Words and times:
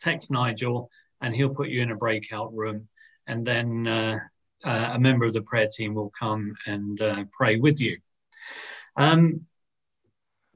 text 0.00 0.28
Nigel 0.28 0.90
and 1.20 1.36
he'll 1.36 1.54
put 1.54 1.68
you 1.68 1.82
in 1.82 1.92
a 1.92 1.96
breakout 1.96 2.52
room. 2.52 2.88
And 3.28 3.46
then 3.46 3.86
uh, 3.86 4.18
uh, 4.64 4.90
a 4.94 4.98
member 4.98 5.24
of 5.24 5.34
the 5.34 5.42
prayer 5.42 5.68
team 5.72 5.94
will 5.94 6.10
come 6.18 6.52
and 6.66 7.00
uh, 7.00 7.26
pray 7.32 7.60
with 7.60 7.80
you. 7.80 7.96
Um, 8.96 9.46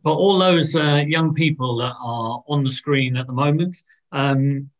but 0.03 0.15
all 0.15 0.39
those 0.39 0.77
uh, 0.77 1.03
young 1.07 1.35
people 1.35 1.77
that 1.79 1.95
are 2.01 2.43
on 2.49 2.65
the 2.65 2.71
screen 2.71 3.17
at 3.17 3.27
the 3.27 3.33
moment, 3.33 3.77
um, 4.13 4.71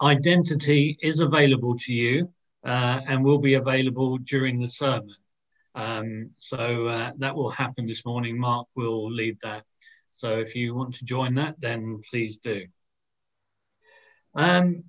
identity 0.00 0.96
is 1.02 1.20
available 1.20 1.76
to 1.78 1.92
you 1.92 2.32
uh, 2.64 3.00
and 3.06 3.24
will 3.24 3.38
be 3.38 3.54
available 3.54 4.18
during 4.18 4.60
the 4.60 4.68
sermon. 4.68 5.14
Um, 5.74 6.30
so 6.38 6.86
uh, 6.86 7.12
that 7.18 7.34
will 7.34 7.50
happen 7.50 7.86
this 7.86 8.04
morning. 8.04 8.38
Mark 8.38 8.66
will 8.74 9.10
lead 9.10 9.38
that. 9.42 9.64
So 10.12 10.38
if 10.38 10.54
you 10.54 10.74
want 10.74 10.94
to 10.96 11.04
join 11.04 11.34
that, 11.34 11.56
then 11.60 12.00
please 12.10 12.38
do. 12.38 12.66
Um, 14.34 14.84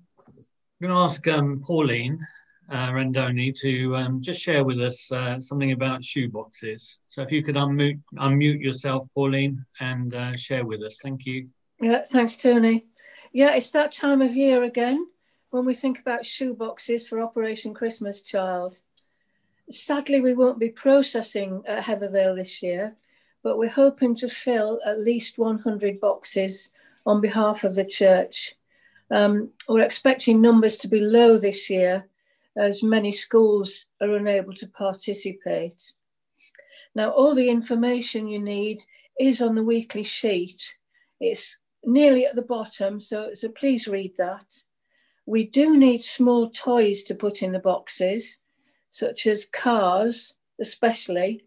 I'm 0.82 0.88
going 0.88 0.94
to 0.94 1.00
ask 1.02 1.28
um, 1.28 1.62
Pauline 1.66 2.26
uh, 2.72 2.90
Randoni 2.90 3.58
to 3.62 3.96
um, 3.96 4.22
just 4.22 4.42
share 4.42 4.64
with 4.64 4.80
us 4.80 5.12
uh, 5.12 5.40
something 5.40 5.72
about 5.72 6.02
shoeboxes. 6.02 6.98
So 7.08 7.22
if 7.22 7.32
you 7.32 7.44
could 7.44 7.56
unmute, 7.56 8.00
unmute 8.16 8.62
yourself, 8.62 9.08
Pauline, 9.16 9.66
and 9.80 10.14
uh, 10.14 10.36
share 10.36 10.66
with 10.66 10.82
us. 10.84 10.98
Thank 11.02 11.26
you. 11.26 11.48
Yeah, 11.82 12.04
thanks, 12.04 12.38
Tony. 12.38 12.86
Yeah, 13.32 13.56
it's 13.56 13.72
that 13.72 13.92
time 13.92 14.22
of 14.22 14.36
year 14.36 14.64
again 14.64 15.08
when 15.52 15.66
we 15.66 15.74
think 15.74 16.00
about 16.00 16.24
shoeboxes 16.24 17.08
for 17.08 17.22
Operation 17.22 17.74
Christmas 17.74 18.22
Child. 18.22 18.80
Sadly, 19.70 20.20
we 20.20 20.34
won't 20.34 20.60
be 20.60 20.70
processing 20.70 21.64
at 21.66 21.84
Heathervale 21.84 22.36
this 22.36 22.62
year, 22.62 22.96
but 23.44 23.58
we're 23.58 23.70
hoping 23.70 24.16
to 24.16 24.30
fill 24.30 24.80
at 24.86 25.00
least 25.00 25.38
100 25.38 26.00
boxes 26.00 26.72
on 27.06 27.22
behalf 27.22 27.64
of 27.64 27.76
the 27.76 27.86
church. 27.86 28.56
Um, 29.12 29.50
we're 29.68 29.82
expecting 29.82 30.42
numbers 30.42 30.78
to 30.80 30.88
be 30.88 31.00
low 31.00 31.38
this 31.38 31.70
year 31.70 32.09
as 32.60 32.84
many 32.84 33.12
schools 33.12 33.86
are 34.02 34.16
unable 34.16 34.54
to 34.54 34.68
participate. 34.68 35.94
Now, 36.94 37.12
all 37.12 37.34
the 37.34 37.50
information 37.50 38.28
you 38.28 38.40
need 38.40 38.84
is 39.20 39.42
on 39.42 39.56
the 39.56 39.64
weekly 39.64 40.04
sheet. 40.04 40.76
It's 41.22 41.58
nearly 41.86 42.26
at 42.26 42.36
the 42.36 42.42
bottom, 42.42 43.00
so, 43.00 43.34
so 43.34 43.50
please 43.50 43.88
read 43.88 44.14
that. 44.18 44.54
We 45.26 45.46
do 45.46 45.78
need 45.78 46.04
small 46.04 46.50
toys 46.50 47.04
to 47.04 47.16
put 47.16 47.44
in 47.44 47.54
the 47.54 47.60
boxes, 47.60 48.42
such 48.90 49.26
as 49.28 49.46
cars, 49.46 50.36
especially, 50.60 51.46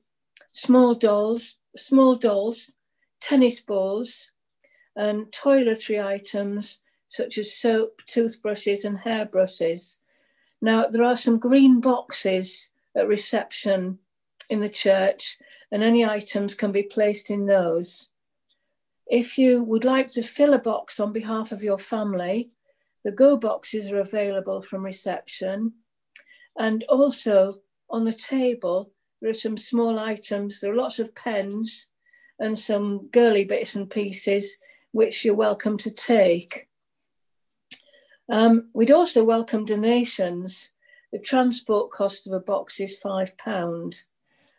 small 0.53 0.95
dolls, 0.95 1.57
small 1.77 2.17
dolls, 2.17 2.77
tennis 3.21 3.61
balls, 3.61 4.31
and 4.97 5.27
toiletry 5.27 6.05
items 6.05 6.81
such 7.09 7.37
as 7.37 7.55
soap, 7.55 8.01
toothbrushes, 8.07 8.87
and 8.87 8.99
hairbrushes. 8.99 9.99
Now, 10.63 10.87
there 10.87 11.03
are 11.03 11.17
some 11.17 11.41
green 11.41 11.81
boxes 11.81 12.71
at 12.97 13.09
reception 13.09 13.99
in 14.49 14.61
the 14.61 14.69
church, 14.69 15.37
and 15.73 15.83
any 15.83 16.05
items 16.05 16.55
can 16.55 16.71
be 16.71 16.85
placed 16.85 17.31
in 17.31 17.47
those. 17.47 18.11
If 19.09 19.37
you 19.37 19.65
would 19.65 19.85
like 19.85 20.09
to 20.13 20.23
fill 20.23 20.55
a 20.55 20.59
box 20.59 21.01
on 21.01 21.13
behalf 21.13 21.51
of 21.51 21.65
your 21.65 21.79
family, 21.79 22.51
the 23.05 23.11
Go 23.11 23.37
boxes 23.37 23.91
are 23.91 23.99
available 23.99 24.63
from 24.63 24.85
reception. 24.85 25.73
And 26.57 26.85
also 26.85 27.59
on 27.91 28.05
the 28.05 28.13
table, 28.13 28.93
there 29.21 29.31
are 29.31 29.35
some 29.35 29.57
small 29.57 29.99
items. 29.99 30.61
There 30.61 30.73
are 30.73 30.77
lots 30.77 31.01
of 31.01 31.15
pens 31.17 31.89
and 32.39 32.57
some 32.57 33.09
girly 33.09 33.45
bits 33.45 33.75
and 33.75 33.91
pieces, 33.91 34.59
which 34.93 35.25
you're 35.25 35.35
welcome 35.35 35.77
to 35.79 35.91
take. 35.91 36.69
Um, 38.29 38.69
we'd 38.73 38.91
also 38.91 39.25
welcome 39.25 39.65
donations. 39.65 40.73
The 41.13 41.19
transport 41.19 41.91
cost 41.91 42.27
of 42.27 42.33
a 42.33 42.41
box 42.41 42.81
is 42.81 42.99
£5, 43.05 44.05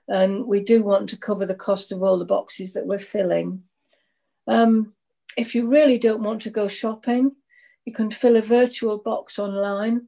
and 0.07 0.45
we 0.45 0.59
do 0.59 0.83
want 0.83 1.09
to 1.09 1.17
cover 1.17 1.45
the 1.45 1.55
cost 1.55 1.91
of 1.91 2.03
all 2.03 2.19
the 2.19 2.25
boxes 2.25 2.73
that 2.73 2.85
we're 2.85 2.99
filling. 2.99 3.63
Um, 4.47 4.93
if 5.37 5.55
you 5.55 5.67
really 5.67 5.97
don't 5.97 6.21
want 6.21 6.41
to 6.43 6.49
go 6.49 6.67
shopping, 6.67 7.35
you 7.85 7.93
can 7.93 8.11
fill 8.11 8.37
a 8.37 8.41
virtual 8.41 8.97
box 8.97 9.39
online 9.39 10.07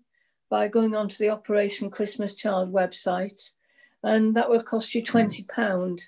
by 0.49 0.67
going 0.67 0.95
onto 0.95 1.17
the 1.17 1.29
Operation 1.29 1.89
Christmas 1.89 2.35
Child 2.35 2.71
website, 2.71 3.51
and 4.03 4.35
that 4.35 4.49
will 4.49 4.61
cost 4.61 4.93
you 4.93 5.01
£20. 5.01 6.01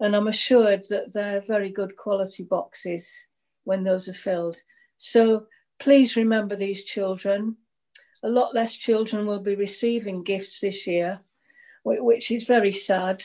And 0.00 0.16
I'm 0.16 0.28
assured 0.28 0.86
that 0.88 1.12
they're 1.12 1.40
very 1.40 1.70
good 1.70 1.96
quality 1.96 2.44
boxes 2.44 3.26
when 3.64 3.84
those 3.84 4.08
are 4.08 4.14
filled. 4.14 4.56
So 4.96 5.46
Please 5.78 6.16
remember 6.16 6.56
these 6.56 6.84
children. 6.84 7.56
A 8.22 8.28
lot 8.28 8.54
less 8.54 8.74
children 8.74 9.26
will 9.26 9.40
be 9.40 9.54
receiving 9.54 10.24
gifts 10.24 10.60
this 10.60 10.86
year, 10.86 11.20
which 11.84 12.30
is 12.30 12.44
very 12.44 12.72
sad, 12.72 13.22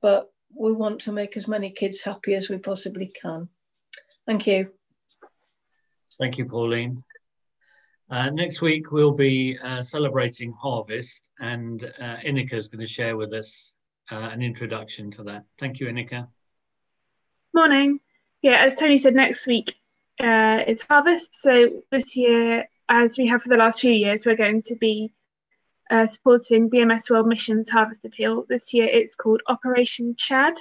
but 0.00 0.32
we 0.56 0.72
want 0.72 1.00
to 1.00 1.12
make 1.12 1.36
as 1.36 1.48
many 1.48 1.70
kids 1.70 2.00
happy 2.00 2.34
as 2.34 2.48
we 2.48 2.58
possibly 2.58 3.06
can. 3.06 3.48
Thank 4.26 4.46
you. 4.46 4.72
Thank 6.20 6.38
you, 6.38 6.44
Pauline. 6.44 7.02
Uh, 8.08 8.30
next 8.30 8.62
week, 8.62 8.92
we'll 8.92 9.12
be 9.14 9.58
uh, 9.58 9.82
celebrating 9.82 10.52
harvest, 10.52 11.30
and 11.40 11.84
uh, 12.00 12.16
Inika 12.18 12.52
is 12.52 12.68
going 12.68 12.86
to 12.86 12.86
share 12.86 13.16
with 13.16 13.32
us 13.32 13.72
uh, 14.12 14.28
an 14.32 14.42
introduction 14.42 15.10
to 15.12 15.24
that. 15.24 15.44
Thank 15.58 15.80
you, 15.80 15.88
Inika. 15.88 16.28
Morning. 17.52 17.98
Yeah, 18.42 18.64
as 18.64 18.74
Tony 18.76 18.98
said, 18.98 19.14
next 19.14 19.46
week 19.46 19.74
uh, 20.20 20.62
it's 20.66 20.82
harvest. 20.82 21.34
So 21.40 21.82
this 21.90 22.16
year, 22.16 22.68
as 22.88 23.18
we 23.18 23.26
have 23.28 23.42
for 23.42 23.48
the 23.48 23.56
last 23.56 23.80
few 23.80 23.92
years, 23.92 24.26
we're 24.26 24.36
going 24.36 24.62
to 24.64 24.76
be 24.76 25.12
uh, 25.90 26.06
supporting 26.06 26.70
BMS 26.70 27.10
World 27.10 27.26
Mission's 27.26 27.70
Harvest 27.70 28.04
Appeal. 28.04 28.44
This 28.48 28.72
year 28.72 28.86
it's 28.86 29.14
called 29.14 29.42
Operation 29.46 30.14
Chad. 30.16 30.54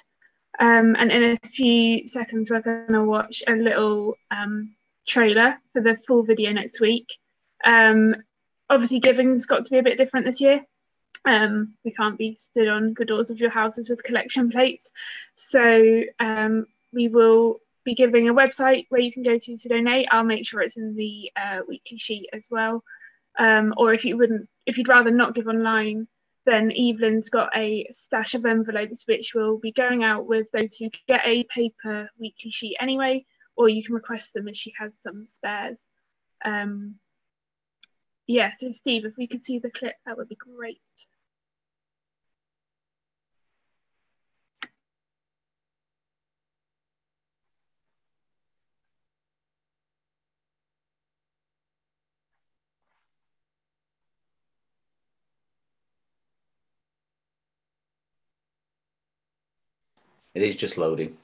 Um, 0.59 0.95
and 0.97 1.11
in 1.11 1.37
a 1.43 1.47
few 1.49 2.07
seconds, 2.07 2.49
we're 2.49 2.61
going 2.61 2.93
to 2.93 3.03
watch 3.03 3.43
a 3.47 3.53
little 3.53 4.15
um, 4.29 4.75
trailer 5.07 5.57
for 5.73 5.81
the 5.81 5.97
full 6.07 6.23
video 6.23 6.51
next 6.51 6.79
week. 6.79 7.07
Um, 7.65 8.15
obviously, 8.69 8.99
giving's 8.99 9.45
got 9.45 9.65
to 9.65 9.71
be 9.71 9.79
a 9.79 9.83
bit 9.83 9.97
different 9.97 10.25
this 10.25 10.41
year. 10.41 10.63
Um, 11.25 11.75
we 11.85 11.91
can't 11.91 12.17
be 12.17 12.37
stood 12.39 12.67
on 12.67 12.93
the 12.97 13.05
doors 13.05 13.31
of 13.31 13.39
your 13.39 13.49
houses 13.49 13.89
with 13.89 14.03
collection 14.03 14.51
plates. 14.51 14.91
So 15.35 16.03
um, 16.19 16.67
we 16.91 17.07
will 17.07 17.59
be 17.83 17.95
giving 17.95 18.29
a 18.29 18.33
website 18.33 18.85
where 18.89 19.01
you 19.01 19.11
can 19.11 19.23
go 19.23 19.37
to 19.37 19.57
to 19.57 19.69
donate. 19.69 20.07
I'll 20.11 20.23
make 20.23 20.45
sure 20.45 20.61
it's 20.61 20.77
in 20.77 20.95
the 20.95 21.31
uh, 21.35 21.59
weekly 21.67 21.97
sheet 21.97 22.29
as 22.33 22.47
well. 22.49 22.83
Um, 23.37 23.73
or 23.77 23.93
if 23.93 24.05
you 24.05 24.17
wouldn't, 24.17 24.47
if 24.65 24.77
you'd 24.77 24.87
rather 24.87 25.11
not 25.11 25.35
give 25.35 25.47
online, 25.47 26.07
then 26.45 26.71
Evelyn's 26.71 27.29
got 27.29 27.55
a 27.55 27.87
stash 27.91 28.33
of 28.33 28.45
envelopes 28.45 29.05
which 29.07 29.33
will 29.33 29.57
be 29.57 29.71
going 29.71 30.03
out 30.03 30.25
with 30.25 30.47
those 30.51 30.75
who 30.75 30.89
get 31.07 31.21
a 31.25 31.43
paper 31.45 32.09
weekly 32.19 32.51
sheet 32.51 32.75
anyway, 32.79 33.25
or 33.55 33.69
you 33.69 33.83
can 33.83 33.95
request 33.95 34.33
them 34.33 34.47
if 34.47 34.55
she 34.55 34.73
has 34.77 34.93
some 35.01 35.25
spares. 35.25 35.79
Um, 36.43 36.95
yeah, 38.27 38.51
so 38.57 38.71
Steve, 38.71 39.05
if 39.05 39.13
we 39.17 39.27
could 39.27 39.45
see 39.45 39.59
the 39.59 39.69
clip, 39.69 39.95
that 40.05 40.17
would 40.17 40.29
be 40.29 40.35
great. 40.35 40.79
It 60.33 60.41
is 60.41 60.55
just 60.55 60.77
loading. 60.77 61.17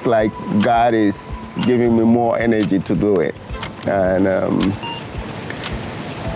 It's 0.00 0.06
like 0.06 0.32
God 0.62 0.94
is 0.94 1.52
giving 1.66 1.94
me 1.94 2.04
more 2.04 2.38
energy 2.38 2.78
to 2.78 2.94
do 2.94 3.20
it. 3.20 3.34
And 3.86 4.26
um, 4.26 4.72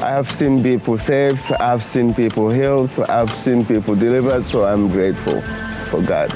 I 0.04 0.10
have 0.10 0.30
seen 0.30 0.62
people 0.62 0.98
saved, 0.98 1.50
I've 1.52 1.82
seen 1.82 2.12
people 2.12 2.50
healed, 2.50 2.90
I've 3.08 3.34
seen 3.34 3.64
people 3.64 3.94
delivered, 3.94 4.44
so 4.44 4.66
I'm 4.66 4.88
grateful 4.88 5.40
for 5.88 6.02
God. 6.02 6.30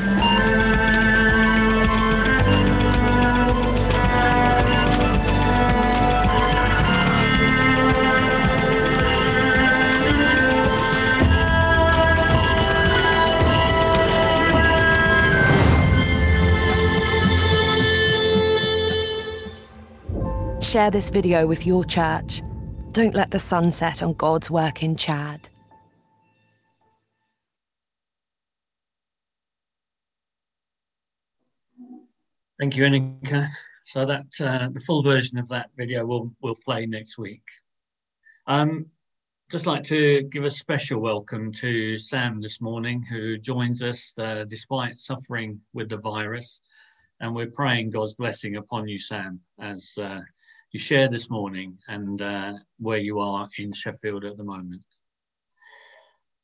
Share 20.60 20.90
this 20.90 21.08
video 21.08 21.46
with 21.46 21.66
your 21.66 21.84
church. 21.84 22.43
Don't 22.90 23.14
let 23.14 23.31
the 23.31 23.38
sun 23.38 23.70
set 23.70 24.02
on 24.02 24.14
God's 24.14 24.50
work 24.50 24.82
in 24.82 24.96
Chad. 24.96 25.49
Thank 32.58 32.76
you, 32.76 32.82
Anika. 32.82 33.49
So 33.84 34.05
that 34.05 34.26
uh, 34.40 34.69
the 34.72 34.81
full 34.81 35.00
version 35.00 35.38
of 35.38 35.49
that 35.49 35.70
video 35.76 36.05
will 36.05 36.34
will 36.43 36.56
play 36.64 36.87
next 36.87 37.19
week. 37.19 37.44
Um, 38.49 38.87
just 39.52 39.64
like 39.64 39.84
to 39.84 40.22
give 40.25 40.44
a 40.44 40.50
special 40.50 41.00
welcome 41.00 41.52
to 41.52 41.96
Sam 41.96 42.43
this 42.43 42.61
morning, 42.61 43.02
who 43.08 43.38
joins 43.38 43.82
us 43.84 44.12
uh, 44.19 44.44
despite 44.44 44.99
suffering 44.99 45.61
with 45.72 45.88
the 45.88 45.99
virus, 45.99 46.61
and 47.20 47.32
we're 47.32 47.52
praying 47.54 47.90
God's 47.90 48.14
blessing 48.14 48.56
upon 48.56 48.88
you, 48.88 48.99
Sam, 48.99 49.40
as 49.61 49.93
uh, 49.96 50.20
you 50.70 50.79
share 50.79 51.09
this 51.09 51.31
morning 51.31 51.79
and 51.88 52.20
uh, 52.20 52.53
where 52.79 52.99
you 52.99 53.20
are 53.20 53.49
in 53.56 53.73
Sheffield 53.73 54.25
at 54.25 54.37
the 54.37 54.44
moment. 54.44 54.82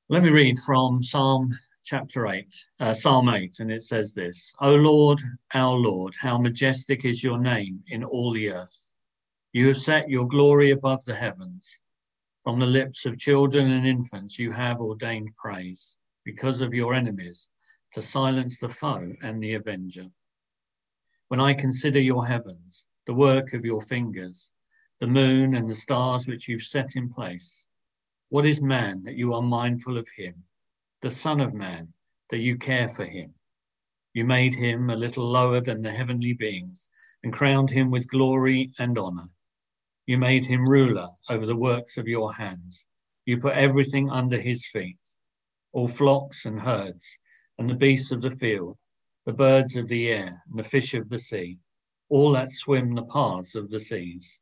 Let 0.09 0.23
me 0.23 0.31
read 0.31 0.59
from 0.59 1.03
Psalm 1.03 1.59
chapter 1.85 2.27
8, 2.27 2.47
uh, 2.81 2.95
Psalm 2.95 3.29
8, 3.29 3.57
and 3.61 3.71
it 3.71 3.83
says 3.83 4.15
this 4.15 4.55
O 4.61 4.71
Lord, 4.71 5.21
our 5.53 5.75
Lord, 5.75 6.15
how 6.19 6.39
majestic 6.39 7.05
is 7.05 7.23
your 7.23 7.39
name 7.39 7.83
in 7.89 8.03
all 8.03 8.33
the 8.33 8.51
earth. 8.51 8.91
You 9.53 9.69
have 9.69 9.77
set 9.77 10.09
your 10.09 10.27
glory 10.27 10.71
above 10.71 11.05
the 11.05 11.15
heavens. 11.15 11.79
From 12.45 12.59
the 12.59 12.67
lips 12.67 13.05
of 13.05 13.19
children 13.19 13.71
and 13.71 13.87
infants, 13.87 14.39
you 14.39 14.53
have 14.53 14.81
ordained 14.81 15.37
praise 15.37 15.97
because 16.25 16.63
of 16.63 16.73
your 16.73 16.95
enemies 16.95 17.49
to 17.93 18.01
silence 18.01 18.59
the 18.59 18.71
foe 18.71 19.13
and 19.23 19.43
the 19.43 19.55
avenger. 19.55 20.07
When 21.29 21.41
I 21.41 21.53
consider 21.53 22.01
your 22.01 22.27
heavens, 22.27 22.87
the 23.07 23.15
work 23.15 23.53
of 23.53 23.65
your 23.65 23.83
fingers, 23.83 24.51
the 24.99 25.07
moon 25.07 25.55
and 25.55 25.69
the 25.69 25.75
stars 25.75 26.27
which 26.27 26.49
you've 26.49 26.63
set 26.63 26.97
in 26.97 27.13
place. 27.13 27.67
What 28.31 28.47
is 28.47 28.63
man 28.63 29.03
that 29.03 29.17
you 29.17 29.35
are 29.35 29.43
mindful 29.43 29.99
of 29.99 30.09
him, 30.09 30.43
the 31.03 31.11
Son 31.11 31.41
of 31.41 31.53
Man 31.53 31.93
that 32.31 32.39
you 32.39 32.57
care 32.57 32.89
for 32.89 33.05
him? 33.05 33.35
You 34.15 34.25
made 34.25 34.55
him 34.55 34.89
a 34.89 34.97
little 34.97 35.29
lower 35.29 35.61
than 35.61 35.83
the 35.83 35.93
heavenly 35.93 36.33
beings 36.33 36.89
and 37.23 37.33
crowned 37.33 37.69
him 37.69 37.91
with 37.91 38.09
glory 38.09 38.73
and 38.79 38.97
honor. 38.97 39.29
You 40.07 40.17
made 40.17 40.47
him 40.47 40.69
ruler 40.69 41.09
over 41.29 41.45
the 41.45 41.57
works 41.57 41.99
of 41.99 42.09
your 42.09 42.33
hands. 42.33 42.87
You 43.27 43.39
put 43.39 43.55
everything 43.55 44.09
under 44.09 44.41
his 44.41 44.67
feet, 44.67 44.99
all 45.73 45.89
flocks 45.89 46.47
and 46.47 46.59
herds, 46.59 47.19
and 47.59 47.69
the 47.69 47.75
beasts 47.75 48.13
of 48.13 48.23
the 48.23 48.31
field, 48.31 48.79
the 49.27 49.33
birds 49.33 49.77
of 49.77 49.89
the 49.89 50.09
air, 50.09 50.43
and 50.49 50.59
the 50.59 50.63
fish 50.63 50.95
of 50.95 51.09
the 51.09 51.19
sea 51.19 51.59
all 52.15 52.31
that 52.31 52.53
swim 52.53 52.95
the 52.95 53.03
paths 53.07 53.57
of 53.57 53.69
the 53.71 53.81
seas. 53.81 54.39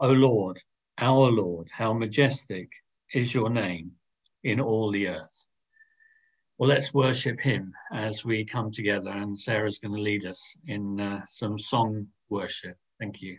O 0.00 0.08
Lord, 0.08 0.58
our 0.96 1.30
Lord, 1.30 1.68
how 1.70 1.92
majestic 1.92 2.70
is 3.12 3.34
your 3.34 3.50
name 3.50 3.92
in 4.42 4.58
all 4.58 4.90
the 4.90 5.08
earth. 5.08 5.44
Well, 6.56 6.70
let's 6.70 6.94
worship 6.94 7.40
him 7.40 7.74
as 7.92 8.24
we 8.24 8.42
come 8.42 8.72
together, 8.72 9.10
and 9.10 9.38
Sarah's 9.38 9.78
going 9.78 9.96
to 9.96 10.00
lead 10.00 10.24
us 10.24 10.42
in 10.66 10.98
uh, 10.98 11.26
some 11.28 11.58
song 11.58 12.06
worship. 12.30 12.78
Thank 12.98 13.20
you. 13.20 13.38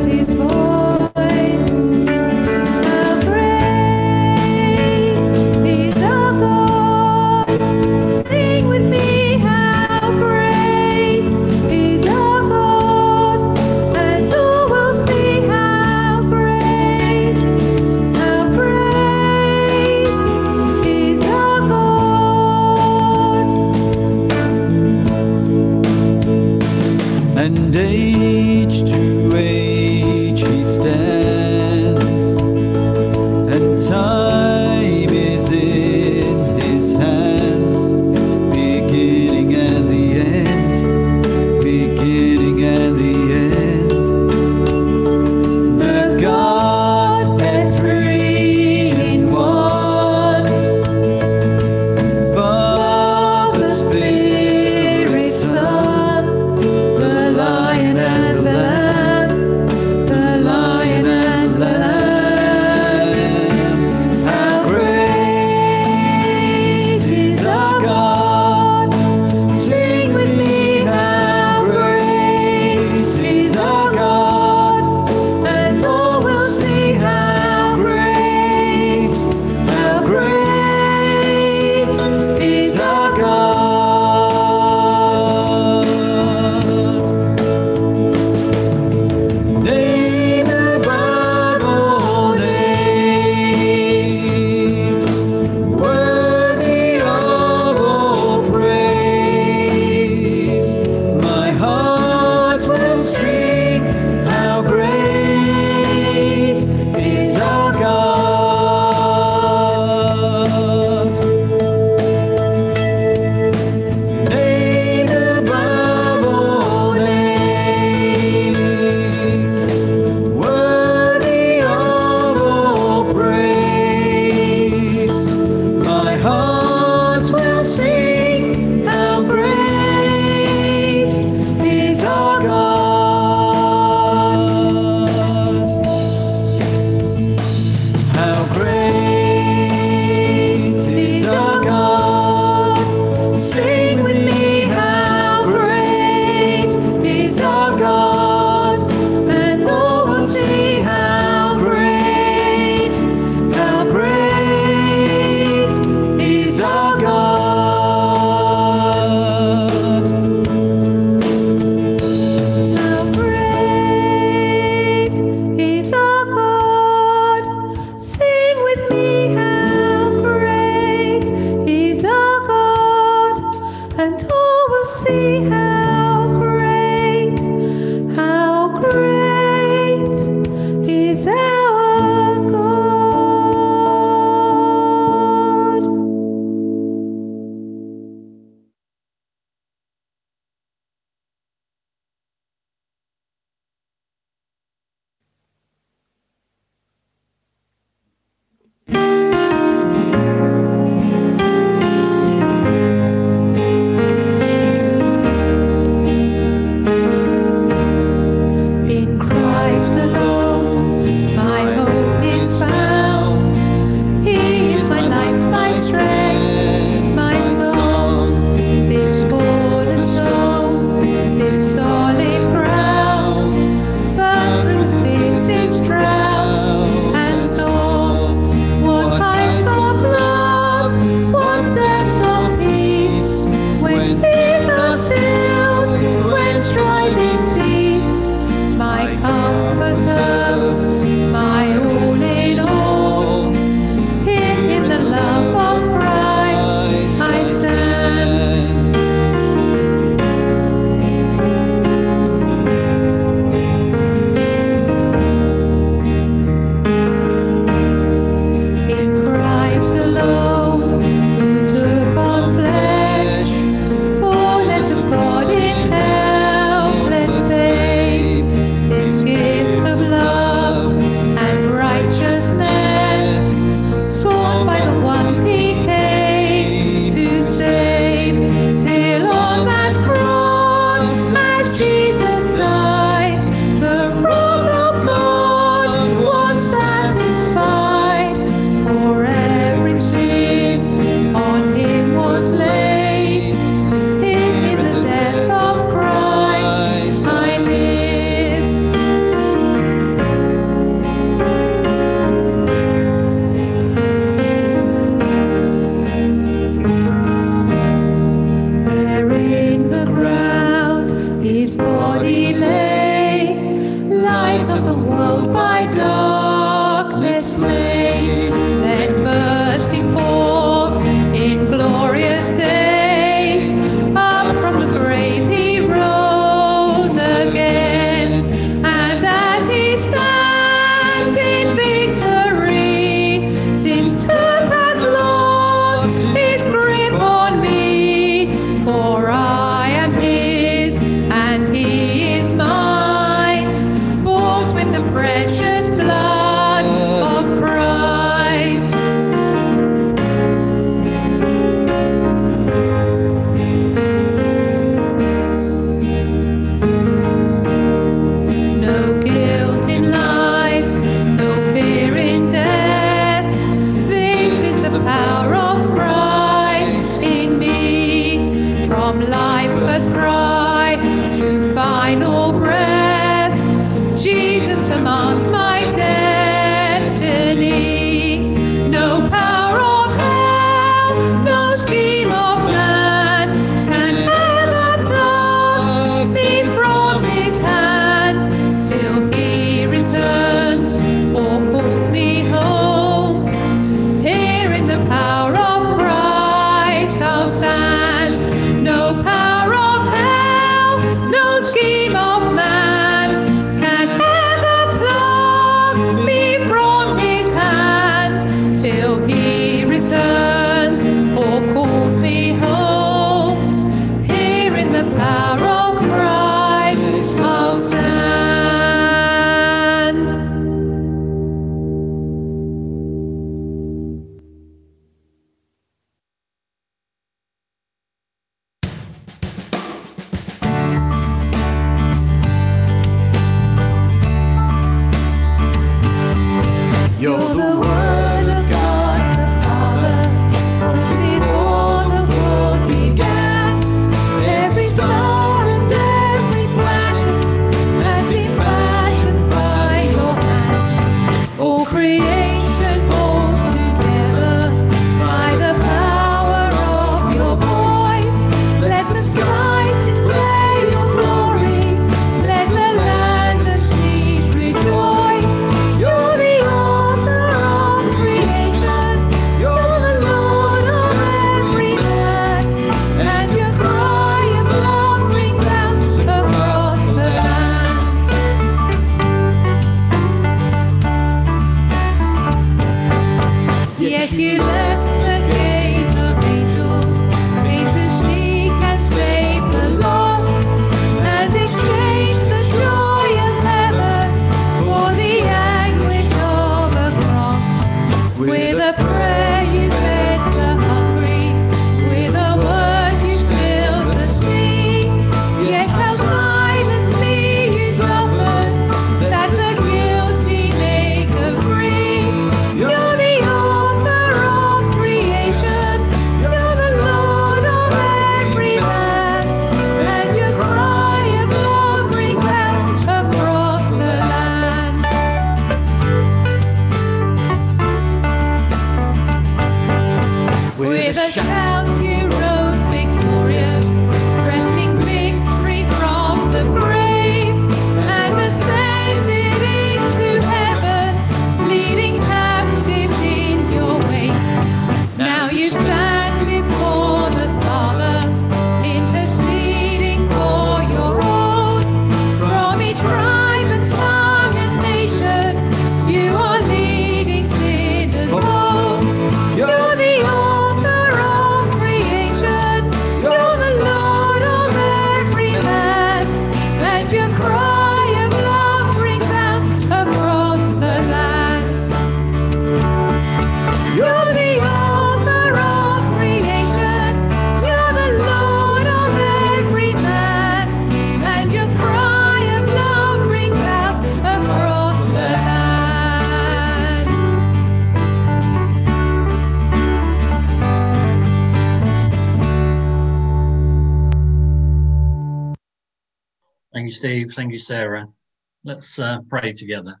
Let's 598.80 598.98
uh, 598.98 599.18
pray 599.28 599.52
together. 599.52 600.00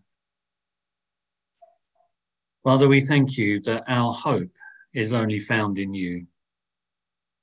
Father, 2.64 2.88
we 2.88 3.02
thank 3.02 3.36
you 3.36 3.60
that 3.64 3.84
our 3.86 4.10
hope 4.10 4.52
is 4.94 5.12
only 5.12 5.38
found 5.38 5.78
in 5.78 5.92
you. 5.92 6.26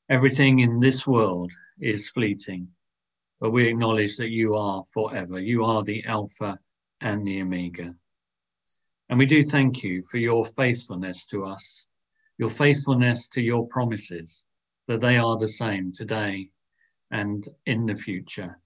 Everything 0.09 0.61
in 0.61 0.79
this 0.79 1.05
world 1.05 1.51
is 1.79 2.09
fleeting, 2.09 2.69
but 3.39 3.51
we 3.51 3.67
acknowledge 3.67 4.17
that 4.17 4.29
you 4.29 4.55
are 4.55 4.83
forever. 4.91 5.39
You 5.39 5.63
are 5.63 5.83
the 5.83 6.03
Alpha 6.05 6.57
and 7.01 7.23
the 7.23 7.43
Omega. 7.43 7.93
And 9.09 9.19
we 9.19 9.27
do 9.27 9.43
thank 9.43 9.83
you 9.83 10.01
for 10.09 10.17
your 10.17 10.43
faithfulness 10.43 11.27
to 11.27 11.45
us, 11.45 11.85
your 12.39 12.49
faithfulness 12.49 13.27
to 13.33 13.41
your 13.43 13.67
promises, 13.67 14.41
that 14.87 15.01
they 15.01 15.17
are 15.17 15.37
the 15.37 15.47
same 15.47 15.93
today 15.93 16.49
and 17.11 17.47
in 17.67 17.85
the 17.85 17.95
future. 17.95 18.59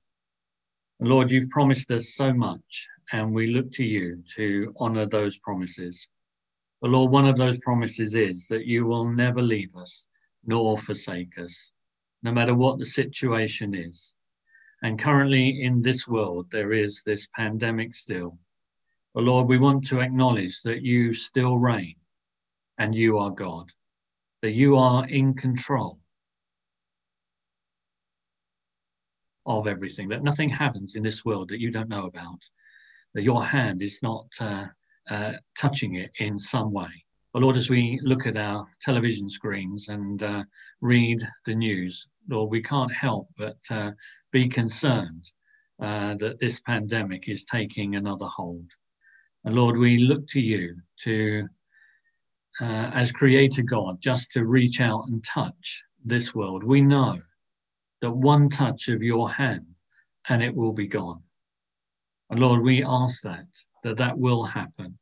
Lord, 1.04 1.32
you've 1.32 1.50
promised 1.50 1.90
us 1.90 2.14
so 2.14 2.32
much, 2.32 2.88
and 3.12 3.34
we 3.34 3.48
look 3.48 3.72
to 3.72 3.84
you 3.84 4.24
to 4.36 4.72
honor 4.78 5.08
those 5.08 5.36
promises. 5.40 6.08
But 6.80 6.92
Lord, 6.92 7.12
one 7.12 7.28
of 7.28 7.38
those 7.38 7.58
promises 7.58 8.14
is 8.14 8.46
that 8.50 8.68
you 8.68 8.86
will 8.86 9.10
never 9.10 9.42
leave 9.42 9.76
us 9.76 10.08
nor 10.46 10.78
forsake 10.78 11.40
us, 11.40 11.72
no 12.22 12.32
matter 12.32 12.54
what 12.54 12.78
the 12.78 12.86
situation 12.86 13.74
is. 13.74 14.14
And 14.84 15.00
currently 15.00 15.64
in 15.64 15.82
this 15.82 16.08
world, 16.08 16.46
there 16.52 16.72
is 16.72 17.02
this 17.04 17.28
pandemic 17.36 17.96
still. 17.96 18.38
But 19.16 19.24
Lord, 19.24 19.48
we 19.48 19.58
want 19.58 19.84
to 19.88 20.02
acknowledge 20.02 20.62
that 20.62 20.84
you 20.84 21.16
still 21.16 21.58
reign 21.58 21.96
and 22.78 22.94
you 22.94 23.18
are 23.18 23.32
God, 23.32 23.66
that 24.44 24.52
you 24.52 24.78
are 24.78 25.08
in 25.08 25.34
control 25.34 26.01
of 29.60 29.68
everything, 29.68 30.08
that 30.10 30.24
nothing 30.24 30.50
happens 30.50 30.96
in 30.96 31.04
this 31.04 31.24
world 31.26 31.50
that 31.50 31.60
you 31.60 31.72
don't 31.72 31.90
know 31.90 32.06
about, 32.06 32.40
that 33.14 33.24
your 33.24 33.44
hand 33.44 33.82
is 33.82 34.00
not 34.02 34.28
uh, 34.40 34.66
uh, 35.10 35.34
touching 35.58 35.96
it 35.96 36.12
in 36.20 36.38
some 36.38 36.72
way. 36.72 36.90
But 37.34 37.44
Lord, 37.44 37.56
as 37.56 37.70
we 37.70 38.00
look 38.04 38.28
at 38.28 38.38
our 38.38 38.68
television 38.82 39.30
screens 39.30 39.88
and 39.88 40.22
uh, 40.22 40.44
read 40.82 41.26
the 41.46 41.56
news, 41.56 42.08
Lord, 42.30 42.52
we 42.52 42.62
can't 42.62 42.94
help 42.94 43.30
but 43.38 43.58
uh, 43.70 43.92
be 44.32 44.50
concerned 44.50 45.32
uh, 45.82 46.16
that 46.16 46.40
this 46.40 46.60
pandemic 46.62 47.30
is 47.30 47.46
taking 47.46 47.96
another 47.96 48.28
hold. 48.28 48.70
And 49.46 49.56
Lord, 49.56 49.78
we 49.78 49.98
look 49.98 50.28
to 50.28 50.42
you 50.42 50.76
to, 51.04 51.48
uh, 52.60 52.92
as 52.94 53.12
Creator 53.12 53.64
God, 53.64 54.02
just 54.02 54.32
to 54.34 54.46
reach 54.46 54.82
out 54.82 55.08
and 55.08 55.24
touch 55.24 55.84
this 56.06 56.36
world. 56.36 56.64
We 56.64 56.82
know 56.82 57.22
that 58.02 58.12
one 58.12 58.50
touch 58.50 58.88
of 58.88 59.02
your 59.02 59.30
hand 59.30 59.66
and 60.30 60.44
it 60.44 60.56
will 60.56 60.74
be 60.74 60.88
gone. 60.88 61.22
And 62.30 62.40
Lord, 62.40 62.62
we 62.62 62.84
ask 62.84 63.22
that, 63.24 63.48
that 63.84 63.98
that 63.98 64.18
will 64.18 64.44
happen. 64.44 64.98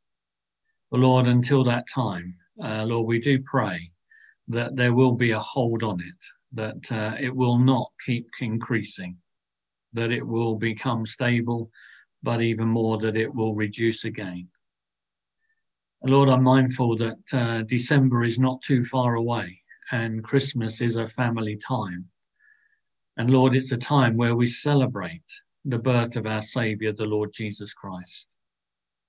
But 0.90 1.00
Lord, 1.00 1.26
until 1.26 1.64
that 1.64 1.88
time, 1.88 2.36
uh, 2.62 2.84
Lord, 2.84 3.06
we 3.06 3.20
do 3.20 3.40
pray 3.42 3.90
that 4.48 4.76
there 4.76 4.94
will 4.94 5.12
be 5.12 5.30
a 5.30 5.38
hold 5.38 5.82
on 5.82 6.00
it, 6.00 6.24
that 6.52 6.92
uh, 6.92 7.16
it 7.18 7.34
will 7.34 7.58
not 7.58 7.90
keep 8.04 8.26
increasing, 8.40 9.16
that 9.92 10.10
it 10.10 10.26
will 10.26 10.56
become 10.56 11.06
stable, 11.06 11.70
but 12.22 12.42
even 12.42 12.68
more 12.68 12.98
that 12.98 13.16
it 13.16 13.32
will 13.32 13.54
reduce 13.54 14.04
again. 14.04 14.48
And 16.02 16.12
Lord, 16.12 16.28
I'm 16.28 16.42
mindful 16.42 16.96
that 16.96 17.18
uh, 17.32 17.62
December 17.62 18.24
is 18.24 18.38
not 18.38 18.60
too 18.62 18.84
far 18.84 19.14
away 19.14 19.60
and 19.92 20.24
Christmas 20.24 20.80
is 20.80 20.96
a 20.96 21.08
family 21.08 21.56
time. 21.56 22.09
And 23.20 23.28
Lord, 23.28 23.54
it's 23.54 23.72
a 23.72 23.76
time 23.76 24.16
where 24.16 24.34
we 24.34 24.46
celebrate 24.46 25.20
the 25.66 25.78
birth 25.78 26.16
of 26.16 26.26
our 26.26 26.40
Savior, 26.40 26.94
the 26.94 27.04
Lord 27.04 27.34
Jesus 27.34 27.74
Christ. 27.74 28.28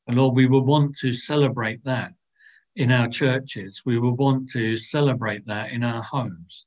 And 0.06 0.18
Lord, 0.18 0.36
we 0.36 0.48
will 0.48 0.66
want 0.66 0.98
to 0.98 1.14
celebrate 1.14 1.82
that 1.86 2.12
in 2.76 2.92
our 2.92 3.08
churches. 3.08 3.84
We 3.86 4.00
will 4.00 4.18
want 4.18 4.50
to 4.50 4.76
celebrate 4.76 5.46
that 5.46 5.72
in 5.72 5.86
our 5.86 6.04
homes. 6.04 6.66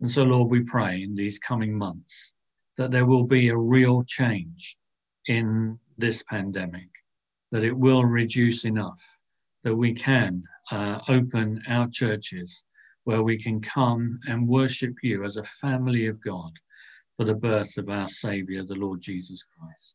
And 0.00 0.10
so, 0.10 0.22
Lord, 0.22 0.50
we 0.50 0.64
pray 0.64 1.02
in 1.02 1.14
these 1.14 1.38
coming 1.38 1.76
months 1.76 2.32
that 2.78 2.90
there 2.90 3.04
will 3.04 3.24
be 3.24 3.50
a 3.50 3.56
real 3.58 4.02
change 4.02 4.78
in 5.26 5.78
this 5.98 6.22
pandemic, 6.30 6.88
that 7.52 7.62
it 7.62 7.76
will 7.76 8.06
reduce 8.06 8.64
enough 8.64 9.02
that 9.64 9.76
we 9.76 9.92
can 9.92 10.42
uh, 10.70 11.00
open 11.08 11.62
our 11.68 11.90
churches 11.90 12.64
where 13.04 13.22
we 13.22 13.38
can 13.38 13.60
come 13.60 14.18
and 14.26 14.48
worship 14.48 14.94
you 15.02 15.24
as 15.24 15.36
a 15.36 15.44
family 15.44 16.06
of 16.06 16.22
God 16.22 16.50
for 17.16 17.24
the 17.24 17.34
birth 17.34 17.76
of 17.76 17.88
our 17.88 18.08
Saviour, 18.08 18.64
the 18.64 18.74
Lord 18.74 19.00
Jesus 19.00 19.42
Christ. 19.58 19.94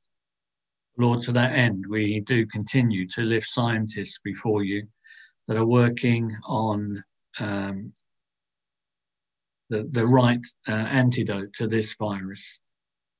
Lord, 0.97 1.21
to 1.23 1.31
that 1.33 1.53
end, 1.53 1.85
we 1.89 2.21
do 2.21 2.45
continue 2.47 3.07
to 3.09 3.21
lift 3.21 3.47
scientists 3.49 4.19
before 4.23 4.63
you 4.63 4.87
that 5.47 5.57
are 5.57 5.65
working 5.65 6.35
on 6.45 7.03
um, 7.39 7.91
the, 9.69 9.87
the 9.91 10.05
right 10.05 10.45
uh, 10.67 10.71
antidote 10.71 11.53
to 11.53 11.67
this 11.67 11.95
virus. 11.95 12.59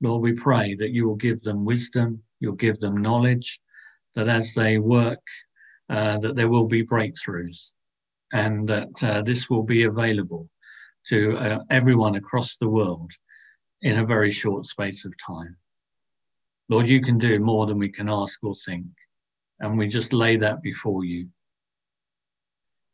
Lord, 0.02 0.22
we 0.22 0.34
pray 0.34 0.76
that 0.76 0.92
you 0.92 1.08
will 1.08 1.16
give 1.16 1.42
them 1.42 1.66
wisdom, 1.66 2.22
you'll 2.40 2.54
give 2.54 2.80
them 2.80 2.98
knowledge, 2.98 3.60
that 4.16 4.30
as 4.30 4.54
they 4.54 4.78
work, 4.78 5.24
uh, 5.90 6.18
that 6.20 6.36
there 6.36 6.50
will 6.50 6.68
be 6.68 6.86
breakthroughs 6.86 7.72
and 8.34 8.68
that 8.70 9.04
uh, 9.04 9.22
this 9.22 9.50
will 9.50 9.64
be 9.64 9.84
available 9.84 10.50
to 11.08 11.38
uh, 11.38 11.60
everyone 11.70 12.16
across 12.16 12.58
the 12.58 12.70
world 12.70 13.12
in 13.82 14.00
a 14.00 14.06
very 14.06 14.32
short 14.32 14.66
space 14.66 15.06
of 15.06 15.14
time. 15.26 15.56
Lord, 16.70 16.88
you 16.88 17.02
can 17.02 17.18
do 17.18 17.40
more 17.40 17.66
than 17.66 17.80
we 17.80 17.90
can 17.90 18.10
ask 18.10 18.44
or 18.44 18.54
think, 18.54 18.86
and 19.60 19.78
we 19.78 19.88
just 19.88 20.14
lay 20.14 20.38
that 20.38 20.62
before 20.62 21.04
you. 21.04 21.28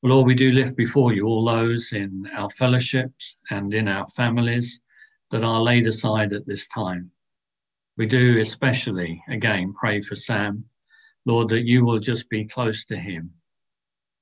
Lord, 0.02 0.28
we 0.28 0.36
do 0.36 0.52
lift 0.52 0.78
before 0.78 1.14
you 1.14 1.26
all 1.26 1.44
those 1.46 1.92
in 1.92 2.30
our 2.36 2.50
fellowships 2.52 3.38
and 3.50 3.74
in 3.74 3.88
our 3.88 4.06
families 4.08 4.80
that 5.32 5.44
are 5.44 5.62
laid 5.62 5.88
aside 5.88 6.32
at 6.32 6.46
this 6.46 6.68
time. 6.68 7.12
We 7.98 8.06
do 8.06 8.40
especially, 8.40 9.24
again, 9.30 9.74
pray 9.74 10.02
for 10.02 10.16
Sam, 10.16 10.66
Lord, 11.26 11.50
that 11.50 11.66
you 11.66 11.84
will 11.84 12.00
just 12.00 12.30
be 12.30 12.46
close 12.46 12.86
to 12.86 12.98
him. 12.98 13.32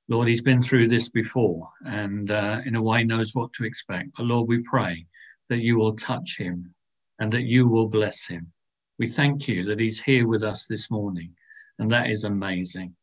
Lord, 0.10 0.28
he's 0.28 0.42
been 0.42 0.62
through 0.62 0.90
this 0.90 1.10
before 1.10 1.70
and 1.86 2.30
uh, 2.30 2.60
in 2.66 2.76
a 2.76 2.82
way 2.82 3.04
knows 3.04 3.34
what 3.34 3.54
to 3.54 3.64
expect. 3.64 4.10
But 4.18 4.26
Lord, 4.26 4.48
we 4.48 4.62
pray 4.64 5.06
that 5.50 5.62
you 5.62 5.78
will 5.78 5.96
touch 5.96 6.38
him 6.38 6.74
and 7.20 7.32
that 7.32 7.44
you 7.44 7.68
will 7.68 7.88
bless 7.88 8.26
him. 8.26 8.52
We 9.00 9.08
thank 9.08 9.48
you 9.48 9.64
that 9.66 9.80
he's 9.80 10.02
here 10.02 10.28
with 10.28 10.44
us 10.44 10.68
this 10.68 10.92
morning, 10.92 11.34
and 11.80 11.90
that 11.92 12.10
is 12.10 12.26
amazing. 12.26 12.96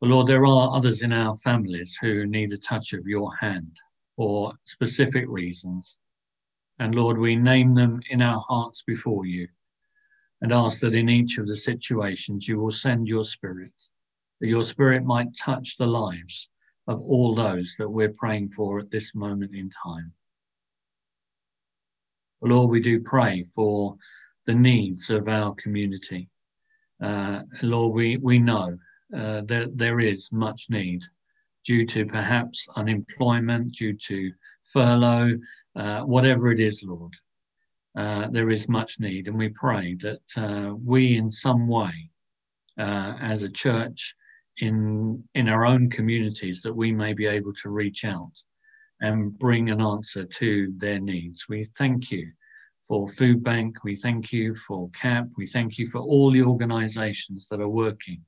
But 0.00 0.10
Lord, 0.10 0.26
there 0.26 0.46
are 0.46 0.76
others 0.76 1.02
in 1.02 1.12
our 1.12 1.36
families 1.36 1.98
who 2.00 2.26
need 2.26 2.52
a 2.52 2.58
touch 2.58 2.92
of 2.92 3.06
your 3.06 3.34
hand 3.36 3.76
for 4.14 4.52
specific 4.64 5.24
reasons. 5.28 5.98
And 6.78 6.94
Lord, 6.94 7.18
we 7.18 7.36
name 7.36 7.72
them 7.72 8.00
in 8.10 8.22
our 8.22 8.44
hearts 8.48 8.82
before 8.82 9.26
you 9.26 9.48
and 10.40 10.52
ask 10.52 10.80
that 10.80 10.94
in 10.94 11.08
each 11.08 11.38
of 11.38 11.46
the 11.46 11.56
situations 11.56 12.46
you 12.46 12.58
will 12.58 12.70
send 12.70 13.08
your 13.08 13.24
spirit, 13.24 13.72
that 14.40 14.48
your 14.48 14.62
spirit 14.62 15.04
might 15.04 15.36
touch 15.36 15.76
the 15.76 15.86
lives 15.86 16.48
of 16.86 17.00
all 17.00 17.34
those 17.34 17.74
that 17.78 17.88
we're 17.88 18.12
praying 18.12 18.50
for 18.50 18.78
at 18.78 18.90
this 18.90 19.14
moment 19.14 19.54
in 19.54 19.70
time. 19.84 20.12
Lord, 22.42 22.70
we 22.70 22.80
do 22.80 23.00
pray 23.00 23.44
for 23.54 23.96
the 24.46 24.54
needs 24.54 25.10
of 25.10 25.28
our 25.28 25.54
community. 25.54 26.28
Uh, 27.02 27.42
Lord, 27.62 27.94
we, 27.94 28.16
we 28.18 28.38
know 28.38 28.78
uh, 29.14 29.42
that 29.42 29.72
there 29.74 30.00
is 30.00 30.30
much 30.32 30.66
need 30.70 31.02
due 31.64 31.84
to 31.86 32.06
perhaps 32.06 32.66
unemployment, 32.76 33.72
due 33.72 33.94
to 33.94 34.32
furlough, 34.62 35.38
uh, 35.74 36.02
whatever 36.02 36.50
it 36.52 36.60
is, 36.60 36.82
Lord. 36.82 37.12
Uh, 37.96 38.28
there 38.28 38.50
is 38.50 38.68
much 38.68 39.00
need, 39.00 39.26
and 39.26 39.38
we 39.38 39.48
pray 39.48 39.94
that 39.94 40.20
uh, 40.36 40.74
we, 40.74 41.16
in 41.16 41.30
some 41.30 41.66
way, 41.66 42.10
uh, 42.78 43.14
as 43.20 43.42
a 43.42 43.48
church, 43.48 44.14
in 44.58 45.22
in 45.34 45.48
our 45.48 45.66
own 45.66 45.90
communities, 45.90 46.62
that 46.62 46.74
we 46.74 46.92
may 46.92 47.12
be 47.12 47.26
able 47.26 47.52
to 47.54 47.70
reach 47.70 48.04
out 48.04 48.32
and 49.00 49.38
bring 49.38 49.70
an 49.70 49.80
answer 49.80 50.24
to 50.24 50.72
their 50.78 50.98
needs. 50.98 51.46
We 51.48 51.68
thank 51.76 52.10
you 52.10 52.30
for 52.88 53.08
Food 53.08 53.42
Bank. 53.42 53.84
We 53.84 53.96
thank 53.96 54.32
you 54.32 54.54
for 54.54 54.90
CAP. 54.90 55.28
We 55.36 55.46
thank 55.46 55.78
you 55.78 55.88
for 55.88 56.00
all 56.00 56.30
the 56.30 56.42
organisations 56.42 57.46
that 57.50 57.60
are 57.60 57.68
working 57.68 58.22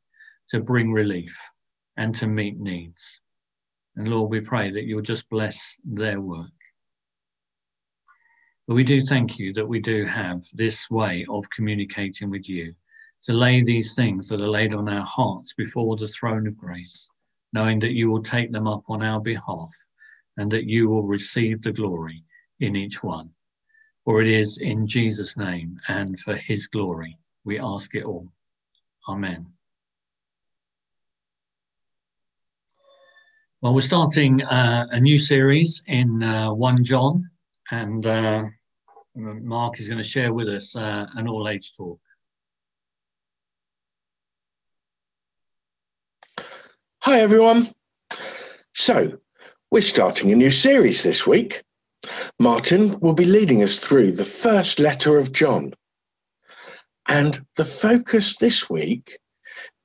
to 0.50 0.60
bring 0.60 0.92
relief 0.92 1.36
and 1.96 2.14
to 2.16 2.26
meet 2.26 2.58
needs. 2.58 3.20
And 3.96 4.08
Lord, 4.08 4.30
we 4.30 4.40
pray 4.40 4.70
that 4.70 4.84
you'll 4.84 5.00
just 5.00 5.28
bless 5.28 5.74
their 5.84 6.20
work. 6.20 6.46
But 8.66 8.74
we 8.74 8.84
do 8.84 9.00
thank 9.00 9.38
you 9.38 9.52
that 9.54 9.66
we 9.66 9.80
do 9.80 10.04
have 10.04 10.42
this 10.52 10.90
way 10.90 11.24
of 11.30 11.48
communicating 11.50 12.28
with 12.30 12.48
you 12.48 12.74
to 13.28 13.34
lay 13.34 13.62
these 13.62 13.92
things 13.92 14.26
that 14.26 14.40
are 14.40 14.48
laid 14.48 14.72
on 14.72 14.88
our 14.88 15.04
hearts 15.04 15.52
before 15.52 15.96
the 15.96 16.08
throne 16.08 16.46
of 16.46 16.56
grace, 16.56 17.10
knowing 17.52 17.78
that 17.78 17.92
you 17.92 18.08
will 18.08 18.22
take 18.22 18.50
them 18.50 18.66
up 18.66 18.82
on 18.88 19.02
our 19.02 19.20
behalf 19.20 19.70
and 20.38 20.50
that 20.50 20.64
you 20.64 20.88
will 20.88 21.02
receive 21.02 21.60
the 21.60 21.70
glory 21.70 22.24
in 22.60 22.74
each 22.74 23.02
one. 23.02 23.28
For 24.06 24.22
it 24.22 24.28
is 24.28 24.56
in 24.56 24.86
Jesus' 24.86 25.36
name 25.36 25.78
and 25.88 26.18
for 26.18 26.36
his 26.36 26.68
glory 26.68 27.18
we 27.44 27.60
ask 27.60 27.94
it 27.94 28.04
all. 28.04 28.32
Amen. 29.10 29.46
Well, 33.60 33.74
we're 33.74 33.82
starting 33.82 34.40
uh, 34.40 34.86
a 34.90 35.00
new 35.00 35.18
series 35.18 35.82
in 35.86 36.22
uh, 36.22 36.54
1 36.54 36.82
John, 36.82 37.28
and 37.70 38.06
uh, 38.06 38.44
Mark 39.14 39.80
is 39.80 39.86
going 39.86 40.00
to 40.00 40.08
share 40.08 40.32
with 40.32 40.48
us 40.48 40.74
uh, 40.74 41.08
an 41.14 41.28
all 41.28 41.46
age 41.50 41.76
talk. 41.76 42.00
Hi, 47.02 47.20
everyone. 47.20 47.72
So, 48.74 49.18
we're 49.70 49.82
starting 49.82 50.32
a 50.32 50.34
new 50.34 50.50
series 50.50 51.04
this 51.04 51.24
week. 51.24 51.62
Martin 52.40 52.98
will 52.98 53.12
be 53.12 53.24
leading 53.24 53.62
us 53.62 53.78
through 53.78 54.12
the 54.12 54.24
first 54.24 54.80
letter 54.80 55.16
of 55.16 55.30
John. 55.30 55.74
And 57.06 57.46
the 57.54 57.64
focus 57.64 58.37
this 58.38 58.68
week 58.68 59.20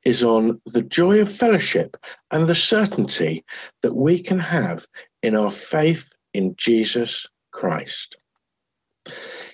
is 0.03 0.23
on 0.23 0.59
the 0.65 0.81
joy 0.81 1.19
of 1.19 1.31
fellowship 1.31 1.95
and 2.31 2.47
the 2.47 2.55
certainty 2.55 3.45
that 3.83 3.95
we 3.95 4.21
can 4.21 4.39
have 4.39 4.87
in 5.21 5.35
our 5.35 5.51
faith 5.51 6.03
in 6.33 6.55
Jesus 6.57 7.27
Christ. 7.51 8.17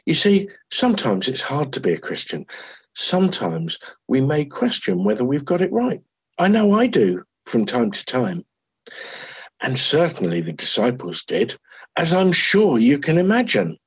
You 0.05 0.13
see, 0.13 0.47
sometimes 0.71 1.27
it's 1.27 1.41
hard 1.41 1.73
to 1.73 1.81
be 1.81 1.91
a 1.91 1.99
Christian. 1.99 2.45
Sometimes 2.95 3.77
we 4.07 4.21
may 4.21 4.45
question 4.45 5.03
whether 5.03 5.25
we've 5.25 5.45
got 5.45 5.61
it 5.61 5.73
right. 5.73 6.01
I 6.37 6.47
know 6.47 6.71
I 6.71 6.87
do 6.87 7.25
from 7.49 7.65
time 7.65 7.91
to 7.91 8.05
time. 8.05 8.45
And 9.61 9.77
certainly 9.77 10.41
the 10.41 10.53
disciples 10.53 11.25
did, 11.25 11.57
as 11.97 12.13
I'm 12.13 12.31
sure 12.31 12.79
you 12.79 12.99
can 12.99 13.17
imagine. 13.17 13.77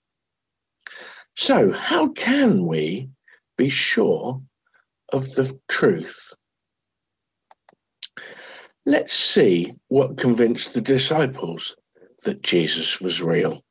So, 1.35 1.73
how 1.73 2.09
can 2.09 2.67
we 2.67 3.09
be 3.57 3.71
sure 3.71 4.43
of 5.13 5.35
the 5.35 5.59
truth? 5.71 6.35
Let's 8.85 9.15
see 9.17 9.73
what 9.89 10.19
convinced 10.19 10.75
the 10.75 10.81
disciples 10.81 11.75
that 12.25 12.43
Jesus 12.43 13.01
was 13.01 13.23
real. 13.23 13.63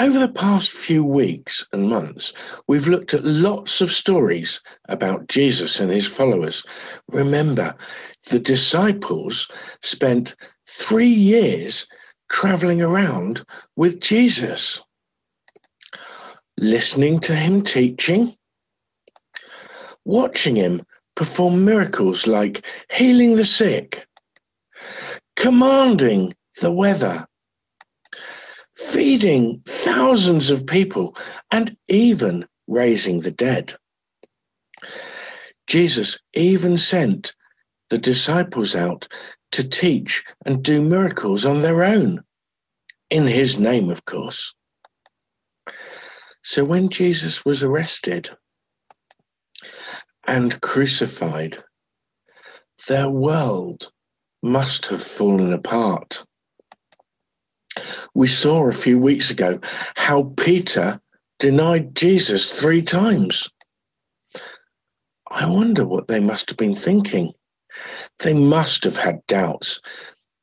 Over 0.00 0.18
the 0.18 0.28
past 0.28 0.70
few 0.70 1.04
weeks 1.04 1.62
and 1.74 1.90
months, 1.90 2.32
we've 2.66 2.88
looked 2.88 3.12
at 3.12 3.22
lots 3.22 3.82
of 3.82 3.92
stories 3.92 4.62
about 4.88 5.28
Jesus 5.28 5.78
and 5.78 5.90
his 5.90 6.06
followers. 6.06 6.64
Remember, 7.08 7.74
the 8.30 8.38
disciples 8.38 9.46
spent 9.82 10.36
three 10.66 11.06
years 11.06 11.86
traveling 12.30 12.80
around 12.80 13.44
with 13.76 14.00
Jesus, 14.00 14.80
listening 16.56 17.20
to 17.20 17.36
him 17.36 17.62
teaching, 17.62 18.34
watching 20.06 20.56
him 20.56 20.80
perform 21.14 21.62
miracles 21.62 22.26
like 22.26 22.64
healing 22.90 23.36
the 23.36 23.44
sick, 23.44 24.06
commanding 25.36 26.32
the 26.62 26.72
weather, 26.72 27.26
feeding 28.88 29.62
thousands 29.84 30.50
of 30.50 30.66
people, 30.66 31.16
and 31.50 31.76
even 31.88 32.46
raising 32.66 33.20
the 33.20 33.30
dead. 33.30 33.74
Jesus 35.66 36.18
even 36.34 36.78
sent 36.78 37.32
the 37.90 37.98
disciples 37.98 38.74
out 38.74 39.06
to 39.52 39.68
teach 39.68 40.24
and 40.46 40.62
do 40.62 40.80
miracles 40.80 41.44
on 41.44 41.62
their 41.62 41.84
own, 41.84 42.22
in 43.10 43.26
his 43.26 43.58
name, 43.58 43.90
of 43.90 44.04
course. 44.04 44.54
So 46.42 46.64
when 46.64 46.88
Jesus 46.88 47.44
was 47.44 47.62
arrested 47.62 48.30
and 50.26 50.60
crucified, 50.60 51.62
their 52.88 53.08
world 53.08 53.90
must 54.42 54.86
have 54.86 55.02
fallen 55.02 55.52
apart. 55.52 56.24
We 58.14 58.26
saw 58.26 58.68
a 58.68 58.72
few 58.72 58.98
weeks 58.98 59.30
ago 59.30 59.60
how 59.94 60.32
Peter 60.36 61.00
denied 61.38 61.94
Jesus 61.94 62.50
three 62.50 62.82
times. 62.82 63.48
I 65.30 65.46
wonder 65.46 65.84
what 65.86 66.08
they 66.08 66.20
must 66.20 66.48
have 66.50 66.58
been 66.58 66.74
thinking. 66.74 67.32
They 68.18 68.34
must 68.34 68.84
have 68.84 68.96
had 68.96 69.26
doubts. 69.26 69.80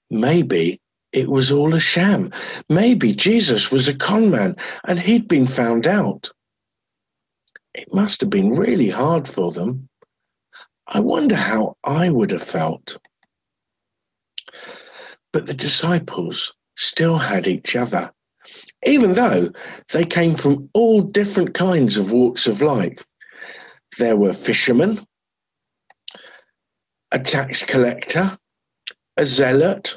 Maybe 0.10 0.82
it 1.12 1.30
was 1.30 1.52
all 1.52 1.76
a 1.76 1.80
sham. 1.80 2.32
Maybe 2.70 3.14
Jesus 3.14 3.72
was 3.72 3.88
a 3.88 3.94
con 3.94 4.32
man 4.32 4.56
and 4.86 5.00
he'd 5.00 5.28
been 5.28 5.48
found 5.48 5.88
out. 5.88 6.32
It 7.74 7.94
must 7.94 8.22
have 8.22 8.30
been 8.30 8.52
really 8.52 8.90
hard 8.90 9.28
for 9.28 9.52
them. 9.52 9.90
I 10.88 11.00
wonder 11.02 11.36
how 11.36 11.76
I 11.84 12.10
would 12.10 12.32
have 12.32 12.44
felt. 12.44 12.98
But 15.34 15.46
the 15.46 15.54
disciples 15.54 16.54
still 16.78 17.18
had 17.18 17.48
each 17.48 17.76
other, 17.76 18.12
even 18.86 19.14
though 19.14 19.52
they 19.94 20.06
came 20.06 20.36
from 20.38 20.70
all 20.74 21.02
different 21.02 21.54
kinds 21.54 21.98
of 21.98 22.12
walks 22.12 22.48
of 22.48 22.62
life. 22.62 23.04
There 23.98 24.16
were 24.18 24.34
fishermen, 24.34 25.06
a 27.12 27.20
tax 27.20 27.64
collector, 27.64 28.38
a 29.18 29.26
zealot, 29.26 29.96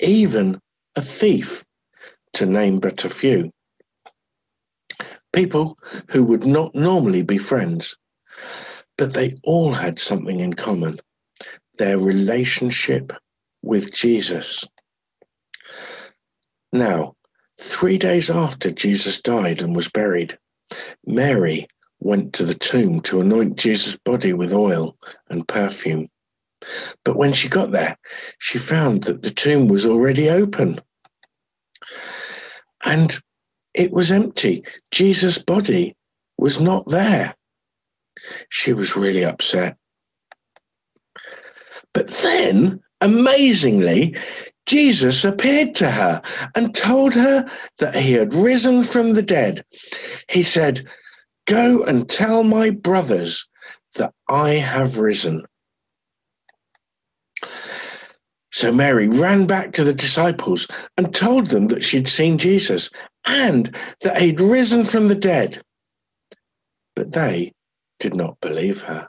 even 0.00 0.60
a 0.96 1.04
thief, 1.04 1.64
to 2.34 2.46
name 2.46 2.80
but 2.80 3.04
a 3.04 3.10
few. 3.10 3.52
People 5.32 5.78
who 6.10 6.24
would 6.24 6.44
not 6.46 6.74
normally 6.74 7.22
be 7.22 7.38
friends, 7.38 7.96
but 8.98 9.14
they 9.14 9.36
all 9.44 9.72
had 9.72 9.98
something 9.98 10.40
in 10.40 10.54
common. 10.54 11.00
their 11.78 11.98
relationship 11.98 13.12
with 13.62 13.92
Jesus. 13.92 14.64
Now, 16.72 17.16
three 17.60 17.98
days 17.98 18.30
after 18.30 18.70
Jesus 18.70 19.20
died 19.20 19.60
and 19.60 19.76
was 19.76 19.88
buried, 19.88 20.38
Mary 21.06 21.68
went 22.00 22.32
to 22.34 22.44
the 22.44 22.54
tomb 22.54 23.00
to 23.02 23.20
anoint 23.20 23.56
Jesus' 23.56 23.96
body 24.04 24.32
with 24.32 24.52
oil 24.52 24.96
and 25.28 25.46
perfume. 25.46 26.08
But 27.04 27.16
when 27.16 27.32
she 27.32 27.48
got 27.48 27.72
there, 27.72 27.96
she 28.38 28.58
found 28.58 29.04
that 29.04 29.22
the 29.22 29.30
tomb 29.30 29.68
was 29.68 29.86
already 29.86 30.30
open. 30.30 30.80
And 32.84 33.16
it 33.74 33.92
was 33.92 34.10
empty. 34.10 34.64
Jesus' 34.90 35.38
body 35.38 35.96
was 36.38 36.60
not 36.60 36.88
there. 36.88 37.34
She 38.48 38.72
was 38.72 38.96
really 38.96 39.24
upset. 39.24 39.76
But 41.94 42.08
then, 42.08 42.80
amazingly, 43.00 44.16
Jesus 44.66 45.24
appeared 45.24 45.74
to 45.76 45.90
her 45.90 46.22
and 46.54 46.74
told 46.74 47.14
her 47.14 47.50
that 47.78 47.94
he 47.94 48.12
had 48.12 48.34
risen 48.34 48.84
from 48.84 49.14
the 49.14 49.22
dead. 49.22 49.64
He 50.28 50.42
said, 50.42 50.86
Go 51.46 51.82
and 51.82 52.08
tell 52.08 52.44
my 52.44 52.70
brothers 52.70 53.46
that 53.96 54.12
I 54.28 54.50
have 54.50 54.98
risen. 54.98 55.44
So 58.52 58.70
Mary 58.70 59.08
ran 59.08 59.46
back 59.46 59.72
to 59.72 59.84
the 59.84 59.94
disciples 59.94 60.68
and 60.96 61.14
told 61.14 61.48
them 61.48 61.68
that 61.68 61.82
she'd 61.82 62.08
seen 62.08 62.38
Jesus 62.38 62.90
and 63.24 63.74
that 64.02 64.20
he'd 64.20 64.40
risen 64.40 64.84
from 64.84 65.08
the 65.08 65.14
dead. 65.14 65.62
But 66.94 67.12
they 67.12 67.52
did 67.98 68.14
not 68.14 68.38
believe 68.40 68.82
her. 68.82 69.08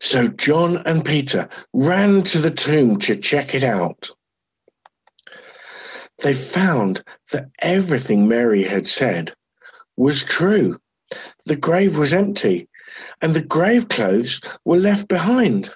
So 0.00 0.28
John 0.28 0.78
and 0.86 1.04
Peter 1.04 1.48
ran 1.72 2.22
to 2.24 2.40
the 2.40 2.50
tomb 2.50 2.98
to 3.00 3.16
check 3.16 3.54
it 3.54 3.64
out. 3.64 4.10
They 6.18 6.34
found 6.34 7.02
that 7.32 7.50
everything 7.60 8.26
Mary 8.28 8.64
had 8.64 8.88
said 8.88 9.34
was 9.96 10.22
true. 10.24 10.80
The 11.46 11.56
grave 11.56 11.96
was 11.96 12.12
empty 12.12 12.68
and 13.20 13.34
the 13.34 13.42
grave 13.42 13.88
clothes 13.88 14.40
were 14.64 14.78
left 14.78 15.08
behind. 15.08 15.70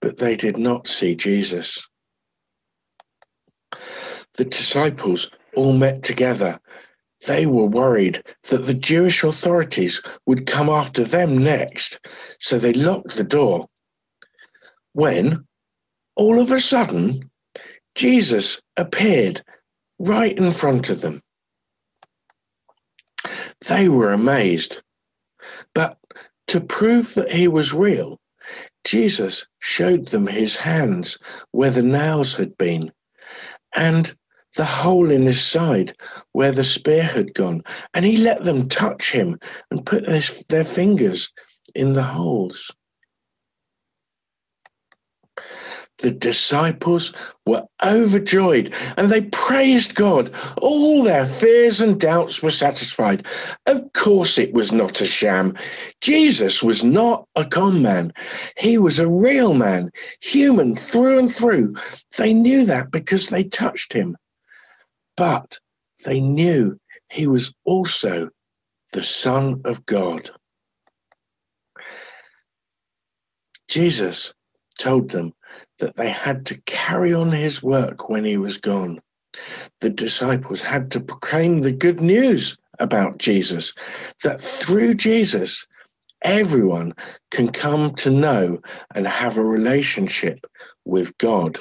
But 0.00 0.18
they 0.18 0.36
did 0.36 0.56
not 0.56 0.88
see 0.88 1.14
Jesus. 1.14 1.78
The 4.34 4.44
disciples 4.44 5.30
all 5.54 5.72
met 5.72 6.02
together. 6.02 6.60
They 7.26 7.46
were 7.46 7.66
worried 7.66 8.22
that 8.48 8.66
the 8.66 8.74
Jewish 8.74 9.22
authorities 9.22 10.02
would 10.26 10.46
come 10.46 10.68
after 10.68 11.04
them 11.04 11.38
next, 11.38 12.00
so 12.40 12.58
they 12.58 12.72
locked 12.72 13.16
the 13.16 13.24
door. 13.24 13.68
When, 14.92 15.46
all 16.16 16.40
of 16.40 16.50
a 16.50 16.60
sudden, 16.60 17.30
Jesus 17.94 18.60
appeared 18.76 19.44
right 19.98 20.36
in 20.36 20.52
front 20.52 20.90
of 20.90 21.00
them. 21.00 21.22
They 23.68 23.88
were 23.88 24.12
amazed. 24.12 24.82
But 25.74 25.98
to 26.48 26.60
prove 26.60 27.14
that 27.14 27.30
he 27.30 27.46
was 27.46 27.72
real, 27.72 28.18
Jesus 28.84 29.46
showed 29.60 30.08
them 30.08 30.26
his 30.26 30.56
hands 30.56 31.18
where 31.52 31.70
the 31.70 31.82
nails 31.82 32.34
had 32.34 32.58
been, 32.58 32.92
and 33.74 34.14
the 34.56 34.64
hole 34.64 35.10
in 35.10 35.26
his 35.26 35.42
side 35.42 35.94
where 36.32 36.52
the 36.52 36.64
spear 36.64 37.02
had 37.02 37.34
gone, 37.34 37.62
and 37.94 38.04
he 38.04 38.16
let 38.16 38.44
them 38.44 38.68
touch 38.68 39.10
him 39.10 39.38
and 39.70 39.86
put 39.86 40.06
their, 40.06 40.22
their 40.48 40.64
fingers 40.64 41.30
in 41.74 41.94
the 41.94 42.02
holes. 42.02 42.70
The 45.98 46.10
disciples 46.10 47.12
were 47.46 47.62
overjoyed 47.82 48.74
and 48.96 49.10
they 49.10 49.20
praised 49.20 49.94
God. 49.94 50.32
All 50.60 51.04
their 51.04 51.26
fears 51.26 51.80
and 51.80 52.00
doubts 52.00 52.42
were 52.42 52.50
satisfied. 52.50 53.24
Of 53.66 53.92
course, 53.92 54.36
it 54.36 54.52
was 54.52 54.72
not 54.72 55.00
a 55.00 55.06
sham. 55.06 55.56
Jesus 56.00 56.60
was 56.60 56.82
not 56.82 57.28
a 57.36 57.44
con 57.44 57.82
man, 57.82 58.12
he 58.56 58.78
was 58.78 58.98
a 58.98 59.06
real 59.06 59.54
man, 59.54 59.92
human 60.20 60.76
through 60.76 61.20
and 61.20 61.34
through. 61.34 61.76
They 62.18 62.34
knew 62.34 62.66
that 62.66 62.90
because 62.90 63.28
they 63.28 63.44
touched 63.44 63.92
him. 63.92 64.16
But 65.16 65.58
they 66.04 66.20
knew 66.20 66.78
he 67.10 67.26
was 67.26 67.54
also 67.64 68.30
the 68.92 69.04
Son 69.04 69.62
of 69.64 69.84
God. 69.86 70.30
Jesus 73.68 74.32
told 74.78 75.10
them 75.10 75.32
that 75.78 75.96
they 75.96 76.10
had 76.10 76.46
to 76.46 76.60
carry 76.62 77.14
on 77.14 77.32
his 77.32 77.62
work 77.62 78.08
when 78.08 78.24
he 78.24 78.36
was 78.36 78.58
gone. 78.58 79.00
The 79.80 79.90
disciples 79.90 80.60
had 80.60 80.90
to 80.92 81.00
proclaim 81.00 81.60
the 81.60 81.72
good 81.72 82.00
news 82.00 82.56
about 82.78 83.18
Jesus, 83.18 83.72
that 84.22 84.42
through 84.42 84.94
Jesus, 84.94 85.66
everyone 86.22 86.94
can 87.30 87.52
come 87.52 87.94
to 87.96 88.10
know 88.10 88.60
and 88.94 89.06
have 89.06 89.38
a 89.38 89.44
relationship 89.44 90.44
with 90.84 91.16
God. 91.18 91.58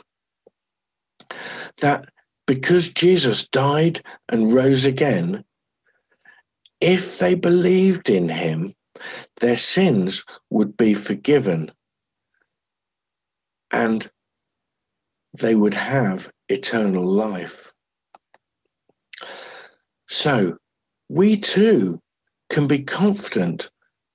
That 1.80 2.10
because 2.52 2.90
Jesus 2.90 3.48
died 3.48 4.04
and 4.28 4.54
rose 4.54 4.84
again, 4.84 5.46
if 6.82 7.18
they 7.18 7.34
believed 7.34 8.10
in 8.10 8.28
him, 8.28 8.76
their 9.40 9.56
sins 9.56 10.26
would 10.50 10.76
be 10.76 10.94
forgiven 10.94 11.72
and 13.72 14.12
they 15.40 15.56
would 15.56 15.74
have 15.74 16.30
eternal 16.50 17.06
life. 17.06 17.72
So 20.10 20.58
we 21.08 21.38
too 21.38 22.02
can 22.50 22.68
be 22.68 22.84
confident 22.84 23.70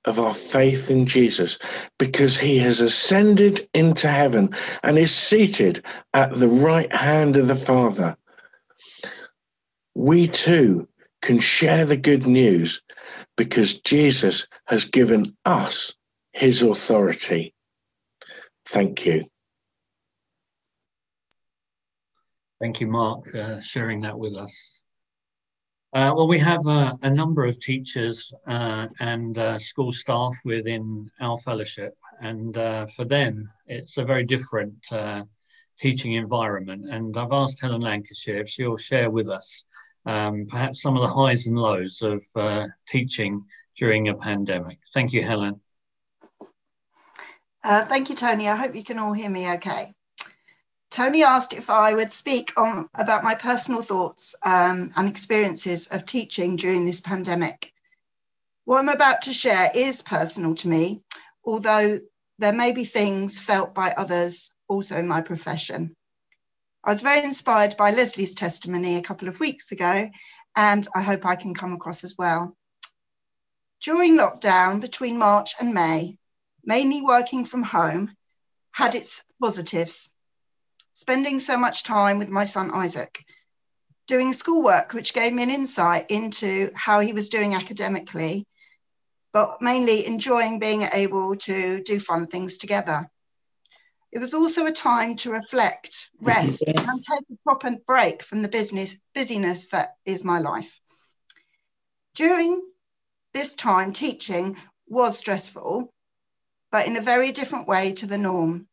of 0.05 0.21
our 0.21 0.35
faith 0.35 0.91
in 0.91 1.07
Jesus 1.07 1.59
because 1.99 2.37
he 2.37 2.59
has 2.59 2.83
ascended 2.83 3.67
into 3.73 4.09
heaven 4.09 4.55
and 4.83 4.99
is 4.99 5.15
seated 5.15 5.83
at 6.13 6.37
the 6.37 6.49
right 6.49 6.95
hand 6.95 7.39
of 7.39 7.49
the 7.49 7.57
Father. 7.57 8.15
We 9.97 10.29
too 10.29 10.89
can 11.23 11.41
share 11.41 11.87
the 11.87 11.97
good 11.97 12.27
news 12.27 12.83
because 13.39 13.81
Jesus 13.81 14.47
has 14.67 14.85
given 14.85 15.35
us 15.47 15.95
his 16.33 16.61
authority. 16.61 17.55
Thank 18.69 19.07
you. 19.07 19.25
Thank 22.61 22.83
you, 22.83 22.89
Mark, 22.89 23.31
for 23.31 23.59
sharing 23.63 24.01
that 24.01 24.19
with 24.19 24.35
us. 24.35 24.83
Uh, 25.95 26.13
well, 26.15 26.29
we 26.29 26.41
have 26.41 26.67
uh, 26.67 26.95
a 27.01 27.09
number 27.09 27.47
of 27.47 27.59
teachers 27.59 28.31
uh, 28.47 28.89
and 29.01 29.39
uh, 29.39 29.59
school 29.59 29.93
staff 29.93 30.35
within 30.45 31.11
our 31.23 31.39
fellowship, 31.39 31.97
and 32.21 32.59
uh, 32.59 32.85
for 32.85 33.07
them, 33.07 33.49
it's 33.67 33.97
a 33.97 34.05
very 34.05 34.25
different 34.25 34.77
uh, 34.93 35.23
teaching 35.79 36.13
environment. 36.13 36.85
And 36.87 37.17
I've 37.17 37.33
asked 37.33 37.63
Helen 37.63 37.81
Lancashire 37.81 38.41
if 38.41 38.49
she'll 38.51 38.77
share 38.77 39.11
with 39.11 39.31
us 39.31 39.65
um, 40.07 40.47
perhaps 40.49 40.83
some 40.83 40.97
of 40.97 41.03
the 41.03 41.13
highs 41.13 41.47
and 41.47 41.59
lows 41.59 42.03
of 42.03 42.23
teaching 42.89 43.45
during 43.77 44.09
a 44.09 44.15
pandemic. 44.15 44.79
Thank 44.95 45.13
you, 45.13 45.23
Helen. 45.23 45.61
thank 47.65 48.09
you, 48.09 48.17
Tony. 48.17 48.49
I 48.49 48.57
hope 48.57 48.75
you 48.75 48.85
can 48.85 48.99
all 48.99 49.13
hear 49.13 49.31
me 49.31 49.53
okay. 49.55 49.93
Tony 50.91 51.25
asked 51.25 51.53
if 51.53 51.69
I 51.69 51.95
would 51.95 52.13
speak 52.13 52.53
on 52.57 52.89
about 52.95 53.25
my 53.25 53.35
personal 53.35 53.83
thoughts 53.83 54.35
um, 54.45 54.93
and 54.97 55.09
experiences 55.09 55.89
of 55.89 56.07
teaching 56.07 56.57
during 56.57 56.85
this 56.85 57.01
pandemic. 57.01 57.73
What 58.65 58.79
I'm 58.79 58.89
about 58.89 59.23
to 59.23 59.33
share 59.33 59.71
is 59.75 60.03
personal 60.03 60.55
to 60.57 60.69
me, 60.69 61.03
although 61.45 62.01
there 62.39 62.53
may 62.53 62.73
be 62.73 62.85
things 62.85 63.41
felt 63.41 63.75
by 63.75 63.93
others 63.93 64.55
also 64.69 64.97
in 64.99 65.09
my 65.09 65.21
profession. 65.21 65.95
I 66.87 66.93
was 66.93 67.03
very 67.03 67.25
inspired 67.25 67.77
by 67.77 67.91
Leslie's 67.91 68.37
testimony 68.37 68.95
a 68.95 69.03
couple 69.03 69.27
of 69.27 69.41
weeks 69.41 69.73
ago, 69.73 70.09
and 70.55 70.87
I 70.95 71.03
hope 71.03 71.27
I 71.27 71.35
can 71.35 71.53
come 71.53 71.73
across 71.73 72.05
as 72.05 72.15
well. 72.17 72.57
During 73.83 74.17
lockdown 74.17 74.81
between 74.81 75.19
March 75.19 75.57
and 75.59 75.75
May, 75.75 76.17
mainly 76.63 77.03
working 77.03 77.45
from 77.45 77.65
home 77.65 78.15
had 78.71 78.95
its 78.95 79.25
positives 79.41 80.15
spending 80.93 81.41
so 81.41 81.57
much 81.57 81.83
time 81.83 82.21
with 82.21 82.29
my 82.29 82.45
son 82.45 82.71
Isaac, 82.73 83.25
doing 84.07 84.33
schoolwork, 84.33 84.93
which 84.93 85.13
gave 85.13 85.33
me 85.33 85.43
an 85.43 85.51
insight 85.51 86.09
into 86.09 86.71
how 86.77 87.01
he 87.01 87.13
was 87.13 87.31
doing 87.31 87.57
academically, 87.57 88.47
but 89.33 89.61
mainly 89.61 90.07
enjoying 90.07 90.61
being 90.61 90.83
able 90.83 91.35
to 91.35 91.83
do 91.83 91.99
fun 91.99 92.29
things 92.29 92.59
together. 92.59 93.11
It 94.17 94.21
was 94.21 94.33
also 94.33 94.65
a 94.65 94.73
time 94.73 95.17
to 95.17 95.31
reflect, 95.31 96.09
rest, 96.23 96.65
and 96.67 97.05
take 97.05 97.21
a 97.31 97.37
proper 97.45 97.77
break 97.87 98.23
from 98.23 98.41
the 98.41 98.49
business 98.49 98.99
busyness 99.15 99.69
that 99.73 99.97
is 100.07 100.25
my 100.25 100.39
life. 100.39 100.81
During 102.15 102.63
this 103.35 103.55
time, 103.55 103.93
teaching 103.93 104.57
was 104.87 105.19
stressful, 105.19 105.93
but 106.71 106.87
in 106.87 106.97
a 106.97 107.03
very 107.03 107.31
different 107.31 107.69
way 107.69 107.93
to 107.93 108.07
the 108.07 108.17
norm. 108.17 108.69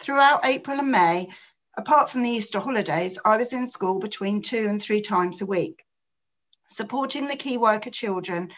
Throughout 0.00 0.44
April 0.44 0.80
and 0.80 0.90
May, 0.90 1.28
apart 1.76 2.10
from 2.10 2.24
the 2.24 2.30
Easter 2.30 2.58
holidays, 2.58 3.20
I 3.24 3.36
was 3.36 3.52
in 3.52 3.68
school 3.68 4.00
between 4.00 4.42
two 4.42 4.66
and 4.68 4.82
three 4.82 5.00
times 5.00 5.42
a 5.42 5.46
week, 5.46 5.86
supporting 6.66 7.28
the 7.28 7.36
key 7.36 7.56
worker 7.56 7.90
children 7.90 8.50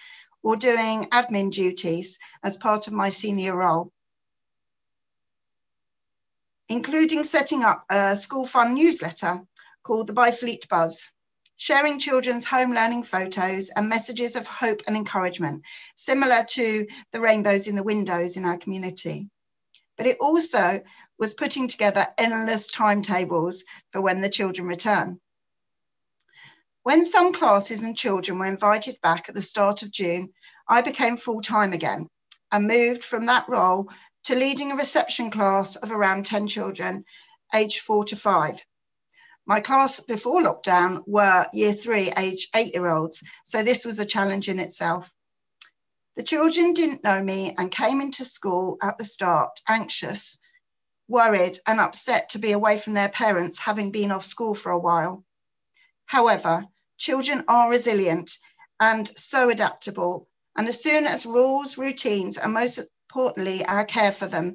or 0.43 0.57
doing 0.57 1.05
admin 1.11 1.53
duties 1.53 2.19
as 2.43 2.57
part 2.57 2.87
of 2.87 2.95
my 2.95 3.11
senior 3.11 3.59
role, 3.59 3.93
including 6.69 7.23
setting 7.23 7.65
up 7.65 7.85
a 7.91 8.17
school 8.17 8.45
fun 8.45 8.75
newsletter 8.75 9.41
called 9.83 10.07
the 10.07 10.13
Byfleet 10.13 10.69
Buzz, 10.69 11.11
sharing 11.57 11.99
children's 11.99 12.45
home 12.45 12.73
learning 12.73 13.03
photos 13.03 13.71
and 13.71 13.89
messages 13.89 14.37
of 14.37 14.47
hope 14.47 14.83
and 14.87 14.97
encouragement, 14.97 15.63
similar 15.97 16.45
to 16.45 16.87
the 17.13 17.21
rainbows 17.21 17.67
in 17.67 17.75
the 17.75 17.83
windows 17.83 18.37
in 18.37 18.45
our 18.45 18.59
community. 18.59 19.29
But 19.97 20.07
it 20.07 20.19
also 20.21 20.81
was 21.19 21.35
putting 21.35 21.67
together 21.67 22.07
endless 22.19 22.71
timetables 22.71 23.65
for 23.91 24.01
when 24.01 24.21
the 24.21 24.29
children 24.29 24.69
return. 24.69 25.19
When 26.83 27.05
some 27.05 27.33
classes 27.33 27.83
and 27.83 27.97
children 27.97 28.39
were 28.39 28.47
invited 28.47 29.01
back 29.03 29.29
at 29.29 29.35
the 29.35 29.43
start 29.43 29.83
of 29.83 29.91
June, 29.91 30.29
I 30.69 30.83
became 30.83 31.17
full 31.17 31.41
time 31.41 31.73
again 31.73 32.07
and 32.53 32.69
moved 32.69 33.03
from 33.05 33.27
that 33.27 33.47
role 33.49 33.91
to 34.29 34.35
leading 34.35 34.71
a 34.71 34.77
reception 34.77 35.31
class 35.31 35.77
of 35.77 35.91
around 35.91 36.27
10 36.27 36.49
children 36.49 37.03
aged 37.55 37.81
four 37.81 38.05
to 38.05 38.15
five. 38.15 38.63
My 39.47 39.59
class 39.59 40.01
before 40.01 40.43
lockdown 40.43 41.03
were 41.07 41.47
year 41.55 41.73
three, 41.73 42.13
age 42.15 42.47
eight 42.55 42.75
year 42.75 42.89
olds, 42.89 43.25
so 43.43 43.63
this 43.63 43.87
was 43.87 43.99
a 43.99 44.05
challenge 44.05 44.51
in 44.51 44.59
itself. 44.59 45.11
The 46.17 46.23
children 46.23 46.75
didn't 46.75 47.03
know 47.03 47.23
me 47.23 47.55
and 47.57 47.73
came 47.73 48.03
into 48.03 48.23
school 48.23 48.77
at 48.83 48.99
the 48.99 49.05
start 49.05 49.63
anxious, 49.67 50.37
worried, 51.09 51.59
and 51.67 51.81
upset 51.81 52.29
to 52.29 52.39
be 52.39 52.53
away 52.53 52.79
from 52.79 52.93
their 52.93 53.09
parents, 53.09 53.59
having 53.59 53.91
been 53.93 54.13
off 54.13 54.27
school 54.27 54.55
for 54.55 54.73
a 54.73 54.79
while. 54.79 55.25
However, 56.05 56.67
children 56.99 57.45
are 57.49 57.71
resilient 57.71 58.31
and 58.79 59.09
so 59.17 59.49
adaptable. 59.49 60.29
And 60.55 60.69
as 60.69 60.83
soon 60.83 61.07
as 61.07 61.25
rules, 61.25 61.79
routines, 61.79 62.37
and 62.37 62.53
most 62.53 62.79
importantly, 63.09 63.65
our 63.65 63.87
care 63.87 64.13
for 64.13 64.27
them 64.27 64.55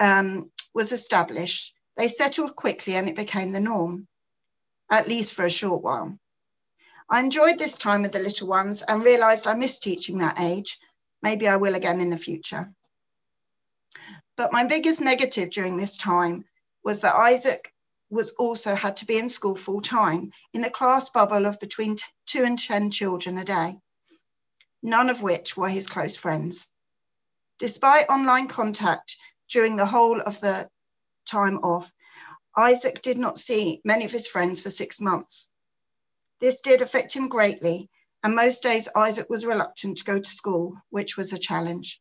um, 0.00 0.50
was 0.72 0.90
established, 0.90 1.74
they 1.98 2.08
settled 2.08 2.56
quickly 2.56 2.96
and 2.96 3.08
it 3.10 3.14
became 3.14 3.52
the 3.52 3.60
norm, 3.60 4.08
at 4.90 5.06
least 5.06 5.34
for 5.34 5.44
a 5.44 5.50
short 5.50 5.82
while. 5.82 6.18
I 7.10 7.20
enjoyed 7.20 7.58
this 7.58 7.76
time 7.76 8.00
with 8.00 8.12
the 8.12 8.20
little 8.20 8.48
ones 8.48 8.82
and 8.82 9.04
realised 9.04 9.46
I 9.46 9.54
missed 9.54 9.82
teaching 9.82 10.18
that 10.18 10.40
age. 10.40 10.78
Maybe 11.20 11.46
I 11.46 11.56
will 11.56 11.74
again 11.74 12.00
in 12.00 12.08
the 12.08 12.16
future. 12.16 12.72
But 14.36 14.52
my 14.52 14.64
biggest 14.64 15.02
negative 15.02 15.50
during 15.50 15.76
this 15.76 15.98
time 15.98 16.44
was 16.84 17.02
that 17.02 17.14
Isaac 17.14 17.70
was 18.08 18.32
also 18.32 18.74
had 18.74 18.96
to 18.98 19.06
be 19.06 19.18
in 19.18 19.28
school 19.28 19.56
full 19.56 19.82
time 19.82 20.30
in 20.54 20.64
a 20.64 20.70
class 20.70 21.10
bubble 21.10 21.44
of 21.44 21.60
between 21.60 21.96
two 22.24 22.44
and 22.44 22.58
10 22.58 22.90
children 22.90 23.36
a 23.36 23.44
day, 23.44 23.76
none 24.82 25.10
of 25.10 25.22
which 25.22 25.54
were 25.54 25.68
his 25.68 25.86
close 25.86 26.16
friends. 26.16 26.73
Despite 27.58 28.10
online 28.10 28.48
contact 28.48 29.16
during 29.48 29.76
the 29.76 29.86
whole 29.86 30.20
of 30.20 30.40
the 30.40 30.68
time 31.26 31.58
off, 31.58 31.92
Isaac 32.56 33.00
did 33.02 33.18
not 33.18 33.38
see 33.38 33.80
many 33.84 34.04
of 34.04 34.10
his 34.10 34.26
friends 34.26 34.60
for 34.60 34.70
six 34.70 35.00
months. 35.00 35.52
This 36.40 36.60
did 36.60 36.82
affect 36.82 37.14
him 37.14 37.28
greatly, 37.28 37.88
and 38.22 38.34
most 38.34 38.62
days 38.62 38.88
Isaac 38.96 39.30
was 39.30 39.46
reluctant 39.46 39.98
to 39.98 40.04
go 40.04 40.18
to 40.18 40.30
school, 40.30 40.76
which 40.90 41.16
was 41.16 41.32
a 41.32 41.38
challenge. 41.38 42.00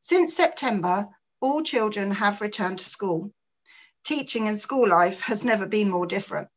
Since 0.00 0.34
September, 0.34 1.08
all 1.40 1.62
children 1.62 2.10
have 2.10 2.40
returned 2.40 2.78
to 2.80 2.84
school. 2.84 3.32
Teaching 4.04 4.48
and 4.48 4.58
school 4.58 4.88
life 4.88 5.20
has 5.20 5.44
never 5.44 5.66
been 5.66 5.90
more 5.90 6.06
different. 6.06 6.48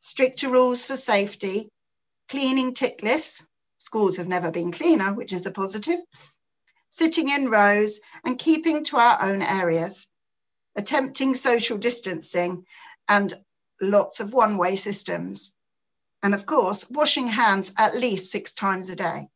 Stricter 0.00 0.48
rules 0.48 0.84
for 0.84 0.96
safety, 0.96 1.70
cleaning 2.28 2.74
tick 2.74 3.02
lists, 3.02 3.46
schools 3.78 4.16
have 4.16 4.28
never 4.28 4.50
been 4.50 4.72
cleaner, 4.72 5.12
which 5.14 5.32
is 5.32 5.46
a 5.46 5.50
positive, 5.50 6.00
sitting 6.90 7.28
in 7.28 7.48
rows 7.50 8.00
and 8.24 8.38
keeping 8.38 8.84
to 8.84 8.96
our 8.96 9.22
own 9.22 9.42
areas, 9.42 10.08
attempting 10.76 11.34
social 11.34 11.78
distancing 11.78 12.66
and 13.08 13.32
lots 13.80 14.20
of 14.20 14.34
one 14.34 14.58
way 14.58 14.76
systems. 14.76 15.56
And 16.22 16.34
of 16.34 16.44
course, 16.46 16.90
washing 16.90 17.28
hands 17.28 17.72
at 17.78 17.96
least 17.96 18.30
six 18.30 18.54
times 18.54 18.90
a 18.90 18.96
day. 18.96 19.28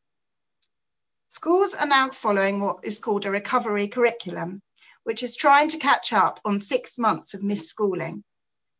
Schools 1.28 1.74
are 1.74 1.86
now 1.86 2.10
following 2.10 2.60
what 2.60 2.84
is 2.84 2.98
called 2.98 3.24
a 3.24 3.30
recovery 3.30 3.88
curriculum, 3.88 4.60
which 5.04 5.22
is 5.22 5.36
trying 5.36 5.68
to 5.68 5.78
catch 5.78 6.12
up 6.12 6.40
on 6.44 6.58
six 6.58 6.98
months 6.98 7.34
of 7.34 7.42
missed 7.42 7.68
schooling, 7.68 8.22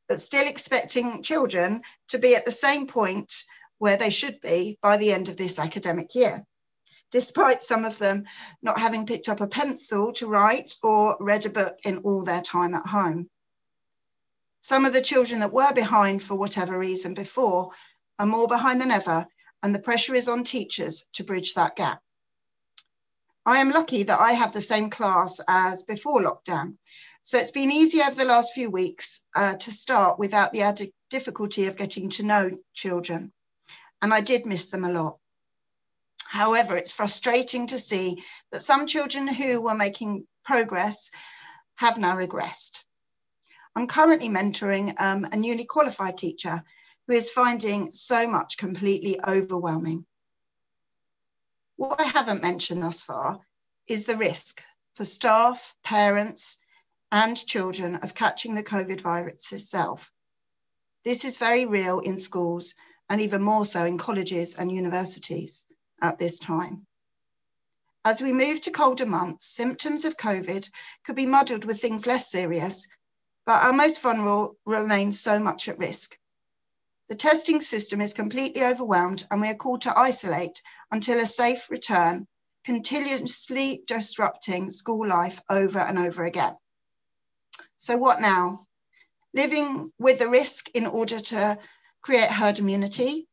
but 0.09 0.21
still 0.21 0.47
expecting 0.47 1.23
children 1.23 1.83
to 2.09 2.19
be 2.19 2.35
at 2.35 2.45
the 2.45 2.51
same 2.51 2.87
point 2.87 3.33
where 3.79 3.97
they 3.97 4.11
should 4.11 4.41
be 4.41 4.79
by 4.83 4.97
the 4.97 5.13
end 5.13 5.29
of 5.29 5.37
this 5.37 5.59
academic 5.59 6.15
year, 6.15 6.45
despite 7.15 7.63
some 7.63 7.85
of 7.85 7.97
them 7.99 8.25
not 8.61 8.77
having 8.77 9.07
picked 9.07 9.29
up 9.29 9.41
a 9.41 9.47
pencil 9.47 10.13
to 10.13 10.27
write 10.27 10.75
or 10.83 11.17
read 11.21 11.47
a 11.47 11.49
book 11.49 11.79
in 11.85 11.99
all 11.99 12.25
their 12.25 12.43
time 12.43 12.75
at 12.75 12.85
home. 12.85 13.31
Some 14.61 14.85
of 14.85 14.93
the 14.93 15.01
children 15.01 15.39
that 15.39 15.53
were 15.53 15.73
behind 15.73 16.25
for 16.25 16.35
whatever 16.35 16.77
reason 16.77 17.15
before 17.15 17.71
are 18.19 18.27
more 18.27 18.49
behind 18.49 18.81
than 18.81 18.91
ever, 18.91 19.29
and 19.63 19.73
the 19.73 19.79
pressure 19.79 20.17
is 20.17 20.29
on 20.29 20.43
teachers 20.43 21.07
to 21.13 21.23
bridge 21.23 21.55
that 21.55 21.77
gap. 21.77 22.03
I 23.47 23.59
am 23.59 23.71
lucky 23.71 24.03
that 24.03 24.21
I 24.21 24.33
have 24.33 24.53
the 24.53 24.61
same 24.61 24.91
class 24.91 25.41
as 25.47 25.85
before 25.85 26.21
lockdown. 26.21 26.79
So 27.23 27.39
it's 27.39 27.53
been 27.53 27.71
easy 27.71 28.03
over 28.03 28.17
the 28.17 28.25
last 28.25 28.55
few 28.55 28.71
weeks 28.71 29.25
uh, 29.37 29.55
to 29.55 29.71
start 29.71 30.19
without 30.19 30.53
the 30.53 30.63
added 30.63 30.93
difficulty 31.11 31.67
of 31.67 31.77
getting 31.77 32.11
to 32.11 32.25
know 32.25 32.51
children. 32.73 33.33
And 34.03 34.13
I 34.13 34.21
did 34.21 34.47
miss 34.47 34.67
them 34.71 34.83
a 34.83 34.91
lot. 34.91 35.19
However, 36.29 36.77
it's 36.77 36.93
frustrating 36.93 37.67
to 37.69 37.79
see 37.79 38.25
that 38.51 38.63
some 38.63 38.87
children 38.87 39.29
who 39.29 39.61
were 39.61 39.75
making 39.75 40.27
progress 40.45 41.11
have 41.77 41.99
now 41.99 42.17
regressed. 42.17 42.83
I'm 43.77 43.87
currently 43.87 44.29
mentoring 44.29 45.01
um, 45.01 45.25
a 45.25 45.37
newly 45.37 45.65
qualified 45.65 46.19
teacher 46.19 46.63
who 47.07 47.13
is 47.13 47.31
finding 47.31 47.93
so 47.93 48.27
much 48.27 48.57
completely 48.57 49.21
overwhelming. 49.23 50.07
What 51.77 52.01
I 52.01 52.05
haven't 52.05 52.43
mentioned 52.43 52.83
thus 52.83 53.03
far 53.03 53.41
is 53.87 54.07
the 54.07 54.17
risk 54.17 54.63
for 54.95 55.05
staff, 55.05 55.75
parents, 55.83 56.59
and 57.11 57.37
children 57.37 57.97
of 57.97 58.15
catching 58.15 58.55
the 58.55 58.63
COVID 58.63 59.01
virus 59.01 59.53
itself. 59.53 60.13
This 61.05 61.25
is 61.25 61.37
very 61.37 61.67
real 61.67 62.01
in 62.01 62.17
schools 62.17 62.75
and 63.09 63.21
even 63.21 63.43
more 63.43 63.65
so 63.65 63.85
in 63.85 63.99
colleges 63.99 64.55
and 64.55 64.73
universities 64.73 65.67
at 66.01 66.19
this 66.19 66.39
time. 66.39 66.87
As 68.05 68.21
we 68.21 68.33
move 68.33 68.61
to 68.63 68.71
colder 68.71 69.07
months, 69.07 69.47
symptoms 69.47 70.05
of 70.05 70.19
COVID 70.19 70.71
could 71.05 71.17
be 71.17 71.25
muddled 71.25 71.65
with 71.65 71.81
things 71.81 72.07
less 72.07 72.31
serious, 72.31 72.87
but 73.47 73.63
our 73.63 73.73
most 73.73 74.01
vulnerable 74.03 74.57
remain 74.67 75.13
so 75.13 75.39
much 75.39 75.69
at 75.69 75.79
risk. 75.79 76.19
The 77.09 77.15
testing 77.15 77.61
system 77.61 78.01
is 78.01 78.15
completely 78.15 78.65
overwhelmed 78.65 79.27
and 79.31 79.41
we 79.41 79.49
are 79.49 79.55
called 79.55 79.83
to 79.83 79.99
isolate 79.99 80.63
until 80.91 81.19
a 81.19 81.27
safe 81.27 81.71
return, 81.71 82.27
continuously 82.65 83.83
disrupting 83.87 84.71
school 84.71 85.07
life 85.07 85.43
over 85.49 85.79
and 85.79 85.99
over 85.99 86.25
again. 86.25 86.57
So, 87.77 87.97
what 87.97 88.21
now? 88.21 88.67
Living 89.33 89.93
with 89.99 90.19
the 90.19 90.29
risk 90.29 90.71
in 90.75 90.87
order 90.87 91.21
to 91.21 91.59
create 92.03 92.31
herd 92.31 92.59
immunity, 92.59 93.29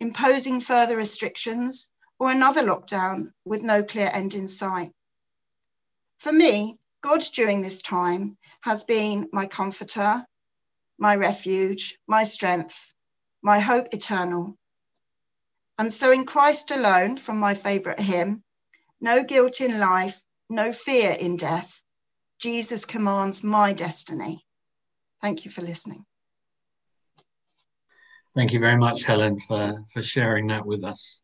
imposing 0.00 0.60
further 0.60 0.96
restrictions, 0.96 1.90
or 2.18 2.30
another 2.30 2.62
lockdown 2.62 3.32
with 3.44 3.62
no 3.62 3.82
clear 3.82 4.10
end 4.12 4.34
in 4.34 4.48
sight. 4.48 4.92
For 6.18 6.32
me, 6.32 6.78
God 7.02 7.22
during 7.34 7.62
this 7.62 7.80
time 7.80 8.36
has 8.60 8.84
been 8.84 9.28
my 9.32 9.46
comforter, 9.46 10.26
my 10.98 11.16
refuge, 11.16 11.98
my 12.06 12.24
strength, 12.24 12.92
my 13.42 13.58
hope 13.58 13.88
eternal. 13.92 14.58
And 15.78 15.90
so 15.90 16.12
in 16.12 16.26
Christ 16.26 16.70
alone, 16.70 17.16
from 17.16 17.38
my 17.38 17.54
favourite 17.54 18.00
hymn, 18.00 18.42
no 19.00 19.24
guilt 19.24 19.62
in 19.62 19.78
life, 19.78 20.20
no 20.50 20.72
fear 20.74 21.12
in 21.12 21.36
death, 21.38 21.82
Jesus 22.38 22.84
commands 22.84 23.42
my 23.42 23.72
destiny. 23.72 24.44
Thank 25.22 25.46
you 25.46 25.50
for 25.50 25.62
listening. 25.62 26.04
Thank 28.34 28.52
you 28.52 28.60
very 28.60 28.76
much, 28.76 29.02
Helen, 29.02 29.40
for, 29.40 29.84
for 29.92 30.02
sharing 30.02 30.46
that 30.48 30.64
with 30.64 30.84
us. 30.84 31.20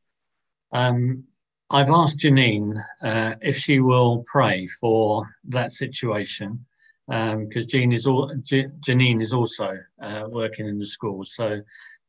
Um, 0.73 1.25
I've 1.71 1.91
asked 1.91 2.19
Janine 2.19 2.75
uh, 3.03 3.35
if 3.41 3.57
she 3.57 3.81
will 3.81 4.25
pray 4.31 4.67
for 4.67 5.29
that 5.49 5.73
situation 5.73 6.65
because 7.09 7.75
um, 7.75 7.93
is 7.93 8.07
all, 8.07 8.35
J- 8.43 8.69
Janine 8.81 9.21
is 9.21 9.33
also 9.33 9.79
uh, 10.03 10.25
working 10.29 10.67
in 10.67 10.79
the 10.79 10.87
school. 10.87 11.25
So 11.25 11.61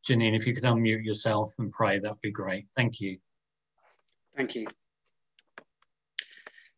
Janine, 0.08 0.36
if 0.36 0.48
you 0.48 0.54
could 0.54 0.64
unmute 0.64 1.06
yourself 1.06 1.54
and 1.60 1.72
pray, 1.72 2.00
that'd 2.00 2.22
be 2.22 2.32
great. 2.32 2.66
Thank 2.76 3.00
you. 3.00 3.18
Thank 4.36 4.56
you. 4.56 4.68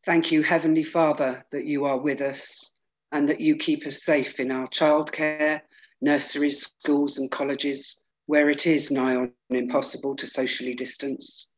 Thank 0.06 0.32
you, 0.32 0.44
Heavenly 0.44 0.84
Father, 0.84 1.46
that 1.52 1.66
you 1.66 1.86
are 1.86 1.98
with 1.98 2.22
us 2.22 2.74
and 3.12 3.28
that 3.28 3.42
you 3.42 3.58
keep 3.58 3.86
us 3.86 4.04
safe 4.04 4.40
in 4.40 4.52
our 4.52 4.68
childcare, 4.68 5.62
nurseries, 6.02 6.72
schools, 6.80 7.18
and 7.18 7.30
colleges, 7.30 8.04
where 8.30 8.52
it 8.52 8.68
is 8.68 8.92
nigh 8.92 9.16
on 9.16 9.32
impossible 9.50 10.16
to 10.16 10.28
socially 10.28 10.76
distance. 10.76 11.50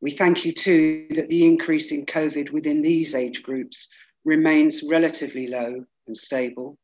We 0.00 0.10
thank 0.10 0.42
you 0.42 0.54
too 0.54 1.06
that 1.10 1.28
the 1.28 1.44
increase 1.44 1.92
in 1.92 2.06
COVID 2.06 2.50
within 2.50 2.80
these 2.80 3.14
age 3.14 3.42
groups 3.42 3.90
remains 4.24 4.82
relatively 4.82 5.48
low 5.48 5.84
and 6.06 6.16
stable. 6.16 6.78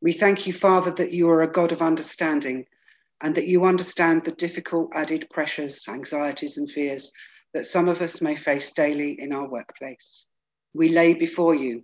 We 0.00 0.14
thank 0.14 0.46
you, 0.46 0.54
Father, 0.54 0.90
that 0.92 1.12
you 1.12 1.28
are 1.28 1.42
a 1.42 1.52
God 1.52 1.70
of 1.70 1.82
understanding 1.82 2.64
and 3.20 3.34
that 3.34 3.46
you 3.46 3.66
understand 3.66 4.24
the 4.24 4.32
difficult 4.32 4.88
added 4.94 5.26
pressures, 5.30 5.84
anxieties, 5.86 6.56
and 6.56 6.70
fears 6.70 7.12
that 7.52 7.66
some 7.66 7.90
of 7.90 8.00
us 8.00 8.22
may 8.22 8.36
face 8.36 8.72
daily 8.72 9.20
in 9.20 9.34
our 9.34 9.50
workplace. 9.50 10.28
We 10.72 10.88
lay 10.88 11.12
before 11.12 11.54
you 11.54 11.82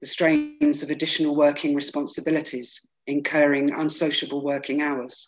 the 0.00 0.08
strains 0.08 0.82
of 0.82 0.90
additional 0.90 1.36
working 1.36 1.76
responsibilities, 1.76 2.84
incurring 3.10 3.72
unsociable 3.72 4.42
working 4.42 4.80
hours. 4.80 5.26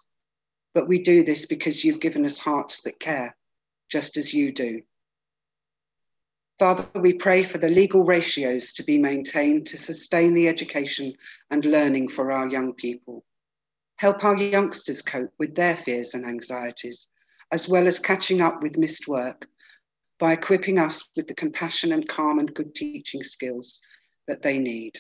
But 0.73 0.89
we 0.89 1.03
do 1.03 1.23
this 1.23 1.47
because 1.47 1.85
you've 1.85 2.01
given 2.01 2.25
us 2.25 2.39
hearts 2.39 2.83
that 2.83 3.01
care, 3.01 3.37
just 3.91 4.17
as 4.17 4.33
you 4.33 4.53
do. 4.53 4.83
Father, 6.59 6.87
we 6.95 7.13
pray 7.13 7.43
for 7.43 7.59
the 7.59 7.69
legal 7.69 8.05
ratios 8.05 8.73
to 8.75 8.85
be 8.85 8.97
maintained 8.97 9.67
to 9.67 9.77
sustain 9.77 10.33
the 10.33 10.49
education 10.49 11.13
and 11.51 11.65
learning 11.65 12.09
for 12.09 12.31
our 12.31 12.47
young 12.47 12.73
people. 12.73 13.25
Help 13.97 14.25
our 14.25 14.37
youngsters 14.37 15.03
cope 15.03 15.33
with 15.39 15.55
their 15.55 15.77
fears 15.77 16.15
and 16.15 16.25
anxieties, 16.25 17.09
as 17.51 17.69
well 17.69 17.87
as 17.87 17.99
catching 17.99 18.41
up 18.41 18.63
with 18.63 18.79
missed 18.79 19.09
work 19.09 19.49
by 20.19 20.33
equipping 20.33 20.79
us 20.79 21.09
with 21.17 21.27
the 21.27 21.35
compassion 21.35 21.93
and 21.93 22.09
calm 22.09 22.39
and 22.39 22.55
good 22.55 22.75
teaching 22.75 23.25
skills 23.25 23.81
that 24.29 24.43
they 24.43 24.59
need. 24.59 24.97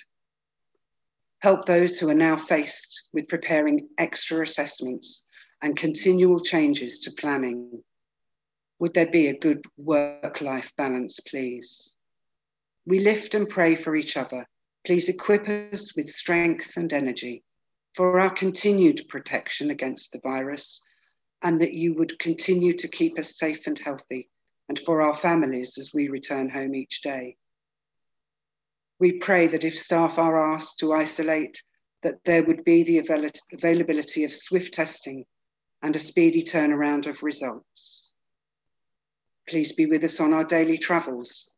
Help 1.42 1.66
those 1.66 1.98
who 1.98 2.08
are 2.08 2.14
now 2.14 2.36
faced 2.36 3.08
with 3.12 3.26
preparing 3.26 3.88
extra 3.98 4.42
assessments 4.42 5.26
and 5.60 5.76
continual 5.76 6.38
changes 6.38 7.00
to 7.00 7.10
planning. 7.10 7.82
Would 8.78 8.94
there 8.94 9.10
be 9.10 9.26
a 9.26 9.36
good 9.36 9.64
work 9.76 10.40
life 10.40 10.72
balance, 10.76 11.18
please? 11.18 11.96
We 12.86 13.00
lift 13.00 13.34
and 13.34 13.48
pray 13.48 13.74
for 13.74 13.96
each 13.96 14.16
other. 14.16 14.46
Please 14.86 15.08
equip 15.08 15.48
us 15.48 15.96
with 15.96 16.06
strength 16.06 16.76
and 16.76 16.92
energy 16.92 17.42
for 17.94 18.20
our 18.20 18.30
continued 18.30 19.02
protection 19.08 19.72
against 19.72 20.12
the 20.12 20.20
virus, 20.22 20.80
and 21.42 21.60
that 21.60 21.74
you 21.74 21.92
would 21.94 22.20
continue 22.20 22.72
to 22.74 22.86
keep 22.86 23.18
us 23.18 23.36
safe 23.36 23.66
and 23.66 23.80
healthy, 23.80 24.30
and 24.68 24.78
for 24.78 25.02
our 25.02 25.14
families 25.14 25.76
as 25.76 25.90
we 25.92 26.06
return 26.06 26.48
home 26.48 26.76
each 26.76 27.02
day. 27.02 27.36
We 28.98 29.12
pray 29.12 29.46
that 29.48 29.64
if 29.64 29.76
staff 29.76 30.18
are 30.18 30.54
asked 30.54 30.78
to 30.80 30.92
isolate, 30.92 31.62
that 32.02 32.24
there 32.24 32.42
would 32.44 32.64
be 32.64 32.82
the 32.82 32.98
avail- 32.98 33.28
availability 33.52 34.24
of 34.24 34.32
swift 34.32 34.74
testing 34.74 35.24
and 35.82 35.96
a 35.96 35.98
speedy 35.98 36.42
turnaround 36.42 37.06
of 37.06 37.22
results. 37.22 38.12
Please 39.48 39.72
be 39.72 39.86
with 39.86 40.04
us 40.04 40.20
on 40.20 40.32
our 40.32 40.44
daily 40.44 40.78
travels. 40.78 41.50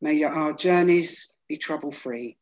May 0.00 0.22
our 0.22 0.52
journeys 0.52 1.34
be 1.48 1.58
trouble 1.58 1.92
free. 1.92 2.38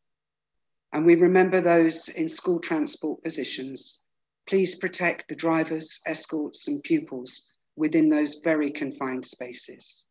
And 0.93 1.05
we 1.05 1.15
remember 1.15 1.61
those 1.61 2.07
in 2.07 2.29
school 2.29 2.59
transport 2.59 3.21
positions. 3.21 4.03
Please 4.47 4.75
protect 4.75 5.27
the 5.27 5.35
drivers, 5.35 5.99
escorts, 6.07 6.67
and 6.67 6.81
pupils 6.83 7.51
within 7.75 8.09
those 8.09 8.35
very 8.43 8.71
confined 8.71 9.25
spaces. 9.25 10.05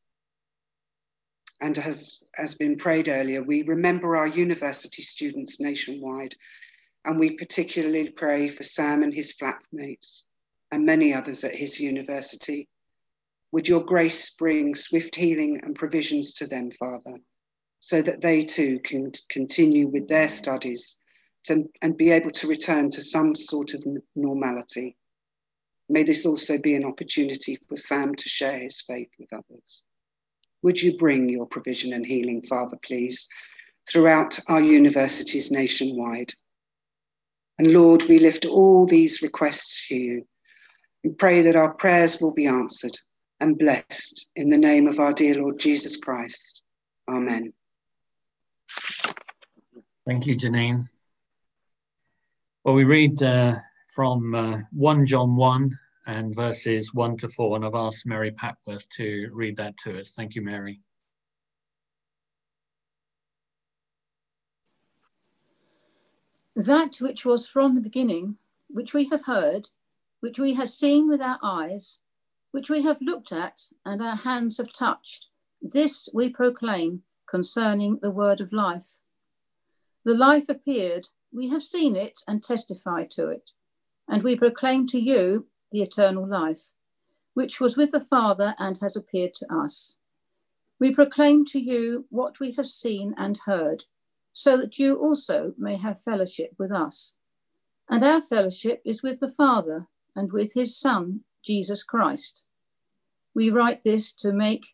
And 1.61 1.77
as 1.79 2.23
has 2.35 2.55
been 2.55 2.77
prayed 2.77 3.09
earlier, 3.09 3.43
we 3.43 3.63
remember 3.63 4.17
our 4.17 4.29
university 4.29 5.03
students 5.03 5.61
nationwide, 5.61 6.37
and 7.05 7.19
we 7.19 7.31
particularly 7.37 8.11
pray 8.11 8.49
for 8.49 8.63
Sam 8.63 9.03
and 9.03 9.13
his 9.13 9.37
flatmates 9.37 10.27
and 10.71 10.87
many 10.87 11.13
others 11.13 11.43
at 11.43 11.55
his 11.55 11.81
university. 11.81 12.69
Would 13.51 13.67
your 13.67 13.85
grace 13.85 14.31
bring 14.31 14.75
swift 14.75 15.15
healing 15.15 15.61
and 15.63 15.75
provisions 15.75 16.35
to 16.35 16.47
them, 16.47 16.71
Father, 16.71 17.19
so 17.81 18.03
that 18.03 18.21
they 18.21 18.43
too 18.43 18.79
can 18.85 19.11
continue 19.31 19.89
with 19.89 20.07
their 20.07 20.29
studies 20.29 21.01
to, 21.45 21.65
and 21.83 21.97
be 21.97 22.11
able 22.11 22.31
to 22.33 22.47
return 22.47 22.91
to 22.91 23.03
some 23.03 23.35
sort 23.35 23.75
of 23.75 23.85
normality? 24.15 24.97
May 25.89 26.03
this 26.03 26.27
also 26.27 26.59
be 26.59 26.75
an 26.75 26.85
opportunity 26.85 27.57
for 27.57 27.77
Sam 27.77 28.15
to 28.15 28.29
share 28.29 28.59
his 28.59 28.83
faith 28.83 29.09
with 29.19 29.33
others. 29.33 29.87
Would 30.63 30.83
you 30.83 30.97
bring 30.97 31.29
your 31.29 31.47
provision 31.47 31.93
and 31.93 32.05
healing, 32.05 32.43
Father, 32.43 32.77
please, 32.85 33.29
throughout 33.91 34.39
our 34.49 34.61
universities 34.61 35.51
nationwide? 35.51 36.33
And 37.59 37.73
Lord, 37.73 38.05
we 38.05 38.19
lift 38.19 38.45
all 38.45 38.87
these 38.87 39.23
requests 39.23 39.89
to 39.89 39.97
you 39.97 40.27
and 41.05 41.19
pray 41.19 41.43
that 41.43 41.57
our 41.57 41.75
prayers 41.75 42.21
will 42.21 42.35
be 42.35 42.47
answered 42.47 42.97
and 43.41 43.59
blessed 43.59 44.31
in 44.37 44.51
the 44.51 44.59
name 44.59 44.87
of 44.87 44.99
our 44.99 45.13
dear 45.13 45.37
Lord 45.37 45.59
Jesus 45.59 45.97
Christ. 45.97 46.63
Amen. 47.09 47.53
Thank 50.07 50.27
you, 50.27 50.37
Janine. 50.37 50.89
Well, 52.65 52.75
we 52.75 52.85
read 52.85 53.23
uh, 53.23 53.57
from 53.95 54.35
uh, 54.35 54.59
1 54.73 55.07
John 55.07 55.37
1 55.37 55.79
and 56.09 56.35
verses 56.35 56.95
1 56.95 57.19
to 57.19 57.29
4, 57.29 57.57
and 57.57 57.67
I've 57.67 57.75
asked 57.75 58.07
Mary 58.07 58.33
Papworth 58.33 58.89
to 58.97 59.29
read 59.31 59.59
that 59.59 59.77
to 59.85 60.01
us. 60.01 60.13
Thank 60.13 60.35
you, 60.35 60.41
Mary. 60.41 60.81
That 66.57 66.97
which 66.97 67.27
was 67.27 67.47
from 67.47 67.75
the 67.75 67.83
beginning, 67.83 68.39
which 68.69 68.95
we 68.95 69.05
have 69.11 69.27
heard, 69.27 69.69
which 70.21 70.39
we 70.39 70.55
have 70.55 70.71
seen 70.71 71.11
with 71.11 71.21
our 71.21 71.39
eyes, 71.43 71.99
which 72.53 72.71
we 72.71 72.83
have 72.83 73.03
looked 73.03 73.31
at 73.31 73.61
and 73.85 74.01
our 74.01 74.17
hands 74.17 74.57
have 74.57 74.73
touched, 74.73 75.27
this 75.61 76.09
we 76.15 76.31
proclaim 76.31 77.03
concerning 77.29 77.99
the 78.01 78.11
word 78.11 78.41
of 78.41 78.51
life. 78.51 79.01
The 80.07 80.15
life 80.15 80.49
appeared, 80.49 81.09
we 81.31 81.51
have 81.51 81.63
seen 81.63 81.95
it 81.95 82.23
and 82.27 82.43
testified 82.43 83.11
to 83.13 83.29
it, 83.29 83.51
and 84.09 84.23
we 84.23 84.37
proclaim 84.37 84.87
to 84.87 84.99
you 84.99 85.47
the 85.71 85.83
eternal 85.83 86.27
life, 86.27 86.73
which 87.35 87.61
was 87.61 87.77
with 87.77 87.93
the 87.93 88.01
Father 88.01 88.55
and 88.59 88.79
has 88.79 88.97
appeared 88.97 89.35
to 89.35 89.47
us. 89.53 89.99
We 90.81 90.95
proclaim 90.95 91.45
to 91.47 91.61
you 91.61 92.07
what 92.11 92.41
we 92.41 92.53
have 92.53 92.67
seen 92.67 93.15
and 93.17 93.39
heard, 93.47 93.85
so 94.33 94.57
that 94.57 94.79
you 94.79 94.97
also 94.97 95.55
may 95.59 95.77
have 95.77 96.03
fellowship 96.03 96.53
with 96.59 96.71
us. 96.71 97.15
And 97.89 98.05
our 98.05 98.21
fellowship 98.21 98.83
is 98.85 99.03
with 99.03 99.21
the 99.21 99.31
Father 99.31 99.87
and 100.15 100.33
with 100.33 100.53
his 100.55 100.77
Son, 100.77 101.21
Jesus 101.43 101.83
Christ. 101.83 102.45
We 103.35 103.51
write 103.51 103.83
this 103.85 104.13
to 104.15 104.33
make 104.33 104.67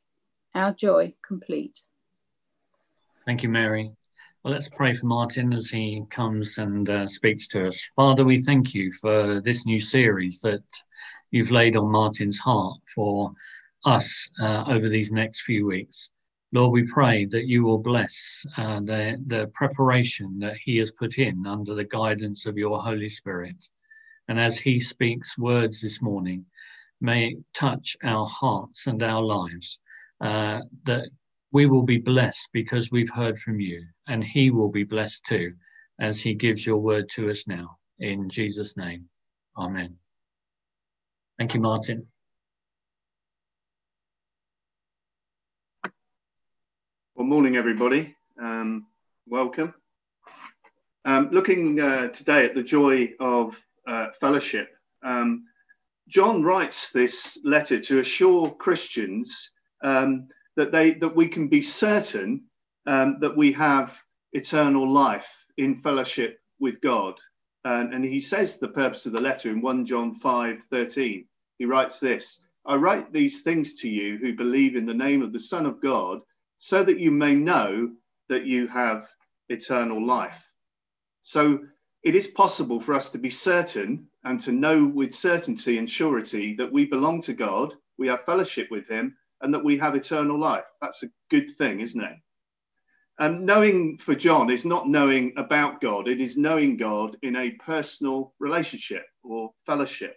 our 0.54 0.72
joy 0.72 1.14
complete. 1.26 1.80
Thank 3.24 3.42
you, 3.42 3.48
Mary. 3.48 3.92
Well, 4.44 4.52
let's 4.52 4.68
pray 4.68 4.92
for 4.92 5.06
Martin 5.06 5.54
as 5.54 5.70
he 5.70 6.02
comes 6.10 6.58
and 6.58 6.90
uh, 6.90 7.08
speaks 7.08 7.48
to 7.48 7.68
us. 7.68 7.82
Father, 7.96 8.26
we 8.26 8.42
thank 8.42 8.74
you 8.74 8.92
for 8.92 9.40
this 9.40 9.64
new 9.64 9.80
series 9.80 10.40
that 10.40 10.62
you've 11.30 11.50
laid 11.50 11.76
on 11.76 11.90
Martin's 11.90 12.38
heart 12.38 12.78
for 12.94 13.32
us 13.86 14.28
uh, 14.38 14.64
over 14.66 14.90
these 14.90 15.10
next 15.10 15.44
few 15.44 15.66
weeks. 15.66 16.10
Lord, 16.52 16.72
we 16.72 16.84
pray 16.86 17.24
that 17.24 17.46
you 17.46 17.64
will 17.64 17.78
bless 17.78 18.44
uh, 18.58 18.80
the, 18.80 19.16
the 19.28 19.50
preparation 19.54 20.38
that 20.40 20.58
he 20.62 20.76
has 20.76 20.90
put 20.90 21.16
in 21.16 21.46
under 21.46 21.74
the 21.74 21.84
guidance 21.84 22.44
of 22.44 22.58
your 22.58 22.82
Holy 22.82 23.08
Spirit. 23.08 23.56
And 24.28 24.38
as 24.38 24.58
he 24.58 24.78
speaks 24.78 25.38
words 25.38 25.80
this 25.80 26.02
morning, 26.02 26.44
may 27.00 27.28
it 27.28 27.38
touch 27.54 27.96
our 28.04 28.26
hearts 28.26 28.88
and 28.88 29.02
our 29.02 29.22
lives, 29.22 29.78
uh, 30.20 30.60
that 30.84 31.08
we 31.54 31.66
will 31.66 31.84
be 31.84 31.98
blessed 31.98 32.48
because 32.52 32.90
we've 32.90 33.10
heard 33.10 33.38
from 33.38 33.60
you, 33.60 33.86
and 34.08 34.24
he 34.24 34.50
will 34.50 34.70
be 34.70 34.82
blessed 34.82 35.24
too 35.24 35.54
as 36.00 36.20
he 36.20 36.34
gives 36.34 36.66
your 36.66 36.78
word 36.78 37.08
to 37.08 37.30
us 37.30 37.46
now. 37.46 37.78
In 38.00 38.28
Jesus' 38.28 38.76
name, 38.76 39.04
amen. 39.56 39.94
Thank 41.38 41.54
you, 41.54 41.60
Martin. 41.60 42.08
Well, 47.14 47.26
morning, 47.28 47.54
everybody. 47.54 48.16
Um, 48.42 48.86
welcome. 49.28 49.72
Um, 51.04 51.28
looking 51.30 51.78
uh, 51.78 52.08
today 52.08 52.44
at 52.46 52.56
the 52.56 52.64
joy 52.64 53.12
of 53.20 53.56
uh, 53.86 54.08
fellowship, 54.18 54.70
um, 55.04 55.44
John 56.08 56.42
writes 56.42 56.90
this 56.90 57.38
letter 57.44 57.78
to 57.78 58.00
assure 58.00 58.50
Christians 58.50 59.52
um, 59.84 60.26
that 60.56 60.72
they 60.72 60.94
that 60.94 61.16
we 61.16 61.28
can 61.28 61.48
be 61.48 61.62
certain 61.62 62.44
um, 62.86 63.18
that 63.20 63.36
we 63.36 63.52
have 63.52 63.98
eternal 64.32 64.90
life 64.90 65.46
in 65.56 65.74
fellowship 65.74 66.40
with 66.58 66.80
God. 66.80 67.18
And, 67.64 67.94
and 67.94 68.04
he 68.04 68.20
says 68.20 68.58
the 68.58 68.68
purpose 68.68 69.06
of 69.06 69.12
the 69.12 69.20
letter 69.20 69.50
in 69.50 69.62
1 69.62 69.86
John 69.86 70.14
5 70.14 70.62
13. 70.64 71.26
He 71.58 71.64
writes 71.64 72.00
this 72.00 72.40
I 72.66 72.76
write 72.76 73.12
these 73.12 73.42
things 73.42 73.74
to 73.74 73.88
you 73.88 74.18
who 74.18 74.34
believe 74.34 74.76
in 74.76 74.86
the 74.86 74.94
name 74.94 75.22
of 75.22 75.32
the 75.32 75.38
Son 75.38 75.66
of 75.66 75.80
God 75.80 76.20
so 76.56 76.82
that 76.82 76.98
you 76.98 77.10
may 77.10 77.34
know 77.34 77.92
that 78.28 78.46
you 78.46 78.66
have 78.68 79.06
eternal 79.48 80.04
life. 80.04 80.52
So 81.22 81.60
it 82.02 82.14
is 82.14 82.26
possible 82.26 82.80
for 82.80 82.94
us 82.94 83.10
to 83.10 83.18
be 83.18 83.30
certain 83.30 84.06
and 84.24 84.40
to 84.40 84.52
know 84.52 84.86
with 84.86 85.14
certainty 85.14 85.78
and 85.78 85.88
surety 85.88 86.54
that 86.54 86.72
we 86.72 86.86
belong 86.86 87.20
to 87.22 87.34
God, 87.34 87.74
we 87.98 88.08
have 88.08 88.24
fellowship 88.24 88.70
with 88.70 88.88
Him, 88.88 89.16
and 89.44 89.52
that 89.52 89.62
we 89.62 89.76
have 89.76 89.94
eternal 89.94 90.40
life. 90.40 90.64
That's 90.80 91.02
a 91.02 91.08
good 91.30 91.50
thing, 91.50 91.80
isn't 91.80 92.00
it? 92.02 92.16
And 93.18 93.46
knowing 93.46 93.98
for 93.98 94.14
John 94.14 94.50
is 94.50 94.64
not 94.64 94.88
knowing 94.88 95.34
about 95.36 95.80
God, 95.80 96.08
it 96.08 96.20
is 96.20 96.36
knowing 96.36 96.76
God 96.78 97.16
in 97.22 97.36
a 97.36 97.50
personal 97.50 98.34
relationship 98.40 99.04
or 99.22 99.52
fellowship. 99.66 100.16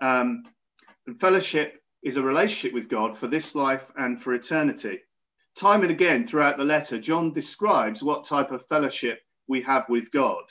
Um, 0.00 0.44
and 1.06 1.18
fellowship 1.18 1.82
is 2.02 2.18
a 2.18 2.22
relationship 2.22 2.74
with 2.74 2.88
God 2.88 3.16
for 3.16 3.26
this 3.26 3.54
life 3.54 3.90
and 3.96 4.20
for 4.20 4.34
eternity. 4.34 5.00
Time 5.56 5.82
and 5.82 5.90
again 5.90 6.26
throughout 6.26 6.58
the 6.58 6.64
letter, 6.64 6.98
John 6.98 7.32
describes 7.32 8.02
what 8.02 8.24
type 8.24 8.52
of 8.52 8.66
fellowship 8.66 9.20
we 9.48 9.62
have 9.62 9.88
with 9.88 10.12
God. 10.12 10.44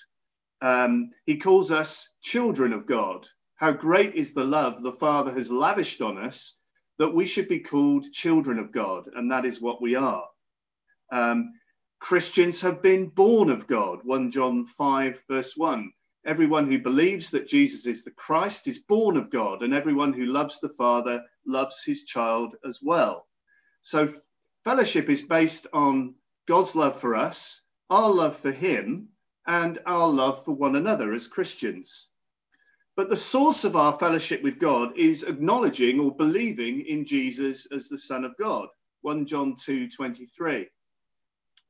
Um, 0.62 1.12
he 1.26 1.38
calls 1.38 1.70
us 1.70 2.12
children 2.22 2.74
of 2.74 2.88
God. 2.88 3.28
How 3.56 3.72
great 3.72 4.16
is 4.16 4.34
the 4.34 4.44
love 4.44 4.82
the 4.82 4.94
Father 4.94 5.32
has 5.32 5.52
lavished 5.52 6.02
on 6.02 6.18
us 6.18 6.60
that 7.00 7.14
we 7.14 7.26
should 7.26 7.48
be 7.48 7.60
called 7.60 8.12
children 8.12 8.60
of 8.60 8.72
God, 8.72 9.10
and 9.16 9.32
that 9.32 9.46
is 9.46 9.62
what 9.62 9.82
we 9.82 9.96
are. 9.96 10.28
Um, 11.12 11.54
Christians 12.00 12.62
have 12.62 12.82
been 12.82 13.08
born 13.08 13.50
of 13.50 13.68
God, 13.68 14.00
1 14.04 14.32
John 14.32 14.66
5, 14.66 15.24
verse 15.30 15.56
1. 15.56 15.92
Everyone 16.26 16.68
who 16.68 16.80
believes 16.80 17.32
that 17.32 17.48
Jesus 17.48 17.86
is 17.86 18.04
the 18.04 18.12
Christ 18.12 18.68
is 18.68 18.80
born 18.80 19.18
of 19.18 19.30
God, 19.30 19.64
and 19.64 19.74
everyone 19.74 20.14
who 20.14 20.26
loves 20.26 20.60
the 20.60 20.70
Father 20.70 21.24
loves 21.46 21.84
his 21.84 22.04
child 22.04 22.56
as 22.66 22.80
well. 22.82 23.28
So, 23.82 24.10
fellowship 24.64 25.10
is 25.10 25.22
based 25.22 25.68
on 25.74 26.16
God's 26.48 26.76
love 26.76 27.00
for 27.00 27.16
us, 27.16 27.62
our 27.90 28.12
love 28.12 28.38
for 28.38 28.52
him, 28.52 29.10
and 29.46 29.80
our 29.86 30.08
love 30.08 30.44
for 30.46 30.54
one 30.54 30.76
another 30.76 31.14
as 31.14 31.28
Christians. 31.28 32.10
But 32.96 33.10
the 33.10 33.18
source 33.18 33.64
of 33.64 33.76
our 33.76 33.98
fellowship 33.98 34.44
with 34.44 34.60
God 34.60 34.98
is 34.98 35.24
acknowledging 35.24 36.00
or 36.00 36.16
believing 36.16 36.82
in 36.86 37.06
Jesus 37.06 37.66
as 37.72 37.90
the 37.90 37.98
Son 37.98 38.24
of 38.24 38.38
God. 38.38 38.68
1 39.02 39.26
John 39.26 39.56
2 39.56 39.90
23. 39.90 40.68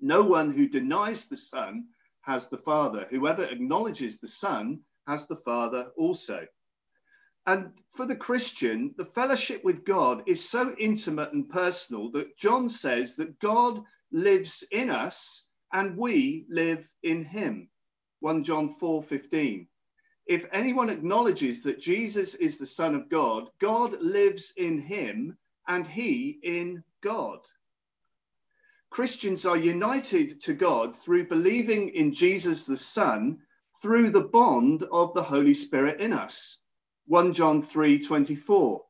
No 0.02 0.24
one 0.24 0.52
who 0.52 0.68
denies 0.68 1.28
the 1.28 1.38
Son 1.38 1.86
has 2.22 2.50
the 2.50 2.58
Father. 2.58 3.08
Whoever 3.10 3.44
acknowledges 3.46 4.20
the 4.20 4.28
Son 4.28 4.82
has 5.08 5.28
the 5.28 5.38
Father 5.38 5.92
also. 5.96 6.46
And 7.46 7.72
for 7.90 8.06
the 8.06 8.16
Christian, 8.16 8.94
the 8.98 9.06
fellowship 9.06 9.64
with 9.64 9.86
God 9.86 10.24
is 10.28 10.50
so 10.50 10.76
intimate 10.78 11.34
and 11.34 11.50
personal 11.50 12.12
that 12.12 12.38
John 12.38 12.70
says 12.70 13.16
that 13.16 13.40
God 13.40 13.82
lives 14.12 14.64
in 14.72 14.90
us 14.90 15.46
and 15.72 15.98
we 15.98 16.46
live 16.50 16.86
in 17.02 17.24
him. 17.24 17.70
1 18.20 18.44
John 18.44 18.70
4 18.70 19.04
15. 19.04 19.68
If 20.26 20.46
anyone 20.54 20.90
acknowledges 20.90 21.64
that 21.64 21.80
Jesus 21.80 22.34
is 22.36 22.58
the 22.58 22.66
Son 22.66 22.96
of 22.96 23.10
God, 23.10 23.50
God 23.60 24.02
lives 24.02 24.54
in 24.56 24.80
him 24.80 25.38
and 25.68 25.86
he 25.86 26.40
in 26.44 26.84
God. 27.02 27.40
Christians 28.90 29.46
are 29.46 29.58
united 29.58 30.40
to 30.42 30.54
God 30.54 30.96
through 30.96 31.28
believing 31.28 31.90
in 31.90 32.14
Jesus 32.14 32.66
the 32.66 32.78
Son 32.78 33.42
through 33.82 34.12
the 34.12 34.22
bond 34.22 34.84
of 34.92 35.14
the 35.14 35.24
Holy 35.24 35.54
Spirit 35.54 36.00
in 36.00 36.14
us. 36.14 36.60
1 37.08 37.34
John 37.34 37.62
3 37.62 38.00
24. 38.00 38.86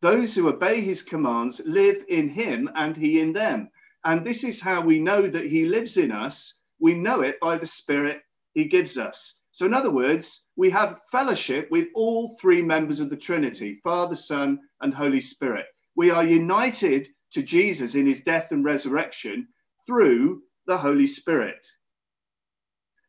Those 0.00 0.34
who 0.34 0.48
obey 0.48 0.80
his 0.80 1.02
commands 1.02 1.60
live 1.66 2.04
in 2.08 2.28
him 2.28 2.70
and 2.74 2.96
he 2.96 3.20
in 3.20 3.32
them. 3.32 3.70
And 4.04 4.24
this 4.24 4.44
is 4.44 4.60
how 4.60 4.80
we 4.80 5.00
know 5.00 5.22
that 5.22 5.44
he 5.44 5.66
lives 5.66 5.98
in 5.98 6.12
us. 6.12 6.60
We 6.78 6.94
know 6.94 7.20
it 7.20 7.40
by 7.40 7.58
the 7.58 7.66
Spirit 7.66 8.22
he 8.54 8.64
gives 8.64 8.96
us. 8.96 9.38
So, 9.58 9.66
in 9.66 9.74
other 9.74 9.90
words, 9.90 10.46
we 10.54 10.70
have 10.70 11.02
fellowship 11.10 11.68
with 11.68 11.88
all 11.92 12.36
three 12.40 12.62
members 12.62 13.00
of 13.00 13.10
the 13.10 13.16
Trinity 13.16 13.80
Father, 13.82 14.14
Son, 14.14 14.60
and 14.80 14.94
Holy 14.94 15.20
Spirit. 15.20 15.66
We 15.96 16.12
are 16.12 16.22
united 16.22 17.08
to 17.32 17.42
Jesus 17.42 17.96
in 17.96 18.06
his 18.06 18.22
death 18.22 18.52
and 18.52 18.64
resurrection 18.64 19.48
through 19.84 20.42
the 20.68 20.78
Holy 20.78 21.08
Spirit. 21.08 21.66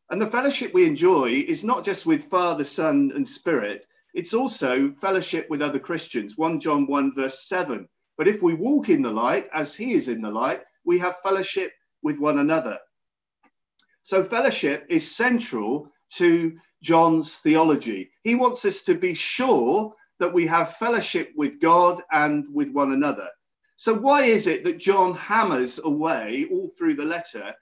And 0.10 0.20
the 0.20 0.26
fellowship 0.26 0.74
we 0.74 0.88
enjoy 0.88 1.46
is 1.48 1.64
not 1.64 1.86
just 1.86 2.08
with 2.08 2.24
Father, 2.24 2.64
Son, 2.64 3.12
and 3.14 3.28
Spirit, 3.28 3.86
it's 4.16 4.34
also 4.34 4.92
fellowship 4.94 5.48
with 5.52 5.62
other 5.62 5.78
Christians. 5.78 6.36
1 6.36 6.60
John 6.60 6.88
1, 6.88 7.14
verse 7.14 7.48
7. 7.48 7.88
But 8.18 8.28
if 8.28 8.42
we 8.42 8.56
walk 8.56 8.90
in 8.90 9.04
the 9.04 9.12
light 9.12 9.48
as 9.54 9.76
he 9.76 9.94
is 9.94 10.08
in 10.08 10.24
the 10.24 10.32
light, 10.32 10.64
we 10.84 10.98
have 10.98 11.20
fellowship 11.20 11.74
with 12.02 12.18
one 12.18 12.40
another. 12.40 12.80
So, 14.02 14.24
fellowship 14.24 14.88
is 14.90 15.16
central 15.16 15.92
to 16.14 16.58
John's 16.82 17.38
theology. 17.38 18.12
He 18.24 18.36
wants 18.36 18.66
us 18.66 18.84
to 18.84 18.96
be 18.96 19.14
sure 19.14 19.94
that 20.20 20.34
we 20.34 20.48
have 20.48 20.76
fellowship 20.76 21.32
with 21.36 21.60
God 21.60 22.02
and 22.12 22.46
with 22.54 22.72
one 22.72 22.92
another. 22.92 23.30
So, 23.78 23.94
why 23.94 24.24
is 24.24 24.48
it 24.48 24.64
that 24.66 24.78
John 24.78 25.16
hammers 25.16 25.80
away 25.84 26.48
all 26.52 26.70
through 26.78 26.96
the 26.96 27.06
letter 27.06 27.54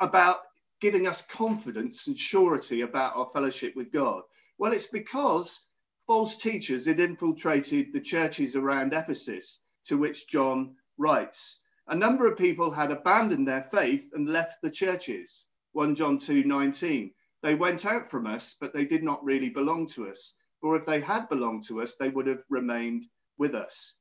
about 0.00 0.38
giving 0.80 1.06
us 1.06 1.26
confidence 1.26 2.06
and 2.06 2.18
surety 2.18 2.80
about 2.80 3.16
our 3.16 3.28
fellowship 3.30 3.76
with 3.76 3.92
God? 3.92 4.22
Well, 4.58 4.72
it's 4.72 4.86
because 4.86 5.66
false 6.06 6.36
teachers 6.36 6.86
had 6.86 7.00
infiltrated 7.00 7.92
the 7.92 8.00
churches 8.00 8.56
around 8.56 8.92
Ephesus 8.92 9.60
to 9.84 9.98
which 9.98 10.28
John 10.28 10.74
writes. 10.98 11.60
A 11.88 11.94
number 11.94 12.26
of 12.26 12.38
people 12.38 12.70
had 12.70 12.90
abandoned 12.90 13.46
their 13.46 13.62
faith 13.62 14.10
and 14.14 14.28
left 14.28 14.62
the 14.62 14.70
churches. 14.70 15.46
1 15.72 15.94
John 15.94 16.18
2 16.18 16.44
19. 16.44 17.12
They 17.42 17.54
went 17.54 17.86
out 17.86 18.06
from 18.06 18.26
us, 18.26 18.54
but 18.60 18.72
they 18.72 18.84
did 18.84 19.02
not 19.02 19.24
really 19.24 19.50
belong 19.50 19.86
to 19.88 20.08
us. 20.08 20.34
Or 20.62 20.76
if 20.76 20.86
they 20.86 21.00
had 21.00 21.28
belonged 21.28 21.64
to 21.64 21.82
us, 21.82 21.96
they 21.96 22.08
would 22.08 22.26
have 22.28 22.44
remained 22.48 23.04
with 23.36 23.54
us. 23.54 23.96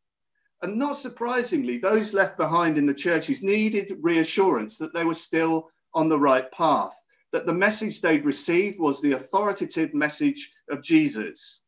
And 0.62 0.78
not 0.78 0.96
surprisingly, 0.96 1.78
those 1.78 2.14
left 2.14 2.38
behind 2.38 2.78
in 2.78 2.86
the 2.86 2.94
churches 2.94 3.42
needed 3.42 3.98
reassurance 4.02 4.78
that 4.78 4.94
they 4.94 5.04
were 5.04 5.16
still 5.16 5.70
on 5.96 6.08
the 6.08 6.20
right 6.20 6.52
path, 6.52 6.94
that 7.32 7.48
the 7.48 7.54
message 7.54 8.00
they'd 8.00 8.26
received 8.26 8.80
was 8.80 9.02
the 9.02 9.14
authoritative 9.14 9.96
message 9.96 10.54
of 10.70 10.84
Jesus, 10.84 11.64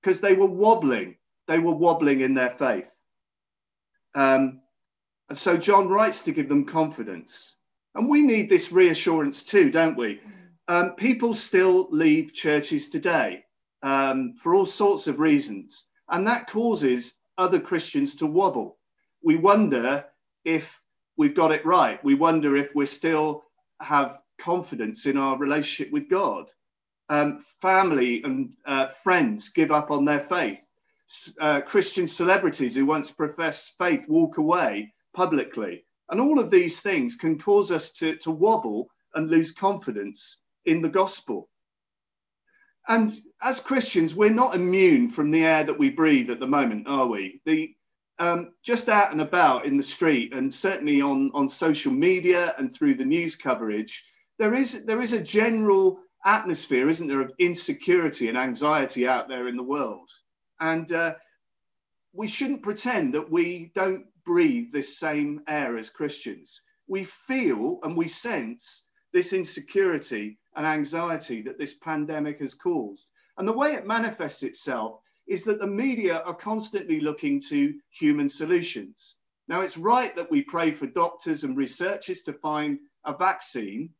because 0.00 0.20
they 0.20 0.32
were 0.32 0.46
wobbling. 0.46 1.16
They 1.46 1.58
were 1.58 1.74
wobbling 1.74 2.20
in 2.22 2.32
their 2.32 2.50
faith. 2.50 2.90
Um, 4.14 4.62
and 5.28 5.36
so 5.36 5.58
John 5.58 5.88
writes 5.88 6.22
to 6.22 6.32
give 6.32 6.48
them 6.48 6.64
confidence. 6.64 7.54
And 7.94 8.08
we 8.08 8.22
need 8.22 8.48
this 8.48 8.72
reassurance 8.72 9.42
too, 9.42 9.70
don't 9.70 9.96
we? 9.96 10.20
Um, 10.70 10.94
people 10.96 11.32
still 11.32 11.88
leave 11.90 12.34
churches 12.34 12.90
today 12.90 13.42
um, 13.82 14.34
for 14.36 14.54
all 14.54 14.66
sorts 14.66 15.06
of 15.06 15.18
reasons. 15.18 15.86
And 16.10 16.26
that 16.26 16.46
causes 16.46 17.20
other 17.38 17.58
Christians 17.58 18.16
to 18.16 18.26
wobble. 18.26 18.78
We 19.22 19.36
wonder 19.36 20.04
if 20.44 20.82
we've 21.16 21.34
got 21.34 21.52
it 21.52 21.64
right. 21.64 22.02
We 22.04 22.14
wonder 22.14 22.54
if 22.54 22.74
we 22.74 22.84
still 22.84 23.44
have 23.80 24.18
confidence 24.38 25.06
in 25.06 25.16
our 25.16 25.38
relationship 25.38 25.90
with 25.90 26.10
God. 26.10 26.50
Um, 27.08 27.40
family 27.40 28.22
and 28.22 28.50
uh, 28.66 28.88
friends 28.88 29.48
give 29.48 29.72
up 29.72 29.90
on 29.90 30.04
their 30.04 30.20
faith. 30.20 30.60
Uh, 31.40 31.62
Christian 31.62 32.06
celebrities 32.06 32.74
who 32.74 32.84
once 32.84 33.10
professed 33.10 33.78
faith 33.78 34.06
walk 34.06 34.36
away 34.36 34.92
publicly. 35.14 35.84
And 36.10 36.20
all 36.20 36.38
of 36.38 36.50
these 36.50 36.80
things 36.80 37.16
can 37.16 37.38
cause 37.38 37.70
us 37.70 37.92
to, 37.94 38.16
to 38.16 38.30
wobble 38.30 38.90
and 39.14 39.30
lose 39.30 39.52
confidence 39.52 40.42
in 40.68 40.82
the 40.82 40.88
gospel. 40.88 41.48
And 42.88 43.12
as 43.42 43.60
Christians, 43.60 44.14
we're 44.14 44.30
not 44.30 44.54
immune 44.54 45.08
from 45.08 45.30
the 45.30 45.44
air 45.44 45.64
that 45.64 45.78
we 45.78 45.90
breathe 45.90 46.30
at 46.30 46.40
the 46.40 46.46
moment, 46.46 46.88
are 46.88 47.06
we? 47.06 47.40
The 47.44 47.74
um, 48.20 48.54
just 48.64 48.88
out 48.88 49.12
and 49.12 49.20
about 49.20 49.66
in 49.66 49.76
the 49.76 49.82
street, 49.82 50.34
and 50.34 50.52
certainly 50.52 51.00
on, 51.00 51.30
on 51.34 51.48
social 51.48 51.92
media 51.92 52.54
and 52.58 52.72
through 52.72 52.94
the 52.94 53.04
news 53.04 53.36
coverage, 53.36 54.04
there 54.38 54.54
is 54.54 54.84
there 54.84 55.00
is 55.00 55.12
a 55.12 55.22
general 55.22 56.00
atmosphere, 56.24 56.88
isn't 56.88 57.06
there, 57.06 57.20
of 57.20 57.32
insecurity 57.38 58.28
and 58.28 58.36
anxiety 58.36 59.06
out 59.06 59.28
there 59.28 59.46
in 59.46 59.56
the 59.56 59.62
world. 59.62 60.10
And 60.60 60.90
uh, 60.90 61.14
we 62.12 62.26
shouldn't 62.26 62.62
pretend 62.62 63.14
that 63.14 63.30
we 63.30 63.70
don't 63.74 64.06
breathe 64.24 64.72
this 64.72 64.98
same 64.98 65.42
air 65.46 65.76
as 65.76 65.90
Christians. 65.90 66.62
We 66.88 67.04
feel 67.04 67.78
and 67.82 67.96
we 67.96 68.08
sense 68.08 68.87
this 69.12 69.32
insecurity 69.32 70.38
and 70.54 70.66
anxiety 70.66 71.42
that 71.42 71.58
this 71.58 71.74
pandemic 71.74 72.40
has 72.40 72.54
caused. 72.54 73.08
And 73.36 73.46
the 73.46 73.52
way 73.52 73.74
it 73.74 73.86
manifests 73.86 74.42
itself 74.42 75.00
is 75.26 75.44
that 75.44 75.58
the 75.60 75.66
media 75.66 76.20
are 76.20 76.34
constantly 76.34 77.00
looking 77.00 77.40
to 77.48 77.74
human 77.90 78.28
solutions. 78.28 79.16
Now, 79.46 79.60
it's 79.60 79.78
right 79.78 80.14
that 80.16 80.30
we 80.30 80.42
pray 80.42 80.72
for 80.72 80.86
doctors 80.86 81.44
and 81.44 81.56
researchers 81.56 82.22
to 82.22 82.32
find 82.32 82.78
a 83.04 83.16
vaccine. 83.16 83.90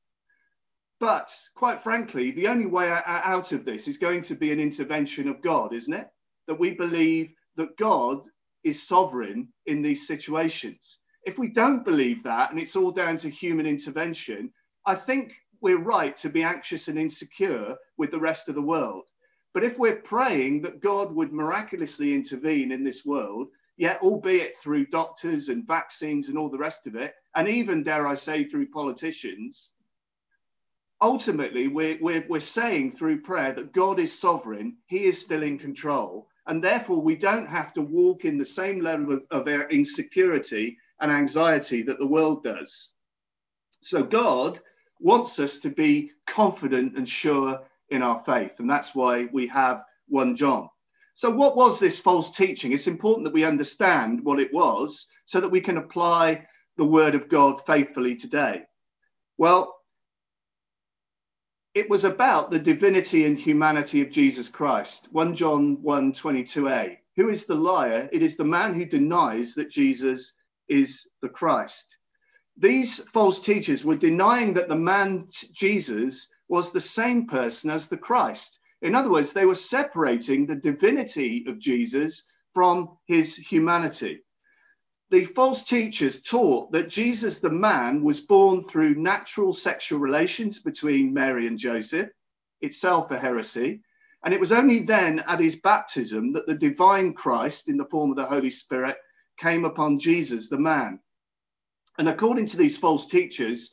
But 1.01 1.31
quite 1.55 1.81
frankly, 1.81 2.33
the 2.33 2.49
only 2.49 2.67
way 2.67 2.91
out 2.91 3.53
of 3.53 3.65
this 3.65 3.89
is 3.89 3.99
going 3.99 4.23
to 4.23 4.35
be 4.35 4.53
an 4.53 4.61
intervention 4.61 5.29
of 5.29 5.41
God, 5.41 5.73
isn't 5.73 5.95
it? 5.95 6.09
That 6.49 6.59
we 6.59 6.73
believe 6.73 7.33
that 7.57 7.77
God 7.77 8.27
is 8.65 8.87
sovereign 8.87 9.49
in 9.67 9.83
these 9.83 10.07
situations. 10.07 10.99
if 11.29 11.39
we 11.39 11.49
don't 11.49 11.85
believe 11.85 12.23
that 12.23 12.51
and 12.51 12.59
it's 12.59 12.75
all 12.75 12.91
down 12.91 13.17
to 13.19 13.29
human 13.29 13.67
intervention, 13.67 14.51
I 14.89 14.95
think 14.95 15.35
we're 15.61 15.83
right 15.83 16.17
to 16.17 16.31
be 16.31 16.43
anxious 16.43 16.89
and 16.89 16.99
insecure 16.99 17.77
with 17.99 18.11
the 18.11 18.19
rest 18.19 18.49
of 18.49 18.55
the 18.55 18.63
world. 18.63 19.05
But 19.53 19.63
if 19.63 19.79
we're 19.79 19.97
praying 19.97 20.63
that 20.63 20.81
God 20.81 21.15
would 21.15 21.31
miraculously 21.31 22.15
intervene 22.15 22.73
in 22.73 22.85
this 22.85 23.05
world, 23.05 23.49
yet 23.77 24.01
albeit 24.01 24.57
through 24.57 24.87
doctors 24.87 25.51
and 25.51 25.67
vaccines 25.67 26.31
and 26.31 26.39
all 26.39 26.49
the 26.49 26.57
rest 26.57 26.87
of 26.87 26.97
it, 26.97 27.13
and 27.35 27.47
even, 27.47 27.83
dare 27.83 28.09
I 28.09 28.15
say, 28.15 28.45
through 28.45 28.71
politicians, 28.71 29.73
ultimately 31.03 31.69
we're, 31.69 31.99
we're, 32.01 32.25
we're 32.27 32.41
saying 32.41 32.97
through 32.97 33.21
prayer 33.21 33.53
that 33.53 33.75
God 33.75 33.99
is 33.99 34.19
sovereign, 34.19 34.79
He 34.87 35.05
is 35.05 35.21
still 35.21 35.43
in 35.43 35.59
control, 35.59 36.29
and 36.47 36.65
therefore 36.65 37.03
we 37.03 37.15
don't 37.15 37.49
have 37.49 37.75
to 37.75 37.83
walk 37.83 38.25
in 38.25 38.39
the 38.39 38.45
same 38.47 38.81
level 38.81 39.13
of, 39.13 39.23
of 39.31 39.49
our 39.49 39.69
insecurity 39.69 40.79
and 40.99 41.13
anxiety 41.13 41.83
that 41.83 41.99
the 41.99 42.07
world 42.07 42.43
does. 42.43 42.95
So 43.81 44.03
God 44.03 44.59
wants 45.01 45.39
us 45.39 45.59
to 45.59 45.71
be 45.71 46.11
confident 46.27 46.97
and 46.97 47.09
sure 47.09 47.61
in 47.91 48.03
our 48.03 48.19
faith, 48.19 48.61
and 48.61 48.69
that's 48.69 48.95
why 48.95 49.29
we 49.33 49.47
have 49.47 49.83
1 50.09 50.37
John. 50.37 50.69
So, 51.15 51.31
what 51.31 51.57
was 51.57 51.81
this 51.81 51.99
false 51.99 52.37
teaching? 52.37 52.73
It's 52.73 52.87
important 52.87 53.25
that 53.25 53.35
we 53.35 53.45
understand 53.45 54.25
what 54.25 54.39
it 54.39 54.53
was 54.53 55.07
so 55.25 55.41
that 55.41 55.49
we 55.49 55.61
can 55.61 55.79
apply 55.79 56.47
the 56.77 56.85
word 56.85 57.15
of 57.15 57.29
God 57.29 57.61
faithfully 57.65 58.15
today. 58.15 58.63
Well, 59.37 59.75
it 61.75 61.91
was 61.91 62.05
about 62.05 62.51
the 62.51 62.59
divinity 62.59 63.27
and 63.27 63.39
humanity 63.39 64.01
of 64.01 64.11
Jesus 64.11 64.49
Christ. 64.49 65.09
1 65.13 65.35
John 65.35 65.83
1 65.83 66.13
22a. 66.13 66.97
Who 67.17 67.29
is 67.29 67.47
the 67.47 67.55
liar? 67.55 68.09
It 68.13 68.23
is 68.23 68.37
the 68.37 68.45
man 68.45 68.75
who 68.75 68.85
denies 68.85 69.55
that 69.55 69.71
Jesus 69.71 70.35
is 70.69 71.09
the 71.21 71.29
Christ. 71.29 71.98
These 72.61 72.99
false 73.11 73.39
teachers 73.39 73.85
were 73.85 73.95
denying 73.95 74.53
that 74.55 74.69
the 74.69 74.75
man 74.75 75.29
Jesus 75.53 76.29
was 76.49 76.73
the 76.73 76.81
same 76.81 77.27
person 77.27 77.71
as 77.71 77.87
the 77.87 77.97
Christ. 77.97 78.59
In 78.83 78.97
other 78.97 79.11
words, 79.11 79.33
they 79.33 79.47
were 79.47 79.55
separating 79.55 80.45
the 80.45 80.57
divinity 80.57 81.45
of 81.47 81.61
Jesus 81.61 82.25
from 82.53 82.99
his 83.07 83.37
humanity. 83.37 84.25
The 85.11 85.25
false 85.25 85.63
teachers 85.63 86.21
taught 86.21 86.73
that 86.73 86.89
Jesus, 86.89 87.39
the 87.39 87.49
man, 87.51 88.03
was 88.03 88.21
born 88.21 88.65
through 88.65 88.97
natural 88.97 89.53
sexual 89.53 90.01
relations 90.01 90.59
between 90.59 91.15
Mary 91.15 91.47
and 91.47 91.57
Joseph, 91.57 92.11
itself 92.61 93.13
a 93.13 93.19
heresy. 93.19 93.83
And 94.25 94.35
it 94.35 94.41
was 94.41 94.51
only 94.51 94.81
then 94.81 95.21
at 95.21 95.39
his 95.39 95.55
baptism 95.55 96.33
that 96.33 96.49
the 96.49 96.57
divine 96.57 97.15
Christ, 97.15 97.69
in 97.69 97.77
the 97.77 97.89
form 97.89 98.11
of 98.11 98.17
the 98.17 98.27
Holy 98.27 98.51
Spirit, 98.51 98.97
came 99.39 99.65
upon 99.65 100.01
Jesus, 100.01 100.49
the 100.49 100.59
man. 100.59 100.99
And 101.99 102.09
according 102.09 102.47
to 102.47 102.57
these 102.57 102.79
false 102.79 103.07
teachers, 103.07 103.73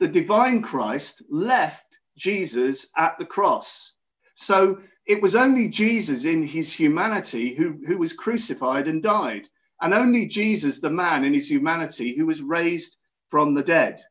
the 0.00 0.08
divine 0.08 0.62
Christ 0.62 1.22
left 1.30 1.98
Jesus 2.16 2.88
at 2.96 3.18
the 3.18 3.24
cross. 3.24 3.94
So 4.34 4.80
it 5.06 5.22
was 5.22 5.34
only 5.34 5.68
Jesus 5.68 6.24
in 6.24 6.42
his 6.42 6.72
humanity 6.72 7.54
who, 7.54 7.80
who 7.86 7.98
was 7.98 8.12
crucified 8.12 8.86
and 8.86 9.02
died, 9.02 9.48
and 9.80 9.94
only 9.94 10.26
Jesus, 10.26 10.80
the 10.80 10.90
man 10.90 11.24
in 11.24 11.32
his 11.32 11.50
humanity, 11.50 12.14
who 12.16 12.26
was 12.26 12.42
raised 12.42 12.96
from 13.30 13.54
the 13.54 13.62
dead. 13.62 14.02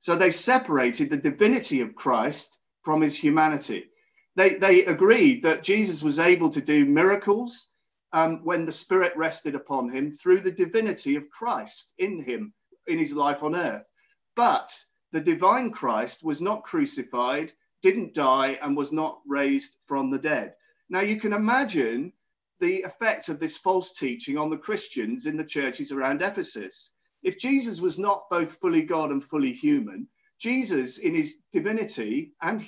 So 0.00 0.16
they 0.16 0.30
separated 0.30 1.10
the 1.10 1.16
divinity 1.18 1.80
of 1.80 1.94
Christ 1.94 2.58
from 2.82 3.02
his 3.02 3.16
humanity. 3.16 3.90
They, 4.36 4.54
they 4.54 4.84
agreed 4.84 5.42
that 5.42 5.64
Jesus 5.64 6.02
was 6.02 6.18
able 6.18 6.50
to 6.50 6.60
do 6.60 6.86
miracles 6.86 7.68
um, 8.12 8.44
when 8.44 8.64
the 8.64 8.72
Spirit 8.72 9.16
rested 9.16 9.54
upon 9.54 9.90
him 9.90 10.10
through 10.10 10.40
the 10.40 10.52
divinity 10.52 11.16
of 11.16 11.30
Christ 11.30 11.92
in 11.98 12.22
him 12.22 12.52
in 12.86 12.98
his 12.98 13.12
life 13.12 13.42
on 13.42 13.54
earth. 13.54 13.90
But 14.34 14.74
the 15.12 15.20
divine 15.20 15.70
Christ 15.70 16.24
was 16.24 16.40
not 16.40 16.64
crucified, 16.64 17.52
didn't 17.82 18.14
die, 18.14 18.58
and 18.62 18.76
was 18.76 18.92
not 18.92 19.20
raised 19.26 19.76
from 19.86 20.10
the 20.10 20.18
dead. 20.18 20.54
Now 20.88 21.00
you 21.00 21.20
can 21.20 21.32
imagine 21.32 22.12
the 22.60 22.82
effect 22.82 23.28
of 23.28 23.38
this 23.38 23.56
false 23.56 23.92
teaching 23.92 24.36
on 24.36 24.50
the 24.50 24.58
Christians 24.58 25.26
in 25.26 25.36
the 25.36 25.44
churches 25.44 25.92
around 25.92 26.22
Ephesus. 26.22 26.92
If 27.22 27.38
Jesus 27.38 27.80
was 27.80 27.98
not 27.98 28.30
both 28.30 28.58
fully 28.58 28.82
God 28.82 29.10
and 29.10 29.22
fully 29.22 29.52
human, 29.52 30.08
Jesus, 30.38 30.98
in 30.98 31.14
his 31.14 31.36
divinity 31.52 32.32
and 32.40 32.64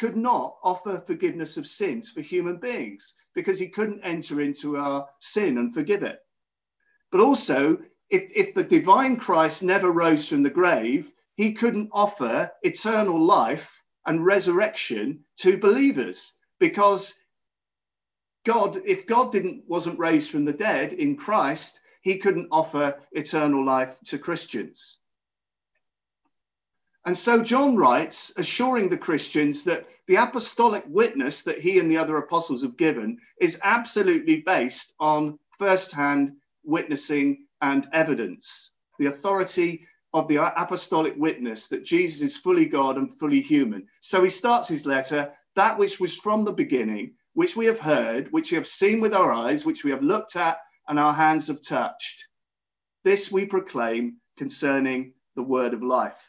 could 0.00 0.16
not 0.16 0.56
offer 0.62 0.98
forgiveness 0.98 1.58
of 1.58 1.66
sins 1.66 2.08
for 2.08 2.22
human 2.22 2.56
beings 2.56 3.12
because 3.34 3.58
he 3.58 3.68
couldn't 3.68 4.00
enter 4.00 4.40
into 4.40 4.78
our 4.78 5.06
sin 5.18 5.58
and 5.58 5.74
forgive 5.74 6.02
it. 6.02 6.20
But 7.12 7.20
also, 7.20 7.76
if, 8.08 8.32
if 8.34 8.54
the 8.54 8.64
divine 8.64 9.18
Christ 9.18 9.62
never 9.62 9.92
rose 9.92 10.26
from 10.26 10.42
the 10.42 10.48
grave, 10.48 11.12
he 11.36 11.52
couldn't 11.52 11.90
offer 11.92 12.50
eternal 12.62 13.20
life 13.22 13.84
and 14.06 14.24
resurrection 14.24 15.22
to 15.40 15.58
believers 15.58 16.32
because 16.58 17.14
God, 18.46 18.80
if 18.86 19.06
God 19.06 19.32
didn't 19.32 19.64
wasn't 19.68 19.98
raised 19.98 20.30
from 20.30 20.46
the 20.46 20.54
dead 20.54 20.94
in 20.94 21.14
Christ, 21.14 21.78
he 22.00 22.16
couldn't 22.16 22.48
offer 22.50 22.98
eternal 23.12 23.66
life 23.66 23.98
to 24.06 24.18
Christians. 24.18 24.99
And 27.06 27.16
so 27.16 27.42
John 27.42 27.76
writes, 27.76 28.32
assuring 28.36 28.88
the 28.88 28.98
Christians 28.98 29.64
that 29.64 29.86
the 30.06 30.16
apostolic 30.16 30.84
witness 30.86 31.42
that 31.42 31.58
he 31.58 31.78
and 31.78 31.90
the 31.90 31.96
other 31.96 32.16
apostles 32.16 32.62
have 32.62 32.76
given 32.76 33.18
is 33.40 33.58
absolutely 33.62 34.42
based 34.42 34.94
on 35.00 35.38
first-hand 35.58 36.32
witnessing 36.64 37.46
and 37.62 37.88
evidence. 37.92 38.72
The 38.98 39.06
authority 39.06 39.86
of 40.12 40.28
the 40.28 40.36
apostolic 40.60 41.14
witness 41.16 41.68
that 41.68 41.84
Jesus 41.84 42.20
is 42.22 42.36
fully 42.36 42.66
God 42.66 42.96
and 42.96 43.10
fully 43.10 43.40
human. 43.40 43.86
So 44.00 44.22
he 44.22 44.30
starts 44.30 44.68
his 44.68 44.84
letter, 44.84 45.32
that 45.54 45.78
which 45.78 46.00
was 46.00 46.14
from 46.16 46.44
the 46.44 46.52
beginning, 46.52 47.14
which 47.34 47.56
we 47.56 47.66
have 47.66 47.78
heard, 47.78 48.30
which 48.32 48.50
we 48.50 48.56
have 48.56 48.66
seen 48.66 49.00
with 49.00 49.14
our 49.14 49.32
eyes, 49.32 49.64
which 49.64 49.84
we 49.84 49.90
have 49.90 50.02
looked 50.02 50.36
at, 50.36 50.58
and 50.88 50.98
our 50.98 51.14
hands 51.14 51.46
have 51.48 51.62
touched. 51.62 52.26
This 53.04 53.30
we 53.30 53.46
proclaim 53.46 54.16
concerning 54.36 55.14
the 55.36 55.42
word 55.42 55.72
of 55.72 55.82
life. 55.82 56.26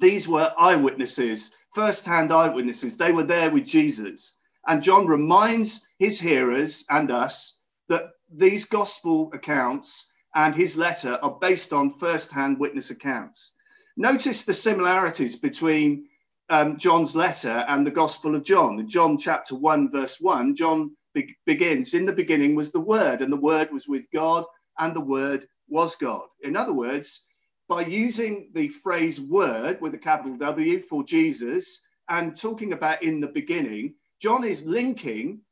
These 0.00 0.28
were 0.28 0.52
eyewitnesses, 0.58 1.52
first 1.74 2.06
hand 2.06 2.32
eyewitnesses. 2.32 2.96
They 2.96 3.12
were 3.12 3.24
there 3.24 3.50
with 3.50 3.66
Jesus. 3.66 4.36
And 4.66 4.82
John 4.82 5.06
reminds 5.06 5.86
his 5.98 6.20
hearers 6.20 6.84
and 6.90 7.10
us 7.10 7.58
that 7.88 8.10
these 8.32 8.64
gospel 8.64 9.30
accounts 9.34 10.10
and 10.34 10.54
his 10.54 10.76
letter 10.76 11.18
are 11.22 11.38
based 11.40 11.72
on 11.72 11.92
first 11.92 12.32
hand 12.32 12.58
witness 12.58 12.90
accounts. 12.90 13.54
Notice 13.96 14.44
the 14.44 14.54
similarities 14.54 15.36
between 15.36 16.08
um, 16.50 16.78
John's 16.78 17.14
letter 17.16 17.64
and 17.68 17.86
the 17.86 17.90
Gospel 17.90 18.34
of 18.34 18.44
John. 18.44 18.78
In 18.80 18.88
John 18.88 19.18
chapter 19.18 19.54
1, 19.54 19.90
verse 19.92 20.18
1, 20.20 20.54
John 20.56 20.96
be- 21.14 21.36
begins 21.46 21.94
In 21.94 22.06
the 22.06 22.12
beginning 22.12 22.54
was 22.54 22.72
the 22.72 22.80
Word, 22.80 23.22
and 23.22 23.32
the 23.32 23.36
Word 23.36 23.70
was 23.72 23.86
with 23.88 24.06
God, 24.12 24.44
and 24.78 24.94
the 24.94 25.00
Word 25.00 25.46
was 25.68 25.96
God. 25.96 26.26
In 26.42 26.56
other 26.56 26.72
words, 26.72 27.24
by 27.70 27.82
using 27.82 28.50
the 28.52 28.66
phrase 28.66 29.20
word 29.20 29.80
with 29.80 29.94
a 29.94 29.98
capital 29.98 30.36
W 30.36 30.80
for 30.80 31.04
Jesus 31.04 31.82
and 32.08 32.34
talking 32.34 32.72
about 32.72 33.04
in 33.04 33.20
the 33.20 33.28
beginning, 33.28 33.94
John 34.20 34.42
is 34.42 34.66
linking 34.66 35.42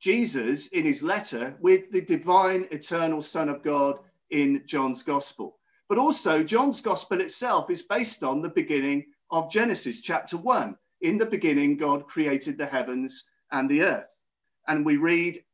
Jesus 0.00 0.68
in 0.68 0.86
his 0.86 1.02
letter 1.02 1.58
with 1.60 1.92
the 1.92 2.00
divine 2.00 2.68
eternal 2.70 3.20
Son 3.20 3.50
of 3.50 3.62
God 3.62 3.98
in 4.30 4.62
John's 4.64 5.02
Gospel. 5.02 5.58
But 5.90 5.98
also, 5.98 6.42
John's 6.42 6.80
Gospel 6.80 7.20
itself 7.20 7.68
is 7.68 7.82
based 7.82 8.24
on 8.24 8.40
the 8.40 8.48
beginning 8.48 9.04
of 9.30 9.50
Genesis 9.50 10.00
chapter 10.00 10.38
1. 10.38 10.74
In 11.02 11.18
the 11.18 11.26
beginning, 11.26 11.76
God 11.76 12.06
created 12.06 12.56
the 12.56 12.64
heavens 12.64 13.28
and 13.52 13.70
the 13.70 13.82
earth. 13.82 14.24
And 14.66 14.86
we 14.86 14.96
read 14.96 15.44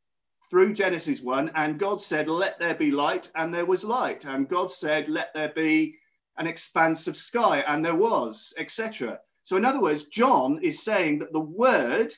through 0.52 0.74
Genesis 0.74 1.22
1, 1.22 1.52
and 1.54 1.78
God 1.78 2.02
said, 2.02 2.28
Let 2.28 2.58
there 2.58 2.74
be 2.74 2.90
light, 2.90 3.30
and 3.34 3.54
there 3.54 3.64
was 3.64 3.84
light. 3.84 4.26
And 4.26 4.46
God 4.46 4.70
said, 4.70 5.08
Let 5.08 5.32
there 5.32 5.48
be 5.48 5.96
an 6.36 6.46
expanse 6.46 7.08
of 7.08 7.16
sky, 7.16 7.64
and 7.66 7.82
there 7.82 7.94
was, 7.96 8.52
etc. 8.58 9.18
So, 9.44 9.56
in 9.56 9.64
other 9.64 9.80
words, 9.80 10.04
John 10.04 10.60
is 10.62 10.84
saying 10.84 11.20
that 11.20 11.32
the 11.32 11.40
Word 11.40 12.12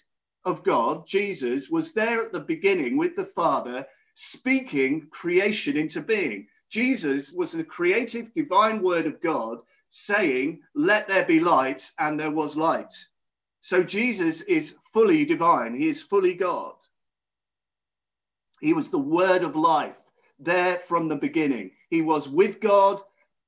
of 0.44 0.64
God, 0.64 1.06
Jesus, 1.06 1.70
was 1.70 1.92
there 1.92 2.24
at 2.24 2.32
the 2.32 2.40
beginning 2.40 2.96
with 2.96 3.14
the 3.14 3.24
Father, 3.24 3.86
speaking 4.16 5.06
creation 5.12 5.76
into 5.76 6.00
being. 6.00 6.48
Jesus 6.68 7.32
was 7.32 7.52
the 7.52 7.62
creative 7.62 8.34
divine 8.34 8.82
Word 8.82 9.06
of 9.06 9.20
God 9.20 9.58
saying, 9.90 10.60
Let 10.74 11.06
there 11.06 11.24
be 11.24 11.38
light, 11.38 11.88
and 12.00 12.18
there 12.18 12.32
was 12.32 12.56
light. 12.56 12.92
So 13.60 13.84
Jesus 13.84 14.40
is 14.42 14.76
fully 14.92 15.24
divine, 15.24 15.76
he 15.76 15.86
is 15.86 16.02
fully 16.02 16.34
God. 16.34 16.74
He 18.64 18.74
was 18.74 18.90
the 18.90 18.98
word 18.98 19.44
of 19.44 19.56
life 19.56 20.00
there 20.40 20.78
from 20.78 21.08
the 21.08 21.16
beginning. 21.16 21.72
He 21.90 22.02
was 22.02 22.28
with 22.28 22.60
God 22.60 23.02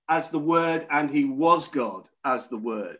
as 0.09 0.31
the 0.31 0.41
word, 0.41 0.87
and 0.91 1.11
he 1.11 1.25
was 1.25 1.69
God 1.69 2.09
as 2.25 2.49
the 2.49 2.59
word. 2.59 2.99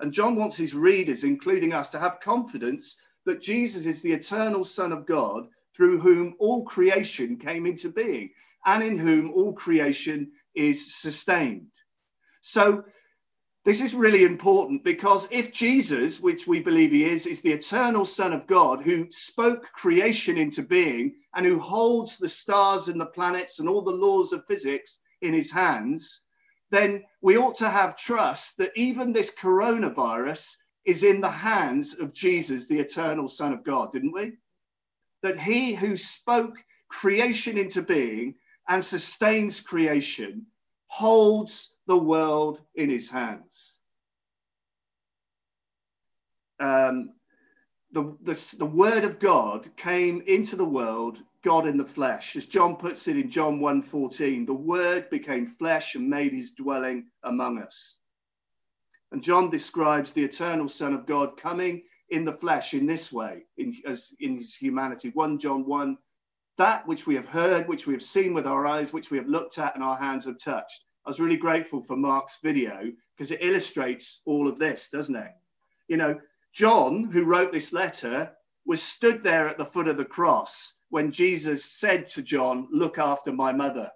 And 0.00 0.12
John 0.12 0.36
wants 0.36 0.56
his 0.56 0.74
readers, 0.74 1.24
including 1.24 1.74
us, 1.74 1.90
to 1.90 2.00
have 2.00 2.20
confidence 2.20 2.96
that 3.26 3.42
Jesus 3.42 3.86
is 3.86 4.02
the 4.02 4.12
eternal 4.12 4.64
Son 4.64 4.92
of 4.92 5.06
God 5.06 5.48
through 5.76 6.00
whom 6.00 6.36
all 6.40 6.64
creation 6.64 7.38
came 7.38 7.66
into 7.66 7.90
being. 7.90 8.30
and 8.66 8.82
in 8.84 8.98
whom 8.98 9.32
all 9.32 9.54
creation 9.54 10.32
is 10.54 10.94
sustained. 10.96 11.72
So, 12.42 12.84
this 13.64 13.80
is 13.80 13.94
really 13.94 14.24
important 14.24 14.82
because 14.82 15.28
if 15.30 15.52
Jesus, 15.52 16.20
which 16.20 16.48
we 16.48 16.58
believe 16.58 16.90
he 16.90 17.04
is, 17.04 17.26
is 17.26 17.42
the 17.42 17.52
eternal 17.52 18.04
Son 18.04 18.32
of 18.32 18.48
God 18.48 18.82
who 18.82 19.06
spoke 19.10 19.62
creation 19.72 20.36
into 20.36 20.62
being 20.62 21.14
and 21.34 21.46
who 21.46 21.60
holds 21.60 22.18
the 22.18 22.28
stars 22.28 22.88
and 22.88 23.00
the 23.00 23.06
planets 23.06 23.60
and 23.60 23.68
all 23.68 23.82
the 23.82 23.92
laws 23.92 24.32
of 24.32 24.44
physics 24.46 24.98
in 25.20 25.32
his 25.32 25.52
hands, 25.52 26.22
then 26.70 27.04
we 27.20 27.36
ought 27.36 27.54
to 27.56 27.70
have 27.70 27.96
trust 27.96 28.56
that 28.56 28.72
even 28.74 29.12
this 29.12 29.32
coronavirus 29.32 30.56
is 30.84 31.04
in 31.04 31.20
the 31.20 31.30
hands 31.30 32.00
of 32.00 32.12
Jesus, 32.12 32.66
the 32.66 32.80
eternal 32.80 33.28
Son 33.28 33.52
of 33.52 33.62
God, 33.62 33.92
didn't 33.92 34.12
we? 34.12 34.32
That 35.22 35.38
he 35.38 35.74
who 35.74 35.96
spoke 35.96 36.56
creation 36.88 37.56
into 37.56 37.82
being 37.82 38.34
and 38.66 38.84
sustains 38.84 39.60
creation 39.60 40.46
holds 40.92 41.74
the 41.86 41.96
world 41.96 42.60
in 42.74 42.90
his 42.90 43.08
hands. 43.08 43.78
Um, 46.60 47.14
the, 47.92 48.14
the, 48.20 48.56
the 48.58 48.66
word 48.66 49.04
of 49.04 49.18
God 49.18 49.74
came 49.74 50.20
into 50.26 50.54
the 50.54 50.66
world, 50.66 51.18
God 51.42 51.66
in 51.66 51.78
the 51.78 51.84
flesh. 51.84 52.36
As 52.36 52.44
John 52.44 52.76
puts 52.76 53.08
it 53.08 53.16
in 53.16 53.30
John 53.30 53.58
1:14, 53.58 54.44
the 54.44 54.52
word 54.52 55.08
became 55.08 55.46
flesh 55.46 55.94
and 55.94 56.10
made 56.10 56.34
his 56.34 56.52
dwelling 56.52 57.06
among 57.22 57.62
us. 57.62 57.96
And 59.12 59.22
John 59.22 59.48
describes 59.48 60.12
the 60.12 60.24
eternal 60.24 60.68
Son 60.68 60.92
of 60.92 61.06
God 61.06 61.38
coming 61.38 61.84
in 62.10 62.26
the 62.26 62.34
flesh 62.34 62.74
in 62.74 62.84
this 62.84 63.10
way, 63.10 63.46
in, 63.56 63.74
as 63.86 64.14
in 64.20 64.36
his 64.36 64.54
humanity. 64.54 65.08
1 65.08 65.38
John 65.38 65.64
1 65.64 65.96
that 66.58 66.86
which 66.86 67.06
we 67.06 67.14
have 67.14 67.28
heard, 67.28 67.68
which 67.68 67.86
we 67.86 67.94
have 67.94 68.02
seen 68.02 68.34
with 68.34 68.46
our 68.46 68.66
eyes, 68.66 68.92
which 68.92 69.10
we 69.10 69.18
have 69.18 69.28
looked 69.28 69.58
at 69.58 69.74
and 69.74 69.82
our 69.82 69.96
hands 69.96 70.26
have 70.26 70.38
touched. 70.38 70.84
I 71.04 71.10
was 71.10 71.20
really 71.20 71.36
grateful 71.36 71.80
for 71.80 71.96
Mark's 71.96 72.38
video 72.42 72.92
because 73.16 73.30
it 73.30 73.42
illustrates 73.42 74.22
all 74.24 74.46
of 74.46 74.58
this, 74.58 74.88
doesn't 74.90 75.16
it? 75.16 75.32
You 75.88 75.96
know, 75.96 76.20
John, 76.52 77.04
who 77.04 77.24
wrote 77.24 77.52
this 77.52 77.72
letter, 77.72 78.32
was 78.64 78.82
stood 78.82 79.24
there 79.24 79.48
at 79.48 79.58
the 79.58 79.64
foot 79.64 79.88
of 79.88 79.96
the 79.96 80.04
cross 80.04 80.78
when 80.90 81.10
Jesus 81.10 81.64
said 81.64 82.08
to 82.08 82.22
John, 82.22 82.68
Look 82.70 82.98
after 82.98 83.32
my 83.32 83.52
mother. 83.52 83.90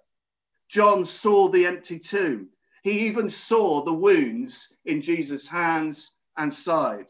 John 0.67 1.05
saw 1.05 1.47
the 1.47 1.65
empty 1.65 1.99
tomb. 1.99 2.49
He 2.83 3.07
even 3.07 3.29
saw 3.29 3.83
the 3.83 3.93
wounds 3.93 4.75
in 4.85 5.01
Jesus' 5.01 5.47
hands 5.47 6.17
and 6.37 6.53
side. 6.53 7.07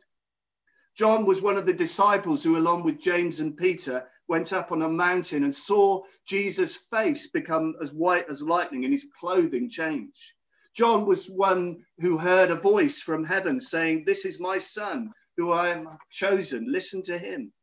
John 0.96 1.26
was 1.26 1.42
one 1.42 1.58
of 1.58 1.66
the 1.66 1.74
disciples 1.74 2.44
who, 2.44 2.58
along 2.58 2.84
with 2.84 3.00
James 3.00 3.40
and 3.40 3.56
Peter, 3.56 4.08
went 4.28 4.54
up 4.54 4.72
on 4.72 4.82
a 4.82 4.90
mountain 4.90 5.44
and 5.44 5.56
saw 5.56 6.04
Jesus' 6.26 6.76
face 6.76 7.30
become 7.30 7.76
as 7.82 7.94
white 7.94 8.30
as 8.30 8.42
lightning 8.42 8.84
and 8.84 8.94
his 8.94 9.08
clothing 9.20 9.70
change. 9.70 10.36
John 10.76 11.06
was 11.06 11.30
one 11.30 11.86
who 12.00 12.18
heard 12.18 12.52
a 12.52 12.56
voice 12.56 13.02
from 13.02 13.24
heaven 13.24 13.60
saying, 13.60 14.04
This 14.06 14.26
is 14.26 14.40
my 14.40 14.58
son 14.58 15.12
who 15.38 15.52
I 15.52 15.70
am 15.70 15.98
chosen. 16.12 16.72
Listen 16.72 17.02
to 17.04 17.18
him. 17.18 17.54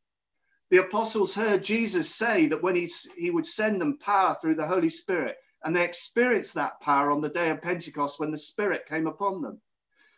The 0.70 0.78
apostles 0.78 1.34
heard 1.34 1.62
Jesus 1.62 2.12
say 2.12 2.46
that 2.46 2.62
when 2.62 2.74
he, 2.74 2.90
he 3.16 3.30
would 3.30 3.46
send 3.46 3.80
them 3.80 3.98
power 3.98 4.36
through 4.40 4.56
the 4.56 4.66
Holy 4.66 4.88
Spirit, 4.88 5.36
and 5.62 5.76
they 5.76 5.84
experienced 5.84 6.54
that 6.54 6.80
power 6.80 7.12
on 7.12 7.20
the 7.20 7.28
day 7.28 7.50
of 7.50 7.62
Pentecost 7.62 8.18
when 8.18 8.30
the 8.30 8.38
Spirit 8.38 8.86
came 8.88 9.06
upon 9.06 9.42
them. 9.42 9.60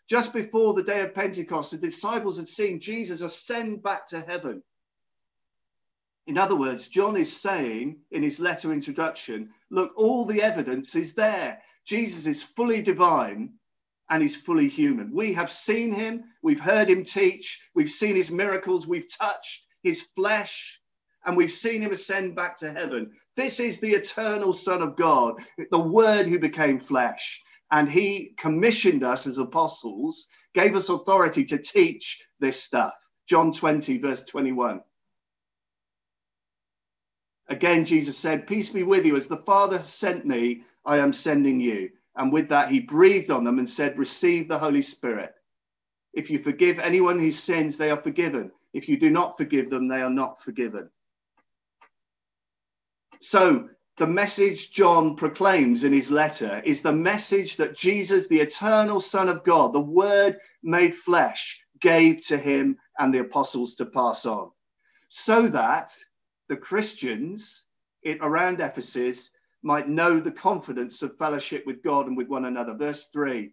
Just 0.08 0.32
before 0.32 0.72
the 0.72 0.82
day 0.82 1.02
of 1.02 1.14
Pentecost, 1.14 1.72
the 1.72 1.78
disciples 1.78 2.38
had 2.38 2.48
seen 2.48 2.80
Jesus 2.80 3.22
ascend 3.22 3.82
back 3.82 4.06
to 4.08 4.20
heaven. 4.20 4.62
In 6.26 6.38
other 6.38 6.56
words, 6.56 6.88
John 6.88 7.16
is 7.16 7.40
saying 7.40 8.00
in 8.10 8.22
his 8.22 8.40
letter 8.40 8.72
introduction 8.72 9.50
look, 9.70 9.92
all 9.96 10.24
the 10.24 10.42
evidence 10.42 10.96
is 10.96 11.14
there. 11.14 11.62
Jesus 11.84 12.26
is 12.26 12.42
fully 12.42 12.82
divine 12.82 13.54
and 14.10 14.22
he's 14.22 14.36
fully 14.36 14.68
human. 14.68 15.12
We 15.12 15.32
have 15.34 15.50
seen 15.50 15.92
him, 15.92 16.24
we've 16.42 16.60
heard 16.60 16.88
him 16.90 17.04
teach, 17.04 17.60
we've 17.74 17.90
seen 17.90 18.16
his 18.16 18.30
miracles, 18.30 18.86
we've 18.86 19.08
touched 19.08 19.66
his 19.82 20.00
flesh, 20.00 20.80
and 21.24 21.36
we've 21.36 21.52
seen 21.52 21.82
him 21.82 21.92
ascend 21.92 22.34
back 22.36 22.56
to 22.58 22.72
heaven. 22.72 23.12
This 23.36 23.60
is 23.60 23.80
the 23.80 23.94
eternal 23.94 24.52
Son 24.52 24.82
of 24.82 24.96
God, 24.96 25.40
the 25.70 25.78
Word 25.78 26.26
who 26.26 26.38
became 26.38 26.78
flesh. 26.78 27.42
And 27.70 27.90
he 27.90 28.34
commissioned 28.36 29.02
us 29.02 29.26
as 29.26 29.38
apostles, 29.38 30.28
gave 30.54 30.76
us 30.76 30.88
authority 30.88 31.44
to 31.46 31.58
teach 31.58 32.24
this 32.38 32.62
stuff. 32.62 32.94
John 33.28 33.52
20, 33.52 33.98
verse 33.98 34.24
21. 34.24 34.80
Again, 37.48 37.84
Jesus 37.84 38.18
said, 38.18 38.46
Peace 38.46 38.70
be 38.70 38.82
with 38.82 39.06
you. 39.06 39.16
As 39.16 39.28
the 39.28 39.36
Father 39.36 39.78
sent 39.80 40.26
me, 40.26 40.62
I 40.84 40.98
am 40.98 41.12
sending 41.12 41.60
you. 41.60 41.90
And 42.16 42.32
with 42.32 42.48
that, 42.48 42.70
he 42.70 42.80
breathed 42.80 43.30
on 43.30 43.44
them 43.44 43.58
and 43.58 43.68
said, 43.68 43.98
Receive 43.98 44.48
the 44.48 44.58
Holy 44.58 44.82
Spirit. 44.82 45.34
If 46.12 46.30
you 46.30 46.38
forgive 46.38 46.78
anyone 46.78 47.18
whose 47.18 47.38
sins, 47.38 47.76
they 47.76 47.90
are 47.90 48.00
forgiven. 48.00 48.50
If 48.72 48.88
you 48.88 48.98
do 48.98 49.10
not 49.10 49.36
forgive 49.36 49.70
them, 49.70 49.86
they 49.86 50.00
are 50.00 50.10
not 50.10 50.42
forgiven. 50.42 50.90
So, 53.20 53.68
the 53.98 54.06
message 54.06 54.72
John 54.72 55.16
proclaims 55.16 55.84
in 55.84 55.92
his 55.92 56.10
letter 56.10 56.60
is 56.64 56.82
the 56.82 56.92
message 56.92 57.56
that 57.56 57.76
Jesus, 57.76 58.26
the 58.26 58.40
eternal 58.40 59.00
Son 59.00 59.28
of 59.28 59.42
God, 59.44 59.72
the 59.72 59.80
Word 59.80 60.38
made 60.62 60.94
flesh, 60.94 61.64
gave 61.80 62.22
to 62.26 62.36
him 62.36 62.76
and 62.98 63.12
the 63.12 63.20
apostles 63.20 63.74
to 63.76 63.86
pass 63.86 64.26
on. 64.26 64.50
So 65.08 65.48
that 65.48 65.90
the 66.48 66.56
Christians 66.56 67.66
in, 68.02 68.18
around 68.20 68.60
Ephesus 68.60 69.32
might 69.62 69.88
know 69.88 70.20
the 70.20 70.30
confidence 70.30 71.02
of 71.02 71.18
fellowship 71.18 71.66
with 71.66 71.82
God 71.82 72.06
and 72.06 72.16
with 72.16 72.28
one 72.28 72.44
another. 72.44 72.74
Verse 72.74 73.08
3 73.12 73.52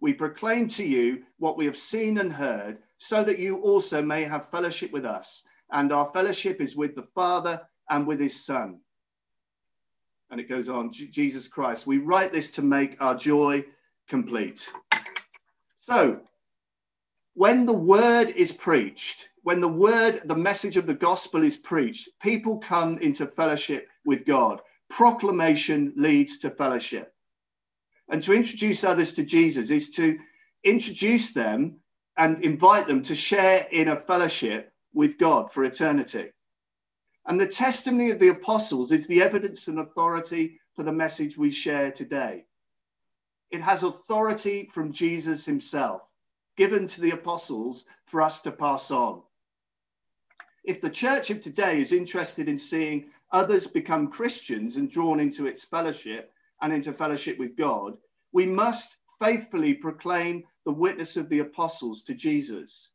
We 0.00 0.14
proclaim 0.14 0.68
to 0.68 0.84
you 0.84 1.24
what 1.38 1.56
we 1.56 1.66
have 1.66 1.76
seen 1.76 2.18
and 2.18 2.32
heard, 2.32 2.78
so 2.96 3.22
that 3.22 3.38
you 3.38 3.58
also 3.58 4.02
may 4.02 4.24
have 4.24 4.48
fellowship 4.48 4.92
with 4.92 5.04
us. 5.04 5.44
And 5.70 5.92
our 5.92 6.06
fellowship 6.06 6.60
is 6.60 6.74
with 6.74 6.94
the 6.94 7.08
Father 7.14 7.60
and 7.90 8.06
with 8.06 8.20
his 8.20 8.44
Son. 8.44 8.80
And 10.30 10.40
it 10.40 10.48
goes 10.48 10.68
on, 10.68 10.92
Jesus 10.92 11.48
Christ. 11.48 11.86
We 11.86 11.98
write 11.98 12.32
this 12.32 12.50
to 12.52 12.62
make 12.62 13.00
our 13.00 13.14
joy 13.14 13.64
complete. 14.08 14.70
So, 15.80 16.20
when 17.34 17.66
the 17.66 17.72
word 17.72 18.30
is 18.30 18.52
preached, 18.52 19.28
when 19.48 19.62
the 19.62 19.66
word, 19.66 20.20
the 20.26 20.36
message 20.36 20.76
of 20.76 20.86
the 20.86 20.92
gospel 20.92 21.42
is 21.42 21.56
preached, 21.56 22.10
people 22.20 22.58
come 22.58 22.98
into 22.98 23.26
fellowship 23.26 23.88
with 24.04 24.26
God. 24.26 24.60
Proclamation 24.90 25.94
leads 25.96 26.36
to 26.40 26.50
fellowship. 26.50 27.14
And 28.10 28.22
to 28.24 28.34
introduce 28.34 28.84
others 28.84 29.14
to 29.14 29.22
Jesus 29.22 29.70
is 29.70 29.88
to 29.92 30.18
introduce 30.64 31.32
them 31.32 31.80
and 32.18 32.44
invite 32.44 32.88
them 32.88 33.02
to 33.04 33.14
share 33.14 33.66
in 33.72 33.88
a 33.88 33.96
fellowship 33.96 34.70
with 34.92 35.16
God 35.16 35.50
for 35.50 35.64
eternity. 35.64 36.30
And 37.24 37.40
the 37.40 37.46
testimony 37.46 38.10
of 38.10 38.18
the 38.18 38.28
apostles 38.28 38.92
is 38.92 39.06
the 39.06 39.22
evidence 39.22 39.66
and 39.66 39.78
authority 39.78 40.60
for 40.74 40.82
the 40.82 40.92
message 40.92 41.38
we 41.38 41.52
share 41.52 41.90
today. 41.90 42.44
It 43.50 43.62
has 43.62 43.82
authority 43.82 44.68
from 44.70 44.92
Jesus 44.92 45.46
himself, 45.46 46.02
given 46.58 46.86
to 46.88 47.00
the 47.00 47.12
apostles 47.12 47.86
for 48.04 48.20
us 48.20 48.42
to 48.42 48.52
pass 48.52 48.90
on. 48.90 49.22
If 50.68 50.82
the 50.82 50.90
church 50.90 51.30
of 51.30 51.40
today 51.40 51.80
is 51.80 51.94
interested 51.94 52.46
in 52.46 52.58
seeing 52.58 53.08
others 53.32 53.66
become 53.66 54.10
Christians 54.10 54.76
and 54.76 54.90
drawn 54.90 55.18
into 55.18 55.46
its 55.46 55.64
fellowship 55.64 56.30
and 56.60 56.74
into 56.74 56.92
fellowship 56.92 57.38
with 57.38 57.56
God, 57.56 57.96
we 58.32 58.44
must 58.44 58.98
faithfully 59.18 59.72
proclaim 59.72 60.44
the 60.66 60.72
witness 60.72 61.16
of 61.16 61.30
the 61.30 61.38
apostles 61.38 62.02
to 62.02 62.14
Jesus. 62.14 62.90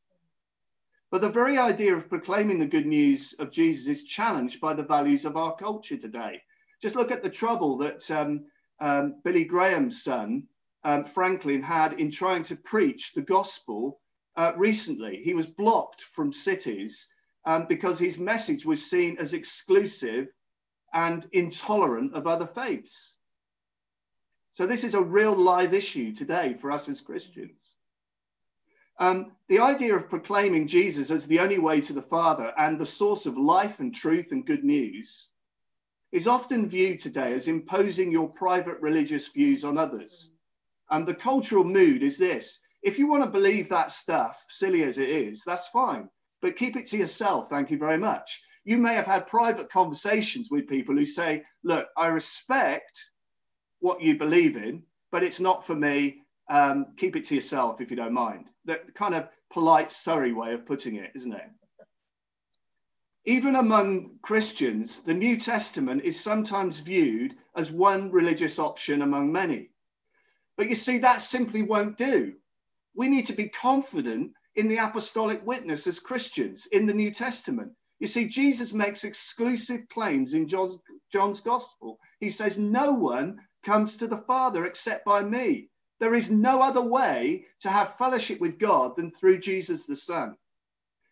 But 1.10 1.22
the 1.22 1.32
very 1.32 1.58
idea 1.58 1.96
of 1.96 2.10
proclaiming 2.10 2.60
the 2.60 2.68
good 2.68 2.86
news 2.86 3.34
of 3.40 3.50
Jesus 3.50 3.88
is 3.88 4.04
challenged 4.04 4.62
by 4.62 4.76
the 4.76 4.84
values 4.84 5.26
of 5.26 5.36
our 5.36 5.56
culture 5.56 5.98
today. 5.98 6.44
Just 6.80 6.96
look 6.96 7.10
at 7.10 7.24
the 7.24 7.30
trouble 7.42 7.76
that 7.80 8.12
um, 8.12 8.46
um, 8.82 9.16
Billy 9.24 9.46
Graham's 9.46 10.04
son, 10.04 10.44
um, 10.84 11.04
Franklin, 11.04 11.64
had 11.64 11.94
in 11.94 12.12
trying 12.12 12.44
to 12.44 12.56
preach 12.56 13.14
the 13.14 13.24
gospel 13.24 14.00
uh, 14.36 14.52
recently. 14.58 15.24
He 15.24 15.34
was 15.34 15.48
blocked 15.48 16.02
from 16.02 16.32
cities 16.32 17.10
um, 17.46 17.66
because 17.68 18.00
his 18.00 18.18
message 18.18 18.66
was 18.66 18.90
seen 18.90 19.18
as 19.20 19.34
exclusive 19.34 20.28
and 20.94 21.28
intolerant 21.32 22.14
of 22.14 22.28
other 22.28 22.46
faiths. 22.46 23.18
So, 24.52 24.68
this 24.68 24.84
is 24.84 24.94
a 24.94 25.02
real 25.02 25.36
live 25.36 25.74
issue 25.74 26.14
today 26.14 26.54
for 26.54 26.72
us 26.72 26.88
as 26.88 27.02
Christians. 27.02 27.76
Um, 29.00 29.32
the 29.50 29.60
idea 29.60 29.96
of 29.96 30.10
proclaiming 30.10 30.68
Jesus 30.68 31.10
as 31.10 31.26
the 31.26 31.40
only 31.40 31.58
way 31.58 31.82
to 31.82 31.94
the 31.94 32.02
Father 32.02 32.54
and 32.58 32.80
the 32.80 32.86
source 32.86 33.26
of 33.26 33.38
life 33.38 33.80
and 33.80 33.94
truth 33.94 34.32
and 34.32 34.46
good 34.46 34.64
news 34.64 35.32
is 36.12 36.28
often 36.28 36.68
viewed 36.68 37.00
today 37.00 37.34
as 37.34 37.48
imposing 37.48 38.12
your 38.12 38.30
private 38.30 38.80
religious 38.82 39.30
views 39.30 39.64
on 39.64 39.80
others. 39.80 40.32
And 40.92 41.08
the 41.08 41.16
cultural 41.16 41.64
mood 41.64 42.04
is 42.04 42.20
this 42.20 42.60
if 42.84 43.00
you 43.00 43.08
want 43.08 43.24
to 43.24 43.30
believe 43.30 43.70
that 43.70 43.92
stuff, 43.92 44.46
silly 44.50 44.84
as 44.84 45.00
it 45.00 45.10
is, 45.10 45.44
that's 45.44 45.68
fine, 45.70 46.10
but 46.44 46.58
keep 46.58 46.76
it 46.76 46.86
to 46.88 46.98
yourself. 46.98 47.50
Thank 47.50 47.72
you 47.72 47.78
very 47.78 47.98
much. 47.98 48.44
You 48.66 48.78
may 48.78 48.94
have 48.96 49.06
had 49.06 49.28
private 49.28 49.72
conversations 49.72 50.50
with 50.52 50.68
people 50.68 50.94
who 50.94 51.06
say, 51.06 51.44
Look, 51.64 51.88
I 51.98 52.08
respect 52.08 53.12
what 53.80 54.02
you 54.02 54.18
believe 54.18 54.58
in, 54.58 54.84
but 55.10 55.24
it's 55.24 55.40
not 55.40 55.66
for 55.66 55.74
me. 55.74 56.20
Um, 56.50 56.88
keep 56.98 57.16
it 57.16 57.24
to 57.26 57.36
yourself 57.36 57.80
if 57.80 57.90
you 57.90 57.96
don't 57.96 58.14
mind. 58.14 58.50
The 58.66 58.82
kind 58.94 59.16
of 59.16 59.30
polite 59.52 59.90
Surrey 59.90 60.34
way 60.34 60.54
of 60.54 60.66
putting 60.66 60.98
it, 60.98 61.12
isn't 61.16 61.34
it? 61.34 61.50
Even 63.24 63.56
among 63.56 64.18
Christians, 64.22 65.00
the 65.00 65.14
New 65.14 65.40
Testament 65.40 66.04
is 66.04 66.20
sometimes 66.20 66.80
viewed 66.80 67.38
as 67.56 67.72
one 67.72 68.12
religious 68.12 68.60
option 68.60 69.02
among 69.02 69.32
many. 69.32 69.70
But 70.58 70.68
you 70.68 70.76
see, 70.76 70.98
that 70.98 71.22
simply 71.22 71.62
won't 71.62 71.96
do. 71.96 72.34
We 72.96 73.08
need 73.08 73.28
to 73.28 73.34
be 73.34 73.48
confident 73.48 74.34
in 74.56 74.68
the 74.68 74.78
apostolic 74.78 75.46
witness 75.46 75.88
as 75.88 76.00
Christians 76.00 76.68
in 76.68 76.86
the 76.86 76.94
New 76.94 77.12
Testament. 77.12 77.72
You 78.00 78.08
see, 78.08 78.28
Jesus 78.28 78.74
makes 78.74 79.04
exclusive 79.04 79.88
claims 79.90 80.34
in 80.34 80.48
John's, 80.48 80.78
John's 81.12 81.42
gospel. 81.42 82.00
He 82.20 82.30
says, 82.30 82.58
No 82.58 82.92
one 82.94 83.40
comes 83.64 83.98
to 83.98 84.08
the 84.08 84.18
Father 84.18 84.66
except 84.66 85.06
by 85.06 85.24
me. 85.24 85.70
There 86.00 86.16
is 86.16 86.30
no 86.30 86.62
other 86.62 86.82
way 86.82 87.46
to 87.62 87.70
have 87.70 87.96
fellowship 87.96 88.42
with 88.42 88.60
God 88.60 88.98
than 88.98 89.12
through 89.12 89.40
Jesus 89.40 89.86
the 89.86 89.96
Son. 89.96 90.36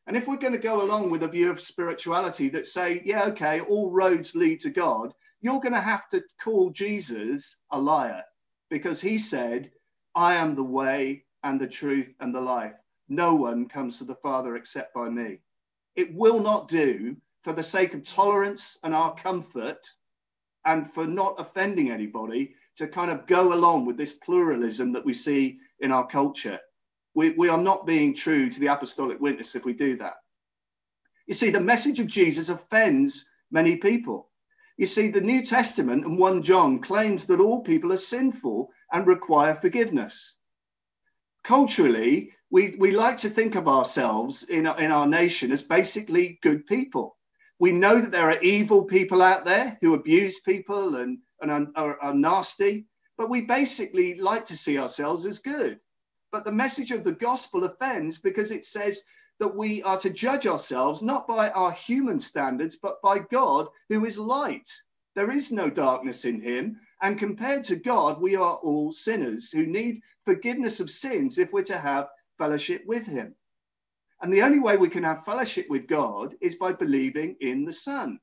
And 0.07 0.17
if 0.17 0.27
we're 0.27 0.37
going 0.37 0.53
to 0.53 0.59
go 0.59 0.81
along 0.81 1.11
with 1.11 1.23
a 1.23 1.27
view 1.27 1.49
of 1.49 1.59
spirituality 1.59 2.49
that 2.49 2.65
say, 2.65 3.01
yeah, 3.05 3.25
okay, 3.27 3.61
all 3.61 3.91
roads 3.91 4.35
lead 4.35 4.59
to 4.61 4.69
God, 4.69 5.13
you're 5.39 5.61
going 5.61 5.73
to 5.73 5.79
have 5.79 6.09
to 6.09 6.23
call 6.43 6.71
Jesus 6.71 7.55
a 7.71 7.79
liar 7.79 8.23
because 8.69 8.99
he 8.99 9.17
said, 9.17 9.71
I 10.15 10.35
am 10.35 10.55
the 10.55 10.63
way 10.63 11.25
and 11.43 11.61
the 11.61 11.67
truth 11.67 12.15
and 12.19 12.35
the 12.35 12.41
life. 12.41 12.80
No 13.11 13.35
one 13.35 13.67
comes 13.67 13.97
to 13.97 14.05
the 14.05 14.15
Father 14.15 14.55
except 14.55 14.93
by 14.93 15.09
me. 15.09 15.39
It 15.97 16.15
will 16.15 16.39
not 16.39 16.69
do 16.69 17.17
for 17.41 17.51
the 17.51 17.61
sake 17.61 17.93
of 17.93 18.03
tolerance 18.03 18.79
and 18.85 18.95
our 18.95 19.13
comfort 19.15 19.85
and 20.63 20.89
for 20.89 21.05
not 21.05 21.35
offending 21.37 21.91
anybody 21.91 22.55
to 22.77 22.87
kind 22.87 23.11
of 23.11 23.27
go 23.27 23.53
along 23.53 23.85
with 23.85 23.97
this 23.97 24.13
pluralism 24.13 24.93
that 24.93 25.03
we 25.03 25.11
see 25.11 25.59
in 25.81 25.91
our 25.91 26.07
culture. 26.07 26.57
We, 27.13 27.31
we 27.31 27.49
are 27.49 27.57
not 27.57 27.85
being 27.85 28.13
true 28.13 28.49
to 28.49 28.59
the 28.61 28.67
apostolic 28.67 29.19
witness 29.19 29.55
if 29.55 29.65
we 29.65 29.73
do 29.73 29.97
that. 29.97 30.13
You 31.27 31.33
see, 31.33 31.51
the 31.51 31.59
message 31.59 31.99
of 31.99 32.07
Jesus 32.07 32.47
offends 32.47 33.25
many 33.51 33.75
people. 33.75 34.29
You 34.77 34.85
see, 34.85 35.09
the 35.09 35.19
New 35.19 35.43
Testament 35.43 36.05
and 36.05 36.17
1 36.17 36.43
John 36.43 36.79
claims 36.79 37.25
that 37.25 37.41
all 37.41 37.61
people 37.61 37.91
are 37.91 37.97
sinful 37.97 38.69
and 38.93 39.05
require 39.05 39.53
forgiveness. 39.53 40.37
Culturally, 41.43 42.31
we, 42.51 42.75
we 42.77 42.91
like 42.91 43.17
to 43.19 43.29
think 43.29 43.55
of 43.55 43.69
ourselves 43.69 44.43
in, 44.43 44.67
in 44.67 44.91
our 44.91 45.07
nation 45.07 45.53
as 45.53 45.63
basically 45.63 46.37
good 46.41 46.67
people. 46.67 47.17
We 47.59 47.71
know 47.71 47.99
that 47.99 48.11
there 48.11 48.29
are 48.29 48.41
evil 48.41 48.83
people 48.83 49.21
out 49.21 49.45
there 49.45 49.77
who 49.79 49.93
abuse 49.93 50.41
people 50.41 50.97
and, 50.97 51.19
and 51.39 51.69
are, 51.75 51.97
are 52.01 52.13
nasty, 52.13 52.87
but 53.17 53.29
we 53.29 53.41
basically 53.41 54.15
like 54.15 54.45
to 54.47 54.57
see 54.57 54.77
ourselves 54.77 55.25
as 55.25 55.39
good. 55.39 55.79
But 56.33 56.43
the 56.43 56.51
message 56.51 56.91
of 56.91 57.05
the 57.05 57.13
gospel 57.13 57.63
offends 57.63 58.19
because 58.19 58.51
it 58.51 58.65
says 58.65 59.01
that 59.39 59.55
we 59.55 59.81
are 59.83 59.97
to 59.97 60.09
judge 60.09 60.45
ourselves 60.45 61.01
not 61.01 61.27
by 61.27 61.51
our 61.51 61.71
human 61.71 62.19
standards, 62.19 62.75
but 62.75 63.01
by 63.01 63.19
God, 63.19 63.67
who 63.87 64.05
is 64.05 64.17
light. 64.17 64.69
There 65.15 65.31
is 65.31 65.51
no 65.51 65.69
darkness 65.69 66.25
in 66.25 66.41
him. 66.41 66.81
And 67.01 67.17
compared 67.17 67.63
to 67.65 67.77
God, 67.77 68.21
we 68.21 68.35
are 68.35 68.55
all 68.55 68.91
sinners 68.91 69.51
who 69.51 69.65
need 69.65 70.01
forgiveness 70.25 70.81
of 70.81 70.89
sins 70.89 71.37
if 71.37 71.53
we're 71.53 71.63
to 71.63 71.77
have 71.77 72.09
fellowship 72.41 72.83
with 72.87 73.05
him. 73.05 73.35
And 74.19 74.33
the 74.33 74.41
only 74.41 74.59
way 74.59 74.75
we 74.75 74.89
can 74.89 75.03
have 75.03 75.23
fellowship 75.23 75.67
with 75.69 75.85
God 75.85 76.33
is 76.41 76.55
by 76.55 76.73
believing 76.73 77.35
in 77.39 77.65
the 77.65 77.73
Son. 77.73 78.19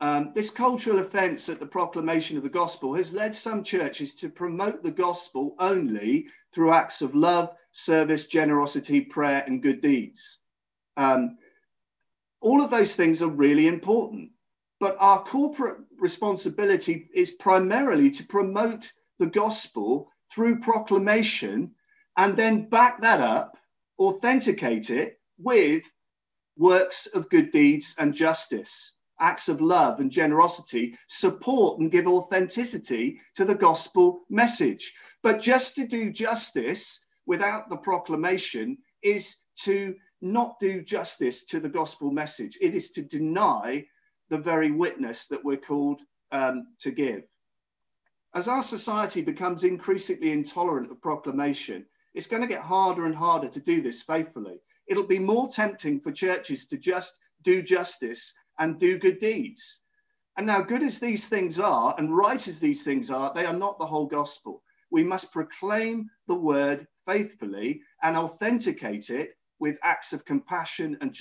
Um, 0.00 0.32
this 0.34 0.50
cultural 0.50 0.98
offence 0.98 1.48
at 1.48 1.58
the 1.58 1.66
proclamation 1.78 2.36
of 2.36 2.42
the 2.42 2.58
gospel 2.62 2.94
has 2.94 3.14
led 3.14 3.34
some 3.34 3.64
churches 3.64 4.14
to 4.16 4.28
promote 4.28 4.82
the 4.82 4.90
gospel 4.90 5.56
only 5.58 6.26
through 6.52 6.72
acts 6.72 7.00
of 7.00 7.14
love, 7.14 7.50
service, 7.72 8.26
generosity, 8.26 9.00
prayer, 9.00 9.42
and 9.46 9.62
good 9.62 9.80
deeds. 9.80 10.40
Um, 10.98 11.38
all 12.42 12.60
of 12.60 12.70
those 12.70 12.94
things 12.94 13.22
are 13.22 13.30
really 13.30 13.66
important, 13.66 14.32
but 14.80 14.98
our 15.00 15.24
corporate 15.24 15.78
responsibility 15.98 17.08
is 17.14 17.30
primarily 17.30 18.10
to 18.10 18.26
promote 18.26 18.92
the 19.18 19.26
gospel 19.26 20.12
through 20.32 20.60
proclamation 20.60 21.72
and 22.16 22.36
then 22.36 22.68
back 22.68 23.00
that 23.00 23.20
up, 23.20 23.56
authenticate 23.98 24.90
it 24.90 25.20
with 25.38 25.84
works 26.56 27.06
of 27.06 27.30
good 27.30 27.50
deeds 27.50 27.94
and 27.98 28.14
justice 28.14 28.94
acts 29.20 29.48
of 29.48 29.60
love 29.60 30.00
and 30.00 30.10
generosity 30.10 30.96
support 31.08 31.80
and 31.80 31.90
give 31.90 32.06
authenticity 32.06 33.20
to 33.34 33.44
the 33.44 33.54
gospel 33.54 34.20
message. 34.30 34.94
But 35.22 35.40
just 35.40 35.74
to 35.76 35.86
do 35.86 36.12
justice 36.12 37.04
without 37.26 37.68
the 37.68 37.76
proclamation 37.76 38.78
is 39.02 39.36
to 39.62 39.94
not 40.20 40.58
do 40.60 40.82
justice 40.82 41.44
to 41.44 41.60
the 41.60 41.68
gospel 41.68 42.10
message. 42.10 42.56
It 42.60 42.74
is 42.74 42.90
to 42.90 43.02
deny 43.02 43.86
the 44.30 44.38
very 44.38 44.70
witness 44.70 45.26
that 45.28 45.44
we're 45.44 45.56
called 45.56 46.00
um, 46.32 46.68
to 46.80 46.90
give. 46.90 47.22
As 48.34 48.46
our 48.46 48.62
society 48.62 49.22
becomes 49.22 49.64
increasingly 49.64 50.32
intolerant 50.32 50.90
of 50.90 51.00
proclamation, 51.00 51.86
it's 52.14 52.26
going 52.26 52.42
to 52.42 52.48
get 52.48 52.62
harder 52.62 53.06
and 53.06 53.14
harder 53.14 53.48
to 53.48 53.60
do 53.60 53.80
this 53.80 54.02
faithfully. 54.02 54.60
It'll 54.86 55.06
be 55.06 55.18
more 55.18 55.48
tempting 55.48 56.00
for 56.00 56.12
churches 56.12 56.66
to 56.66 56.76
just 56.76 57.18
do 57.42 57.62
justice 57.62 58.34
and 58.58 58.78
do 58.78 58.98
good 58.98 59.18
deeds. 59.20 59.80
And 60.36 60.46
now, 60.46 60.60
good 60.60 60.82
as 60.82 60.98
these 60.98 61.26
things 61.26 61.58
are, 61.58 61.94
and 61.98 62.16
right 62.16 62.46
as 62.46 62.60
these 62.60 62.84
things 62.84 63.10
are, 63.10 63.32
they 63.34 63.46
are 63.46 63.52
not 63.52 63.78
the 63.78 63.86
whole 63.86 64.06
gospel. 64.06 64.62
We 64.90 65.02
must 65.02 65.32
proclaim 65.32 66.10
the 66.26 66.34
word 66.34 66.86
faithfully 67.06 67.82
and 68.02 68.16
authenticate 68.16 69.10
it 69.10 69.36
with 69.58 69.78
acts 69.82 70.12
of 70.12 70.24
compassion 70.24 70.96
and 71.00 71.12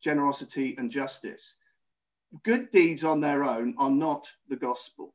generosity 0.00 0.74
and 0.76 0.90
justice. 0.90 1.56
Good 2.42 2.70
deeds 2.70 3.04
on 3.04 3.20
their 3.20 3.44
own 3.44 3.74
are 3.78 3.90
not 3.90 4.28
the 4.48 4.56
gospel. 4.56 5.14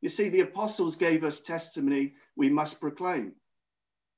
You 0.00 0.08
see, 0.08 0.28
the 0.28 0.40
apostles 0.40 0.96
gave 0.96 1.24
us 1.24 1.40
testimony 1.40 2.14
we 2.36 2.48
must 2.48 2.80
proclaim. 2.80 3.34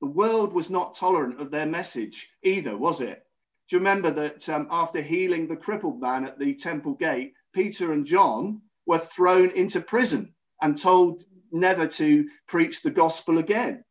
The 0.00 0.06
world 0.08 0.52
was 0.52 0.70
not 0.70 0.94
tolerant 0.94 1.40
of 1.40 1.50
their 1.50 1.66
message 1.66 2.30
either, 2.42 2.76
was 2.76 3.00
it? 3.00 3.22
Do 3.68 3.76
you 3.76 3.80
remember 3.80 4.10
that 4.10 4.48
um, 4.48 4.66
after 4.70 5.00
healing 5.00 5.46
the 5.46 5.56
crippled 5.56 6.00
man 6.00 6.24
at 6.24 6.38
the 6.38 6.54
temple 6.54 6.94
gate, 6.94 7.34
Peter 7.52 7.92
and 7.92 8.04
John 8.04 8.62
were 8.86 8.98
thrown 8.98 9.50
into 9.50 9.80
prison 9.80 10.34
and 10.60 10.76
told 10.76 11.22
never 11.52 11.86
to 11.86 12.28
preach 12.46 12.82
the 12.82 12.90
gospel 12.90 13.38
again? 13.38 13.84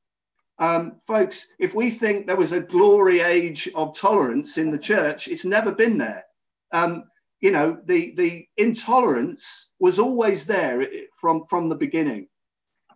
Um, 0.59 0.97
folks, 1.07 1.47
if 1.59 1.73
we 1.73 1.89
think 1.89 2.27
there 2.27 2.35
was 2.35 2.51
a 2.51 2.59
glory 2.59 3.21
age 3.21 3.69
of 3.73 3.95
tolerance 3.95 4.57
in 4.57 4.71
the 4.71 4.77
church, 4.77 5.27
it's 5.29 5.45
never 5.45 5.71
been 5.71 5.97
there. 5.97 6.25
Um, 6.73 7.05
you 7.41 7.51
know, 7.51 7.79
the, 7.85 8.13
the 8.15 8.45
intolerance 8.57 9.73
was 9.79 9.99
always 9.99 10.45
there 10.45 10.85
from, 11.19 11.43
from 11.49 11.69
the 11.69 11.75
beginning. 11.75 12.27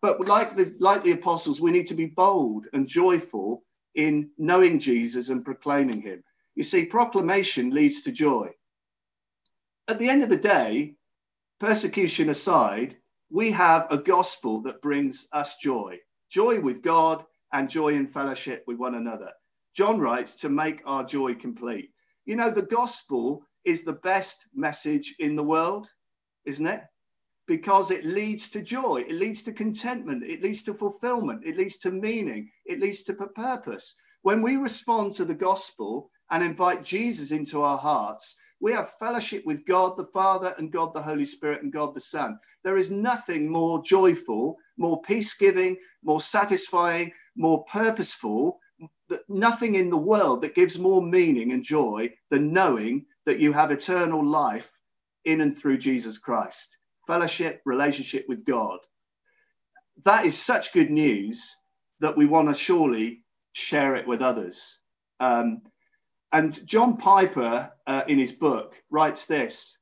But 0.01 0.27
like 0.27 0.55
the, 0.55 0.75
like 0.79 1.03
the 1.03 1.11
apostles, 1.11 1.61
we 1.61 1.71
need 1.71 1.87
to 1.87 1.93
be 1.93 2.07
bold 2.07 2.65
and 2.73 2.87
joyful 2.87 3.63
in 3.95 4.29
knowing 4.37 4.79
Jesus 4.79 5.29
and 5.29 5.45
proclaiming 5.45 6.01
him. 6.01 6.23
You 6.55 6.63
see, 6.63 6.85
proclamation 6.85 7.69
leads 7.71 8.01
to 8.03 8.11
joy. 8.11 8.51
At 9.87 9.99
the 9.99 10.09
end 10.09 10.23
of 10.23 10.29
the 10.29 10.37
day, 10.37 10.95
persecution 11.59 12.29
aside, 12.29 12.97
we 13.29 13.51
have 13.51 13.87
a 13.89 13.97
gospel 13.97 14.61
that 14.63 14.81
brings 14.81 15.27
us 15.31 15.57
joy 15.57 15.99
joy 16.33 16.59
with 16.59 16.81
God 16.81 17.23
and 17.53 17.69
joy 17.69 17.89
in 17.89 18.07
fellowship 18.07 18.63
with 18.65 18.77
one 18.77 18.95
another. 18.95 19.29
John 19.75 19.99
writes 19.99 20.33
to 20.37 20.49
make 20.49 20.81
our 20.83 21.03
joy 21.03 21.35
complete. 21.35 21.91
You 22.25 22.35
know, 22.35 22.49
the 22.49 22.63
gospel 22.63 23.45
is 23.65 23.83
the 23.83 23.93
best 23.93 24.47
message 24.53 25.15
in 25.19 25.35
the 25.35 25.43
world, 25.43 25.87
isn't 26.45 26.65
it? 26.65 26.81
Because 27.47 27.91
it 27.91 28.05
leads 28.05 28.49
to 28.51 28.61
joy, 28.61 29.03
it 29.07 29.15
leads 29.15 29.43
to 29.43 29.51
contentment, 29.51 30.23
it 30.23 30.41
leads 30.41 30.63
to 30.63 30.73
fulfillment, 30.73 31.45
it 31.45 31.57
leads 31.57 31.77
to 31.79 31.91
meaning, 31.91 32.49
it 32.65 32.79
leads 32.79 33.03
to 33.03 33.13
purpose. 33.13 33.95
When 34.21 34.41
we 34.41 34.55
respond 34.55 35.13
to 35.13 35.25
the 35.25 35.35
gospel, 35.35 36.09
and 36.33 36.43
invite 36.43 36.83
Jesus 36.83 37.31
into 37.31 37.61
our 37.61 37.77
hearts, 37.77 38.37
we 38.59 38.71
have 38.71 38.89
fellowship 38.97 39.45
with 39.45 39.65
God 39.67 39.97
the 39.97 40.07
Father 40.07 40.55
and 40.57 40.71
God 40.71 40.93
the 40.93 41.01
Holy 41.01 41.25
Spirit 41.25 41.61
and 41.61 41.71
God 41.71 41.93
the 41.93 42.01
Son. 42.01 42.39
There 42.63 42.77
is 42.77 42.89
nothing 42.89 43.47
more 43.47 43.83
joyful, 43.83 44.57
more 44.77 45.01
peace 45.03 45.35
giving, 45.35 45.77
more 46.03 46.21
satisfying, 46.21 47.11
more 47.35 47.63
purposeful, 47.65 48.59
nothing 49.29 49.75
in 49.75 49.91
the 49.91 49.97
world 49.97 50.41
that 50.41 50.55
gives 50.55 50.79
more 50.79 51.03
meaning 51.03 51.51
and 51.51 51.63
joy 51.63 52.11
than 52.31 52.51
knowing 52.51 53.05
that 53.25 53.39
you 53.39 53.53
have 53.53 53.71
eternal 53.71 54.25
life 54.25 54.71
in 55.25 55.41
and 55.41 55.57
through 55.57 55.77
Jesus 55.79 56.19
Christ. 56.19 56.77
Fellowship, 57.07 57.61
relationship 57.65 58.25
with 58.29 58.45
God. 58.45 58.79
That 60.05 60.25
is 60.25 60.37
such 60.37 60.73
good 60.73 60.91
news 60.91 61.55
that 62.01 62.17
we 62.17 62.25
want 62.25 62.49
to 62.49 62.55
surely 62.55 63.23
share 63.53 63.95
it 63.95 64.07
with 64.07 64.21
others. 64.21 64.79
Um, 65.19 65.61
And 66.31 66.65
John 66.67 66.97
Piper, 66.97 67.71
uh, 67.87 68.03
in 68.07 68.19
his 68.19 68.33
book, 68.33 68.75
writes 68.91 69.25
this 69.27 69.79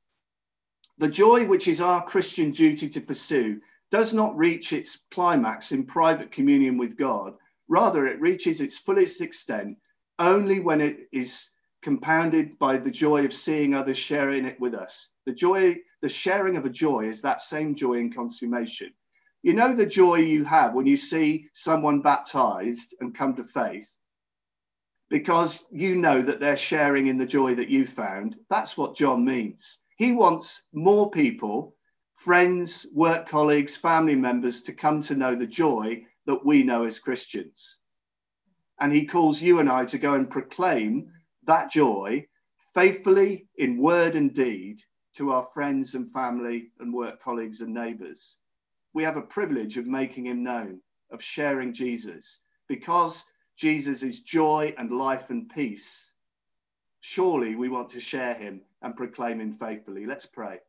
The 0.98 1.08
joy 1.08 1.46
which 1.46 1.68
is 1.68 1.80
our 1.82 2.04
Christian 2.04 2.52
duty 2.52 2.88
to 2.90 3.02
pursue 3.02 3.60
does 3.90 4.14
not 4.14 4.36
reach 4.36 4.72
its 4.72 5.02
climax 5.12 5.72
in 5.72 5.86
private 5.86 6.32
communion 6.32 6.78
with 6.78 6.96
God. 6.98 7.34
Rather, 7.68 8.06
it 8.06 8.20
reaches 8.20 8.60
its 8.60 8.78
fullest 8.78 9.20
extent 9.20 9.78
only 10.18 10.60
when 10.60 10.80
it 10.80 11.08
is 11.12 11.50
compounded 11.82 12.58
by 12.58 12.78
the 12.78 12.90
joy 12.90 13.24
of 13.24 13.32
seeing 13.32 13.74
others 13.74 13.98
sharing 13.98 14.44
it 14.44 14.58
with 14.60 14.74
us. 14.74 15.10
The 15.26 15.34
joy, 15.34 15.76
the 16.00 16.08
sharing 16.08 16.56
of 16.56 16.64
a 16.64 16.70
joy 16.70 17.04
is 17.04 17.20
that 17.22 17.40
same 17.40 17.74
joy 17.74 17.94
in 17.94 18.12
consummation. 18.12 18.92
You 19.42 19.54
know 19.54 19.74
the 19.74 19.86
joy 19.86 20.16
you 20.16 20.44
have 20.44 20.74
when 20.74 20.86
you 20.86 20.96
see 20.96 21.48
someone 21.52 22.00
baptized 22.00 22.94
and 23.00 23.14
come 23.14 23.34
to 23.34 23.44
faith 23.44 23.92
because 25.10 25.66
you 25.70 25.96
know 25.96 26.22
that 26.22 26.40
they're 26.40 26.56
sharing 26.56 27.08
in 27.08 27.18
the 27.18 27.26
joy 27.26 27.54
that 27.56 27.68
you 27.68 27.84
found. 27.84 28.36
That's 28.48 28.78
what 28.78 28.96
John 28.96 29.24
means. 29.24 29.80
He 29.98 30.12
wants 30.12 30.68
more 30.72 31.10
people, 31.10 31.76
friends, 32.14 32.86
work 32.94 33.28
colleagues, 33.28 33.76
family 33.76 34.14
members 34.14 34.62
to 34.62 34.72
come 34.72 35.02
to 35.02 35.14
know 35.14 35.34
the 35.34 35.46
joy 35.46 36.04
that 36.26 36.46
we 36.46 36.62
know 36.62 36.84
as 36.84 36.98
Christians. 36.98 37.78
And 38.80 38.92
he 38.92 39.04
calls 39.04 39.42
you 39.42 39.58
and 39.58 39.68
I 39.68 39.84
to 39.84 39.98
go 39.98 40.14
and 40.14 40.30
proclaim 40.30 41.10
that 41.44 41.70
joy 41.70 42.26
faithfully 42.74 43.46
in 43.56 43.78
word 43.78 44.14
and 44.14 44.32
deed 44.32 44.82
to 45.14 45.32
our 45.32 45.42
friends 45.42 45.94
and 45.94 46.10
family 46.12 46.70
and 46.80 46.92
work 46.92 47.20
colleagues 47.20 47.60
and 47.60 47.74
neighbors. 47.74 48.38
We 48.94 49.04
have 49.04 49.16
a 49.16 49.22
privilege 49.22 49.78
of 49.78 49.86
making 49.86 50.26
him 50.26 50.42
known, 50.42 50.80
of 51.10 51.22
sharing 51.22 51.72
Jesus, 51.72 52.38
because 52.68 53.24
Jesus 53.56 54.02
is 54.02 54.20
joy 54.20 54.74
and 54.78 54.90
life 54.90 55.30
and 55.30 55.48
peace. 55.48 56.12
Surely 57.00 57.54
we 57.54 57.68
want 57.68 57.90
to 57.90 58.00
share 58.00 58.34
him 58.34 58.62
and 58.80 58.96
proclaim 58.96 59.40
him 59.40 59.52
faithfully. 59.52 60.06
Let's 60.06 60.26
pray. 60.26 60.60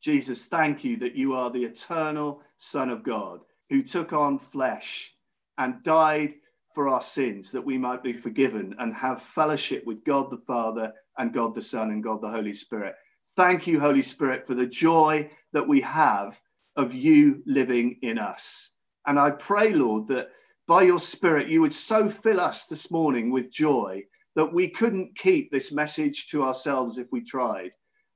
Jesus, 0.00 0.46
thank 0.46 0.82
you 0.82 0.96
that 0.98 1.14
you 1.14 1.34
are 1.34 1.50
the 1.50 1.64
eternal 1.64 2.42
Son 2.56 2.90
of 2.90 3.04
God 3.04 3.40
who 3.70 3.82
took 3.82 4.12
on 4.12 4.38
flesh 4.38 5.14
and 5.58 5.82
died 5.84 6.34
for 6.74 6.88
our 6.88 7.00
sins 7.00 7.50
that 7.52 7.64
we 7.64 7.76
might 7.76 8.02
be 8.02 8.12
forgiven 8.12 8.74
and 8.78 8.94
have 8.94 9.20
fellowship 9.20 9.84
with 9.86 10.04
God 10.04 10.30
the 10.30 10.38
Father 10.38 10.92
and 11.18 11.32
God 11.32 11.54
the 11.54 11.62
Son 11.62 11.90
and 11.90 12.02
God 12.02 12.22
the 12.22 12.30
Holy 12.30 12.52
Spirit. 12.52 12.94
Thank 13.36 13.66
you, 13.66 13.78
Holy 13.78 14.02
Spirit, 14.02 14.46
for 14.46 14.54
the 14.54 14.66
joy 14.66 15.30
that 15.52 15.66
we 15.66 15.80
have 15.82 16.40
of 16.76 16.94
you 16.94 17.42
living 17.46 17.98
in 18.02 18.18
us. 18.18 18.72
And 19.06 19.18
I 19.18 19.30
pray, 19.30 19.72
Lord, 19.74 20.06
that 20.08 20.30
by 20.66 20.82
your 20.82 20.98
Spirit, 20.98 21.48
you 21.48 21.60
would 21.60 21.72
so 21.72 22.08
fill 22.08 22.40
us 22.40 22.66
this 22.66 22.90
morning 22.90 23.30
with 23.30 23.50
joy 23.50 24.04
that 24.34 24.52
we 24.52 24.68
couldn't 24.68 25.16
keep 25.16 25.50
this 25.50 25.72
message 25.72 26.28
to 26.28 26.44
ourselves 26.44 26.98
if 26.98 27.08
we 27.12 27.22
tried. 27.22 27.72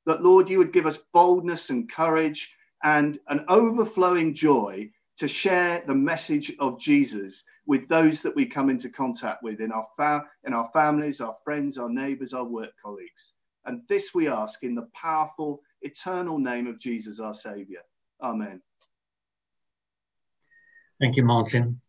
That, 0.07 0.23
Lord, 0.23 0.49
you 0.49 0.59
would 0.59 0.73
give 0.73 0.87
us 0.87 0.99
boldness 1.13 1.71
and 1.71 1.91
courage 1.91 2.55
and 2.83 3.19
an 3.29 3.45
overflowing 3.49 4.33
joy 4.33 4.91
to 5.19 5.29
share 5.29 5.83
the 5.87 5.95
message 5.95 6.53
of 6.59 6.79
Jesus 6.79 7.45
with 7.67 7.89
those 7.89 8.23
that 8.23 8.35
we 8.35 8.47
come 8.47 8.71
into 8.71 8.89
contact 8.89 9.43
with 9.43 9.61
in 9.61 9.73
our, 9.73 9.87
fa- 9.97 10.25
in 10.45 10.53
our 10.53 10.67
families, 10.73 11.21
our 11.21 11.35
friends, 11.45 11.79
our 11.79 11.91
neighbors, 11.91 12.33
our 12.33 12.45
work 12.45 12.71
colleagues. 12.83 13.35
And 13.65 13.83
this 13.89 14.15
we 14.15 14.29
ask 14.29 14.63
in 14.63 14.75
the 14.75 14.89
powerful, 14.95 15.61
eternal 15.83 16.39
name 16.39 16.67
of 16.69 16.79
Jesus, 16.79 17.19
our 17.19 17.35
Savior. 17.35 17.81
Amen. 18.23 18.63
Thank 21.01 21.17
you, 21.17 21.25
Martin. 21.25 21.81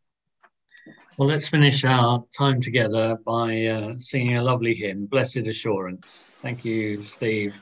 Well, 1.17 1.29
let's 1.29 1.47
finish 1.47 1.83
our 1.85 2.23
time 2.35 2.61
together 2.61 3.17
by 3.25 3.65
uh, 3.65 3.99
singing 3.99 4.37
a 4.37 4.43
lovely 4.43 4.73
hymn, 4.73 5.05
Blessed 5.05 5.37
Assurance. 5.37 6.25
Thank 6.43 6.63
you, 6.63 7.03
Steve 7.03 7.59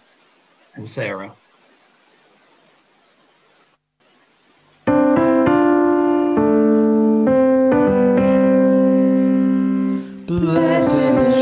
and 0.76 0.88
Sarah. 0.88 1.36
Blessed 10.40 11.35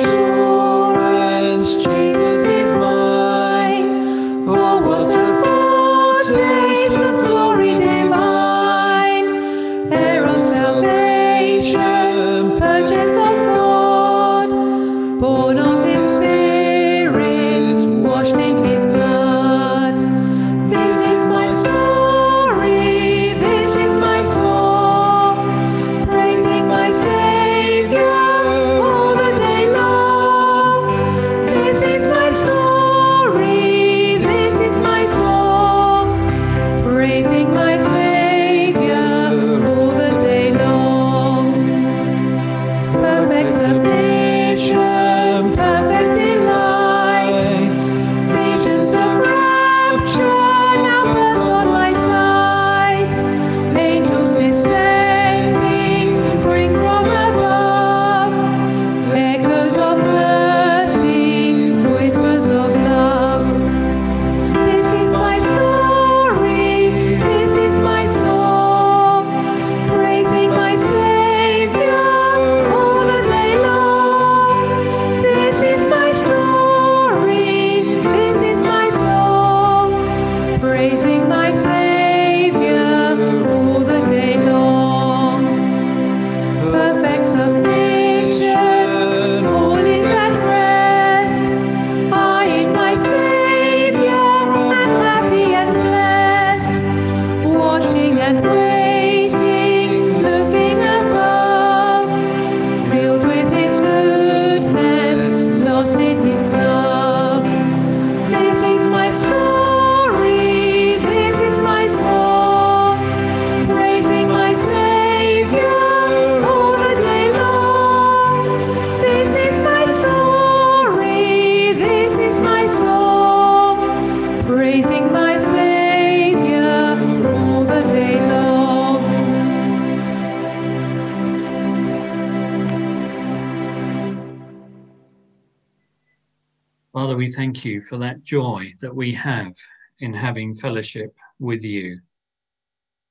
that 138.14 138.24
joy 138.24 138.72
that 138.80 138.96
we 138.96 139.12
have 139.12 139.56
in 140.00 140.14
having 140.14 140.54
fellowship 140.54 141.16
with 141.40 141.64
you. 141.64 142.00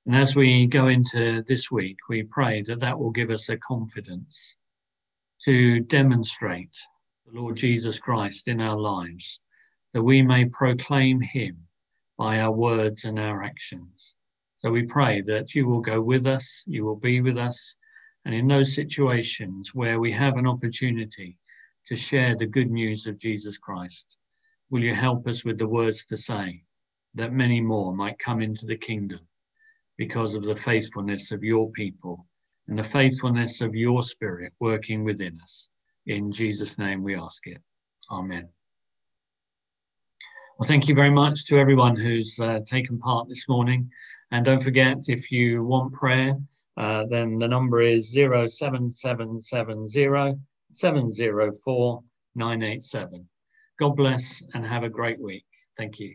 And 0.07 0.15
as 0.15 0.37
we 0.37 0.67
go 0.67 0.87
into 0.87 1.43
this 1.43 1.73
week, 1.73 1.97
we 2.09 2.23
pray 2.23 2.63
that 2.63 2.81
that 2.81 2.99
will 2.99 3.11
give 3.11 3.31
us 3.31 3.49
a 3.49 3.57
confidence 3.57 4.55
to 5.45 5.81
demonstrate 5.81 6.77
the 7.27 7.41
Lord 7.41 7.57
Jesus 7.57 7.99
Christ 7.99 8.47
in 8.47 8.61
our 8.61 8.77
lives, 8.77 9.41
that 9.93 10.03
we 10.03 10.23
may 10.23 10.45
proclaim 10.45 11.21
him 11.21 11.67
by 12.17 12.39
our 12.39 12.53
words 12.53 13.05
and 13.05 13.19
our 13.19 13.43
actions. 13.43 14.15
So 14.59 14.71
we 14.71 14.85
pray 14.85 15.21
that 15.23 15.53
you 15.57 15.67
will 15.67 15.81
go 15.81 16.01
with 16.01 16.27
us, 16.27 16.63
you 16.65 16.85
will 16.85 17.01
be 17.01 17.21
with 17.21 17.39
us, 17.39 17.75
and 18.25 18.33
in 18.33 18.47
those 18.47 18.77
situations 18.77 19.75
where 19.75 19.99
we 19.99 20.13
have 20.13 20.37
an 20.37 20.47
opportunity 20.47 21.39
to 21.89 21.97
share 21.97 22.37
the 22.37 22.47
good 22.47 22.71
news 22.71 23.09
of 23.09 23.19
Jesus 23.19 23.59
Christ. 23.59 24.17
Will 24.73 24.83
you 24.83 24.95
help 24.95 25.29
us 25.29 25.45
with 25.45 25.59
the 25.59 25.69
words 25.69 26.07
to 26.07 26.17
say 26.17 26.63
that 27.15 27.35
many 27.35 27.61
more 27.61 27.95
might 27.95 28.19
come 28.19 28.41
into 28.41 28.65
the 28.65 28.79
kingdom 28.79 29.21
because 29.99 30.35
of 30.35 30.45
the 30.45 30.57
faithfulness 30.57 31.31
of 31.31 31.45
your 31.45 31.71
people 31.73 32.27
and 32.69 32.79
the 32.79 32.83
faithfulness 32.83 33.61
of 33.61 33.75
your 33.75 34.03
spirit 34.03 34.55
working 34.61 35.05
within 35.05 35.39
us? 35.43 35.69
In 36.07 36.33
Jesus' 36.33 36.79
name 36.79 37.03
we 37.03 37.15
ask 37.15 37.47
it. 37.47 37.61
Amen. 38.11 38.49
Well, 40.59 40.67
thank 40.67 40.89
you 40.89 40.95
very 40.95 41.11
much 41.11 41.45
to 41.49 41.59
everyone 41.59 41.95
who's 41.95 42.41
uh, 42.41 42.61
taken 42.65 42.99
part 42.99 43.29
this 43.29 43.47
morning. 43.51 43.91
And 44.31 44.43
don't 44.43 44.63
forget, 44.63 45.01
if 45.07 45.31
you 45.31 45.65
want 45.65 45.93
prayer, 45.93 46.35
uh, 46.79 47.05
then 47.11 47.39
the 47.39 47.47
number 47.47 47.83
is 47.83 48.15
07770 48.15 50.39
704 50.73 52.03
987. 52.35 53.29
God 53.83 53.97
bless 53.97 54.45
and 54.55 54.65
have 54.65 54.85
a 54.85 54.89
great 54.89 55.21
week. 55.21 55.45
Thank 55.77 55.99
you. 55.99 56.15